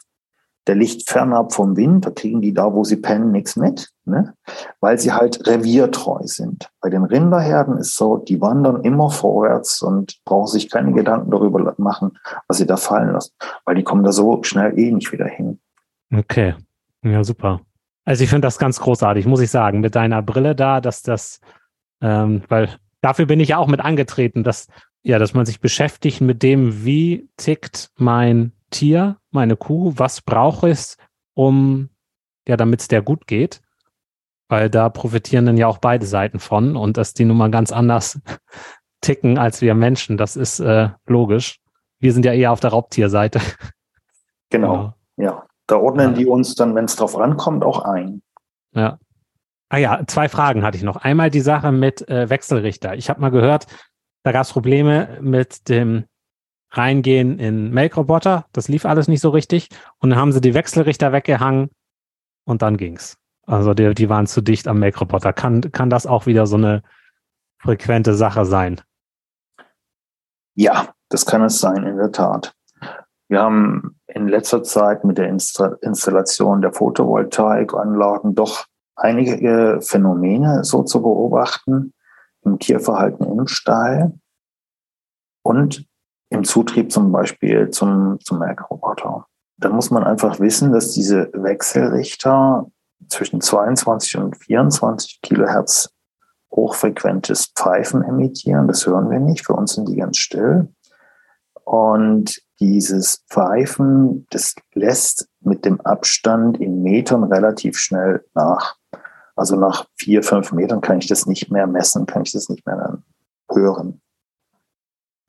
der 0.71 0.77
liegt 0.77 1.09
fernab 1.09 1.51
vom 1.51 1.75
Wind, 1.75 2.05
da 2.05 2.11
kriegen 2.11 2.41
die 2.41 2.53
da, 2.53 2.71
wo 2.71 2.85
sie 2.85 2.95
pennen, 2.95 3.33
nichts 3.33 3.57
mit, 3.57 3.89
ne? 4.05 4.33
weil 4.79 4.97
sie 4.97 5.11
halt 5.11 5.45
reviertreu 5.45 6.21
sind. 6.23 6.69
Bei 6.79 6.89
den 6.89 7.03
Rinderherden 7.03 7.77
ist 7.77 7.97
so, 7.97 8.15
die 8.15 8.39
wandern 8.39 8.81
immer 8.83 9.09
vorwärts 9.09 9.81
und 9.81 10.23
brauchen 10.23 10.47
sich 10.47 10.69
keine 10.69 10.93
Gedanken 10.93 11.29
darüber 11.29 11.75
machen, 11.77 12.17
was 12.47 12.59
sie 12.59 12.65
da 12.65 12.77
fallen 12.77 13.11
lassen, 13.11 13.33
weil 13.65 13.75
die 13.75 13.83
kommen 13.83 14.05
da 14.05 14.13
so 14.13 14.41
schnell 14.43 14.79
eh 14.79 14.93
nicht 14.93 15.11
wieder 15.11 15.25
hin. 15.25 15.59
Okay, 16.15 16.55
ja 17.03 17.21
super. 17.25 17.59
Also 18.05 18.23
ich 18.23 18.29
finde 18.29 18.47
das 18.47 18.57
ganz 18.57 18.79
großartig, 18.79 19.25
muss 19.25 19.41
ich 19.41 19.51
sagen, 19.51 19.81
mit 19.81 19.95
deiner 19.95 20.21
Brille 20.21 20.55
da, 20.55 20.79
dass 20.79 21.01
das, 21.01 21.41
ähm, 21.99 22.43
weil 22.47 22.69
dafür 23.01 23.25
bin 23.25 23.41
ich 23.41 23.49
ja 23.49 23.57
auch 23.57 23.67
mit 23.67 23.81
angetreten, 23.81 24.45
dass 24.45 24.67
ja, 25.03 25.19
dass 25.19 25.33
man 25.33 25.45
sich 25.45 25.59
beschäftigt 25.59 26.21
mit 26.21 26.43
dem, 26.43 26.85
wie 26.85 27.27
tickt 27.35 27.89
mein 27.97 28.53
Tier, 28.71 29.17
meine 29.29 29.55
Kuh, 29.55 29.93
was 29.95 30.21
brauche 30.21 30.71
ich, 30.71 30.95
um, 31.35 31.89
ja, 32.47 32.57
damit 32.57 32.81
es 32.81 32.87
der 32.87 33.01
gut 33.01 33.27
geht. 33.27 33.61
Weil 34.49 34.69
da 34.69 34.89
profitieren 34.89 35.45
dann 35.45 35.57
ja 35.57 35.67
auch 35.67 35.77
beide 35.77 36.05
Seiten 36.05 36.39
von 36.39 36.75
und 36.75 36.97
dass 36.97 37.13
die 37.13 37.25
nun 37.25 37.37
mal 37.37 37.51
ganz 37.51 37.71
anders 37.71 38.19
ticken 39.01 39.37
als 39.37 39.61
wir 39.61 39.75
Menschen, 39.75 40.17
das 40.17 40.35
ist 40.35 40.59
äh, 40.59 40.89
logisch. 41.05 41.59
Wir 41.99 42.13
sind 42.13 42.25
ja 42.25 42.33
eher 42.33 42.51
auf 42.51 42.59
der 42.59 42.71
Raubtierseite. 42.71 43.39
Genau, 44.53 44.93
genau. 45.15 45.29
ja. 45.31 45.43
Da 45.67 45.77
ordnen 45.77 46.09
ja. 46.09 46.17
die 46.17 46.25
uns 46.25 46.55
dann, 46.55 46.75
wenn 46.75 46.83
es 46.83 46.97
drauf 46.97 47.17
rankommt, 47.17 47.63
auch 47.63 47.85
ein. 47.85 48.21
Ja. 48.73 48.99
Ah 49.69 49.77
ja, 49.77 50.03
zwei 50.05 50.27
Fragen 50.27 50.63
hatte 50.63 50.75
ich 50.75 50.83
noch. 50.83 50.97
Einmal 50.97 51.29
die 51.29 51.39
Sache 51.39 51.71
mit 51.71 52.05
äh, 52.09 52.29
Wechselrichter. 52.29 52.95
Ich 52.95 53.09
habe 53.09 53.21
mal 53.21 53.31
gehört, 53.31 53.67
da 54.23 54.33
gab 54.33 54.41
es 54.41 54.51
Probleme 54.51 55.17
mit 55.21 55.69
dem 55.69 56.03
reingehen 56.71 57.39
in 57.39 57.71
Melkroboter. 57.71 58.45
Das 58.53 58.67
lief 58.67 58.85
alles 58.85 59.07
nicht 59.07 59.21
so 59.21 59.29
richtig. 59.29 59.69
Und 59.99 60.11
dann 60.11 60.19
haben 60.19 60.31
sie 60.31 60.41
die 60.41 60.53
Wechselrichter 60.53 61.11
weggehangen 61.11 61.69
und 62.45 62.61
dann 62.61 62.77
ging's. 62.77 63.17
Also 63.45 63.73
die, 63.73 63.93
die 63.93 64.09
waren 64.09 64.27
zu 64.27 64.41
dicht 64.41 64.67
am 64.67 64.79
Melkroboter. 64.79 65.33
Kann, 65.33 65.71
kann 65.71 65.89
das 65.89 66.07
auch 66.07 66.25
wieder 66.25 66.45
so 66.45 66.55
eine 66.55 66.83
frequente 67.59 68.13
Sache 68.13 68.45
sein? 68.45 68.81
Ja, 70.55 70.93
das 71.09 71.25
kann 71.25 71.43
es 71.43 71.59
sein, 71.59 71.83
in 71.83 71.97
der 71.97 72.11
Tat. 72.11 72.55
Wir 73.27 73.41
haben 73.41 73.97
in 74.07 74.27
letzter 74.27 74.63
Zeit 74.63 75.05
mit 75.05 75.17
der 75.17 75.29
Installation 75.29 76.61
der 76.61 76.73
Photovoltaikanlagen 76.73 78.35
doch 78.35 78.65
einige 78.95 79.79
Phänomene 79.81 80.63
so 80.63 80.83
zu 80.83 81.01
beobachten 81.01 81.93
im 82.43 82.59
Tierverhalten 82.59 83.25
im 83.25 83.47
Stall. 83.47 84.19
Und 85.43 85.87
im 86.31 86.43
Zutrieb 86.45 86.91
zum 86.91 87.11
Beispiel 87.11 87.69
zum, 87.69 88.17
zum 88.21 88.39
Melkroboter. 88.39 89.27
Da 89.57 89.69
muss 89.69 89.91
man 89.91 90.03
einfach 90.03 90.39
wissen, 90.39 90.71
dass 90.71 90.91
diese 90.91 91.29
Wechselrichter 91.33 92.67
zwischen 93.09 93.41
22 93.41 94.17
und 94.17 94.37
24 94.37 95.19
Kilohertz 95.21 95.93
hochfrequentes 96.51 97.51
Pfeifen 97.55 98.01
emittieren. 98.03 98.67
Das 98.67 98.87
hören 98.87 99.09
wir 99.09 99.19
nicht. 99.19 99.45
Für 99.45 99.53
uns 99.53 99.73
sind 99.73 99.89
die 99.89 99.97
ganz 99.97 100.17
still. 100.17 100.69
Und 101.63 102.41
dieses 102.59 103.23
Pfeifen, 103.29 104.25
das 104.29 104.55
lässt 104.73 105.27
mit 105.41 105.65
dem 105.65 105.81
Abstand 105.81 106.59
in 106.59 106.81
Metern 106.81 107.23
relativ 107.23 107.77
schnell 107.77 108.23
nach. 108.33 108.77
Also 109.35 109.57
nach 109.57 109.85
vier, 109.95 110.23
fünf 110.23 110.51
Metern 110.53 110.81
kann 110.81 110.99
ich 110.99 111.07
das 111.07 111.25
nicht 111.25 111.51
mehr 111.51 111.67
messen, 111.67 112.05
kann 112.05 112.23
ich 112.23 112.31
das 112.31 112.49
nicht 112.49 112.65
mehr 112.65 113.01
hören. 113.49 114.01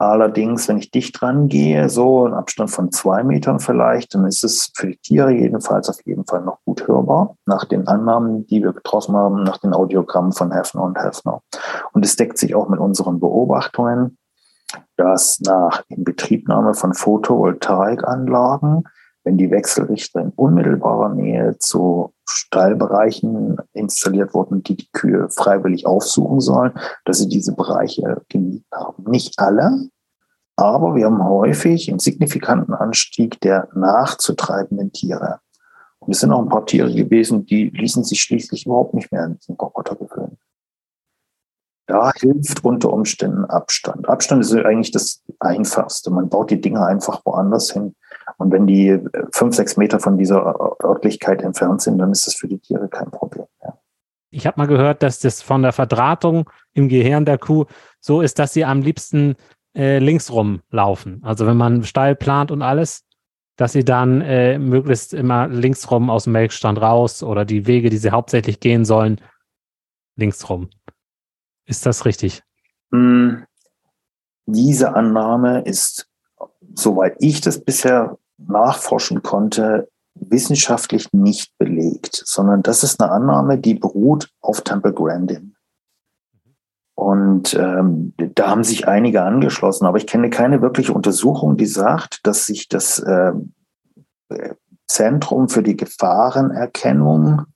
Allerdings, 0.02 0.66
wenn 0.66 0.78
ich 0.78 0.90
dicht 0.90 1.20
dran 1.20 1.46
gehe, 1.46 1.88
so 1.88 2.24
einen 2.24 2.34
Abstand 2.34 2.72
von 2.72 2.90
zwei 2.90 3.22
Metern 3.22 3.60
vielleicht, 3.60 4.16
dann 4.16 4.26
ist 4.26 4.42
es 4.42 4.72
für 4.74 4.88
die 4.88 4.96
Tiere 4.96 5.30
jedenfalls 5.30 5.88
auf 5.88 6.04
jeden 6.04 6.26
Fall 6.26 6.42
noch 6.42 6.58
gut 6.64 6.88
hörbar, 6.88 7.36
nach 7.46 7.66
den 7.66 7.86
Annahmen, 7.86 8.44
die 8.48 8.64
wir 8.64 8.72
getroffen 8.72 9.14
haben, 9.14 9.44
nach 9.44 9.58
den 9.58 9.72
Audiogrammen 9.72 10.32
von 10.32 10.50
Hefner 10.50 10.82
und 10.82 10.98
Hefner. 10.98 11.40
Und 11.92 12.04
es 12.04 12.16
deckt 12.16 12.36
sich 12.36 12.56
auch 12.56 12.68
mit 12.68 12.80
unseren 12.80 13.20
Beobachtungen, 13.20 14.18
dass 14.96 15.40
nach 15.40 15.84
Inbetriebnahme 15.88 16.74
von 16.74 16.94
Photovoltaikanlagen, 16.94 18.82
wenn 19.22 19.38
die 19.38 19.52
Wechselrichter 19.52 20.20
in 20.20 20.30
unmittelbarer 20.30 21.10
Nähe 21.10 21.58
zu 21.58 22.12
Stallbereichen 22.24 23.56
installiert 23.72 24.34
wurden, 24.34 24.64
die 24.64 24.76
die 24.76 24.90
Kühe 24.90 25.28
freiwillig 25.30 25.86
aufsuchen 25.86 26.40
sollen, 26.40 26.72
dass 27.04 27.18
sie 27.18 27.28
diese 27.28 27.54
Bereiche 27.54 28.22
gemieden 28.28 28.66
haben. 28.72 28.91
Nicht 29.12 29.38
alle, 29.38 29.90
aber 30.56 30.94
wir 30.94 31.04
haben 31.04 31.22
häufig 31.22 31.90
einen 31.90 31.98
signifikanten 31.98 32.72
Anstieg 32.72 33.38
der 33.42 33.68
nachzutreibenden 33.74 34.90
Tiere. 34.90 35.40
Und 35.98 36.14
es 36.14 36.20
sind 36.20 36.32
auch 36.32 36.40
ein 36.40 36.48
paar 36.48 36.64
Tiere 36.64 36.90
gewesen, 36.90 37.44
die 37.44 37.68
ließen 37.68 38.04
sich 38.04 38.22
schließlich 38.22 38.64
überhaupt 38.64 38.94
nicht 38.94 39.12
mehr 39.12 39.24
an 39.24 39.36
diesen 39.36 39.56
Roboter 39.56 39.96
gewöhnen. 39.96 40.38
Da 41.86 42.10
hilft 42.14 42.64
unter 42.64 42.90
Umständen 42.90 43.44
Abstand. 43.44 44.08
Abstand 44.08 44.40
ist 44.40 44.54
eigentlich 44.54 44.92
das 44.92 45.22
Einfachste. 45.40 46.10
Man 46.10 46.30
baut 46.30 46.50
die 46.50 46.60
Dinge 46.62 46.82
einfach 46.82 47.20
woanders 47.26 47.70
hin. 47.70 47.94
Und 48.38 48.50
wenn 48.50 48.66
die 48.66 48.98
fünf, 49.32 49.54
sechs 49.54 49.76
Meter 49.76 50.00
von 50.00 50.16
dieser 50.16 50.54
Örtlichkeit 50.82 51.42
entfernt 51.42 51.82
sind, 51.82 51.98
dann 51.98 52.12
ist 52.12 52.26
das 52.26 52.34
für 52.34 52.48
die 52.48 52.60
Tiere 52.60 52.88
kein 52.88 53.10
Problem. 53.10 53.44
Ich 54.32 54.46
habe 54.46 54.58
mal 54.58 54.66
gehört, 54.66 55.02
dass 55.02 55.20
das 55.20 55.42
von 55.42 55.62
der 55.62 55.72
Verdrahtung 55.72 56.50
im 56.72 56.88
Gehirn 56.88 57.24
der 57.24 57.38
Kuh 57.38 57.66
so 58.00 58.22
ist, 58.22 58.38
dass 58.38 58.54
sie 58.54 58.64
am 58.64 58.80
liebsten 58.80 59.36
äh, 59.76 59.98
links 59.98 60.32
rumlaufen. 60.32 61.22
Also 61.22 61.46
wenn 61.46 61.56
man 61.56 61.84
Stall 61.84 62.16
plant 62.16 62.50
und 62.50 62.62
alles, 62.62 63.04
dass 63.56 63.72
sie 63.72 63.84
dann 63.84 64.22
äh, 64.22 64.58
möglichst 64.58 65.12
immer 65.12 65.48
links 65.48 65.90
rum 65.90 66.08
aus 66.08 66.24
dem 66.24 66.32
Melkstand 66.32 66.80
raus 66.80 67.22
oder 67.22 67.44
die 67.44 67.66
Wege, 67.66 67.90
die 67.90 67.98
sie 67.98 68.10
hauptsächlich 68.10 68.58
gehen 68.58 68.86
sollen, 68.86 69.20
links 70.16 70.48
rum. 70.48 70.70
Ist 71.66 71.84
das 71.84 72.06
richtig? 72.06 72.42
Mm, 72.90 73.44
diese 74.46 74.94
Annahme 74.94 75.60
ist, 75.62 76.08
soweit 76.74 77.16
ich 77.18 77.42
das 77.42 77.62
bisher 77.62 78.18
nachforschen 78.38 79.22
konnte, 79.22 79.91
wissenschaftlich 80.14 81.12
nicht 81.12 81.56
belegt, 81.58 82.22
sondern 82.24 82.62
das 82.62 82.82
ist 82.82 83.00
eine 83.00 83.10
Annahme, 83.10 83.58
die 83.58 83.74
beruht 83.74 84.30
auf 84.40 84.60
Temple 84.60 84.92
Grandin. 84.92 85.54
Und 86.94 87.54
ähm, 87.54 88.14
da 88.16 88.48
haben 88.48 88.64
sich 88.64 88.86
einige 88.86 89.22
angeschlossen, 89.22 89.86
aber 89.86 89.96
ich 89.96 90.06
kenne 90.06 90.30
keine 90.30 90.60
wirkliche 90.60 90.92
Untersuchung, 90.92 91.56
die 91.56 91.66
sagt, 91.66 92.20
dass 92.24 92.46
sich 92.46 92.68
das 92.68 92.98
äh, 92.98 93.32
Zentrum 94.86 95.48
für 95.48 95.62
die 95.62 95.76
Gefahrenerkennung 95.76 97.46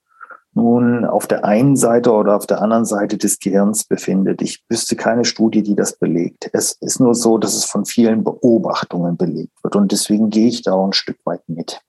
nun 0.54 1.04
auf 1.04 1.26
der 1.26 1.44
einen 1.44 1.76
Seite 1.76 2.12
oder 2.12 2.34
auf 2.34 2.46
der 2.46 2.62
anderen 2.62 2.86
Seite 2.86 3.18
des 3.18 3.38
Gehirns 3.38 3.84
befindet. 3.84 4.40
Ich 4.40 4.64
wüsste 4.70 4.96
keine 4.96 5.26
Studie, 5.26 5.62
die 5.62 5.76
das 5.76 5.98
belegt. 5.98 6.48
Es 6.54 6.72
ist 6.80 6.98
nur 6.98 7.14
so, 7.14 7.36
dass 7.36 7.54
es 7.54 7.66
von 7.66 7.84
vielen 7.84 8.24
Beobachtungen 8.24 9.18
belegt 9.18 9.62
wird 9.62 9.76
und 9.76 9.92
deswegen 9.92 10.30
gehe 10.30 10.48
ich 10.48 10.62
da 10.62 10.72
auch 10.72 10.86
ein 10.86 10.94
Stück 10.94 11.18
weit 11.24 11.42
mit. 11.46 11.82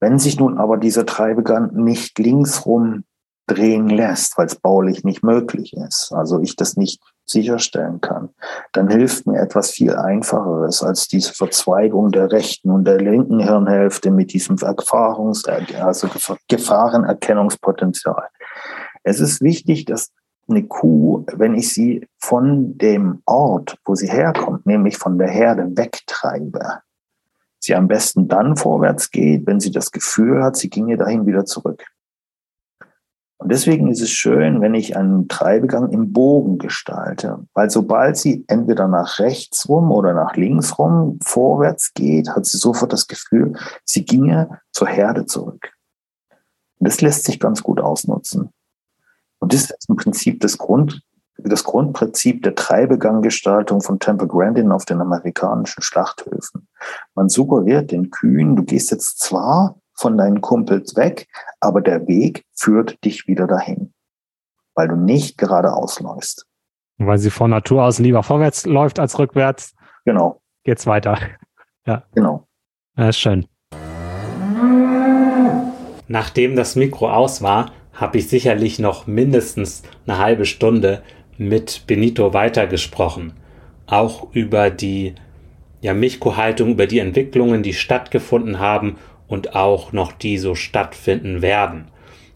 Wenn 0.00 0.18
sich 0.18 0.38
nun 0.38 0.58
aber 0.58 0.76
dieser 0.76 1.06
Treibegang 1.06 1.74
nicht 1.74 2.18
linksrum 2.18 3.04
drehen 3.48 3.88
lässt, 3.88 4.38
weil 4.38 4.46
es 4.46 4.56
baulich 4.56 5.04
nicht 5.04 5.24
möglich 5.24 5.72
ist, 5.74 6.12
also 6.12 6.40
ich 6.40 6.54
das 6.54 6.76
nicht 6.76 7.02
sicherstellen 7.24 8.00
kann, 8.00 8.30
dann 8.72 8.88
hilft 8.88 9.26
mir 9.26 9.40
etwas 9.40 9.70
viel 9.70 9.94
Einfacheres 9.96 10.82
als 10.82 11.08
diese 11.08 11.32
Verzweigung 11.32 12.10
der 12.12 12.30
rechten 12.30 12.70
und 12.70 12.84
der 12.84 12.98
linken 12.98 13.40
Hirnhälfte 13.40 14.10
mit 14.10 14.32
diesem 14.32 14.56
Erfahrungs-, 14.56 15.46
also 15.46 16.08
Gefahrenerkennungspotenzial. 16.48 18.28
Es 19.02 19.20
ist 19.20 19.40
wichtig, 19.40 19.86
dass 19.86 20.10
eine 20.48 20.66
Kuh, 20.66 21.24
wenn 21.34 21.54
ich 21.54 21.72
sie 21.72 22.06
von 22.18 22.78
dem 22.78 23.22
Ort, 23.26 23.76
wo 23.84 23.94
sie 23.94 24.08
herkommt, 24.08 24.64
nämlich 24.64 24.96
von 24.96 25.18
der 25.18 25.28
Herde 25.28 25.70
wegtreibe, 25.76 26.80
sie 27.68 27.76
am 27.76 27.86
besten 27.86 28.28
dann 28.28 28.56
vorwärts 28.56 29.10
geht, 29.10 29.46
wenn 29.46 29.60
sie 29.60 29.70
das 29.70 29.92
Gefühl 29.92 30.42
hat, 30.42 30.56
sie 30.56 30.70
ginge 30.70 30.96
dahin 30.96 31.26
wieder 31.26 31.44
zurück. 31.44 31.84
Und 33.40 33.52
deswegen 33.52 33.88
ist 33.88 34.00
es 34.00 34.10
schön, 34.10 34.60
wenn 34.60 34.74
ich 34.74 34.96
einen 34.96 35.28
Treibegang 35.28 35.90
im 35.90 36.12
Bogen 36.12 36.58
gestalte, 36.58 37.46
weil 37.54 37.70
sobald 37.70 38.16
sie 38.16 38.44
entweder 38.48 38.88
nach 38.88 39.20
rechts 39.20 39.68
rum 39.68 39.92
oder 39.92 40.12
nach 40.12 40.34
links 40.34 40.76
rum 40.78 41.20
vorwärts 41.22 41.94
geht, 41.94 42.30
hat 42.30 42.46
sie 42.46 42.56
sofort 42.56 42.92
das 42.92 43.06
Gefühl, 43.06 43.52
sie 43.84 44.04
ginge 44.04 44.60
zur 44.72 44.88
Herde 44.88 45.26
zurück. 45.26 45.72
Und 46.78 46.88
das 46.88 47.00
lässt 47.00 47.24
sich 47.24 47.38
ganz 47.38 47.62
gut 47.62 47.80
ausnutzen. 47.80 48.50
Und 49.38 49.52
das 49.52 49.70
ist 49.70 49.88
im 49.88 49.96
Prinzip 49.96 50.40
das 50.40 50.58
Grund, 50.58 51.02
das 51.44 51.64
Grundprinzip 51.64 52.42
der 52.42 52.54
Treibeganggestaltung 52.54 53.80
von 53.80 53.98
Temple 53.98 54.26
Grandin 54.26 54.72
auf 54.72 54.84
den 54.84 55.00
amerikanischen 55.00 55.82
Schlachthöfen. 55.82 56.68
Man 57.14 57.28
suggeriert 57.28 57.92
den 57.92 58.10
Kühen, 58.10 58.56
du 58.56 58.64
gehst 58.64 58.90
jetzt 58.90 59.20
zwar 59.20 59.76
von 59.94 60.16
deinen 60.16 60.40
Kumpels 60.40 60.96
weg, 60.96 61.28
aber 61.60 61.80
der 61.80 62.06
Weg 62.06 62.44
führt 62.54 63.04
dich 63.04 63.26
wieder 63.26 63.46
dahin, 63.46 63.92
weil 64.74 64.88
du 64.88 64.96
nicht 64.96 65.38
geradeaus 65.38 66.00
läufst. 66.00 66.46
Weil 66.98 67.18
sie 67.18 67.30
von 67.30 67.50
Natur 67.50 67.84
aus 67.84 67.98
lieber 67.98 68.22
vorwärts 68.22 68.66
läuft 68.66 68.98
als 68.98 69.18
rückwärts. 69.18 69.74
Genau. 70.04 70.40
Geht's 70.64 70.86
weiter. 70.86 71.18
Ja. 71.86 72.02
Genau. 72.14 72.46
Ja, 72.96 73.08
ist 73.08 73.18
schön. 73.18 73.46
Nachdem 76.08 76.56
das 76.56 76.74
Mikro 76.74 77.10
aus 77.10 77.42
war, 77.42 77.70
habe 77.92 78.18
ich 78.18 78.28
sicherlich 78.28 78.78
noch 78.78 79.06
mindestens 79.06 79.82
eine 80.06 80.18
halbe 80.18 80.44
Stunde 80.44 81.02
mit 81.38 81.84
Benito 81.86 82.34
weitergesprochen. 82.34 83.32
Auch 83.86 84.28
über 84.32 84.70
die 84.70 85.14
ja, 85.80 85.94
Milchkuhhaltung, 85.94 86.72
über 86.72 86.86
die 86.86 86.98
Entwicklungen, 86.98 87.62
die 87.62 87.72
stattgefunden 87.72 88.58
haben 88.58 88.96
und 89.28 89.54
auch 89.54 89.92
noch 89.92 90.12
die 90.12 90.36
so 90.38 90.54
stattfinden 90.54 91.40
werden. 91.40 91.86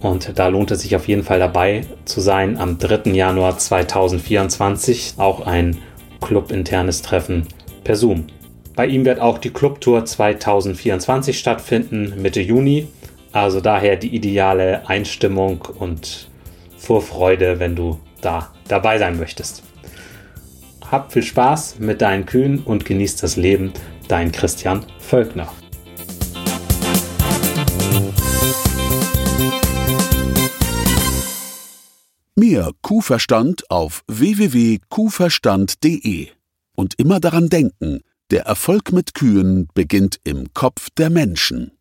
und 0.00 0.38
da 0.38 0.48
lohnt 0.48 0.70
es 0.70 0.82
sich 0.82 0.94
auf 0.94 1.08
jeden 1.08 1.22
Fall 1.22 1.38
dabei 1.38 1.84
zu 2.04 2.20
sein 2.20 2.58
am 2.58 2.78
3. 2.78 3.10
Januar 3.12 3.58
2024. 3.58 5.14
Auch 5.16 5.46
ein 5.46 5.78
clubinternes 6.20 7.02
Treffen 7.02 7.46
per 7.84 7.96
Zoom. 7.96 8.26
Bei 8.74 8.86
ihm 8.86 9.04
wird 9.04 9.20
auch 9.20 9.38
die 9.38 9.50
Clubtour 9.50 10.04
2024 10.04 11.38
stattfinden, 11.38 12.14
Mitte 12.20 12.40
Juni. 12.40 12.88
Also 13.32 13.60
daher 13.60 13.96
die 13.96 14.14
ideale 14.14 14.88
Einstimmung 14.88 15.66
und 15.78 16.28
Vorfreude, 16.76 17.58
wenn 17.58 17.74
du 17.74 17.98
da 18.20 18.52
dabei 18.68 18.98
sein 18.98 19.18
möchtest. 19.18 19.62
Hab 20.90 21.12
viel 21.12 21.22
Spaß 21.22 21.78
mit 21.80 22.00
deinen 22.00 22.26
Kühen 22.26 22.60
und 22.60 22.84
genieß 22.84 23.16
das 23.16 23.36
Leben. 23.36 23.72
Dein 24.08 24.30
Christian 24.30 24.84
Völkner. 25.00 25.48
Mehr 32.56 32.72
Kuhverstand 32.80 33.70
auf 33.70 34.02
www.kuhverstand.de. 34.08 36.28
Und 36.74 36.98
immer 36.98 37.20
daran 37.20 37.50
denken, 37.50 38.00
der 38.30 38.46
Erfolg 38.46 38.92
mit 38.92 39.12
Kühen 39.12 39.68
beginnt 39.74 40.18
im 40.24 40.54
Kopf 40.54 40.88
der 40.96 41.10
Menschen. 41.10 41.75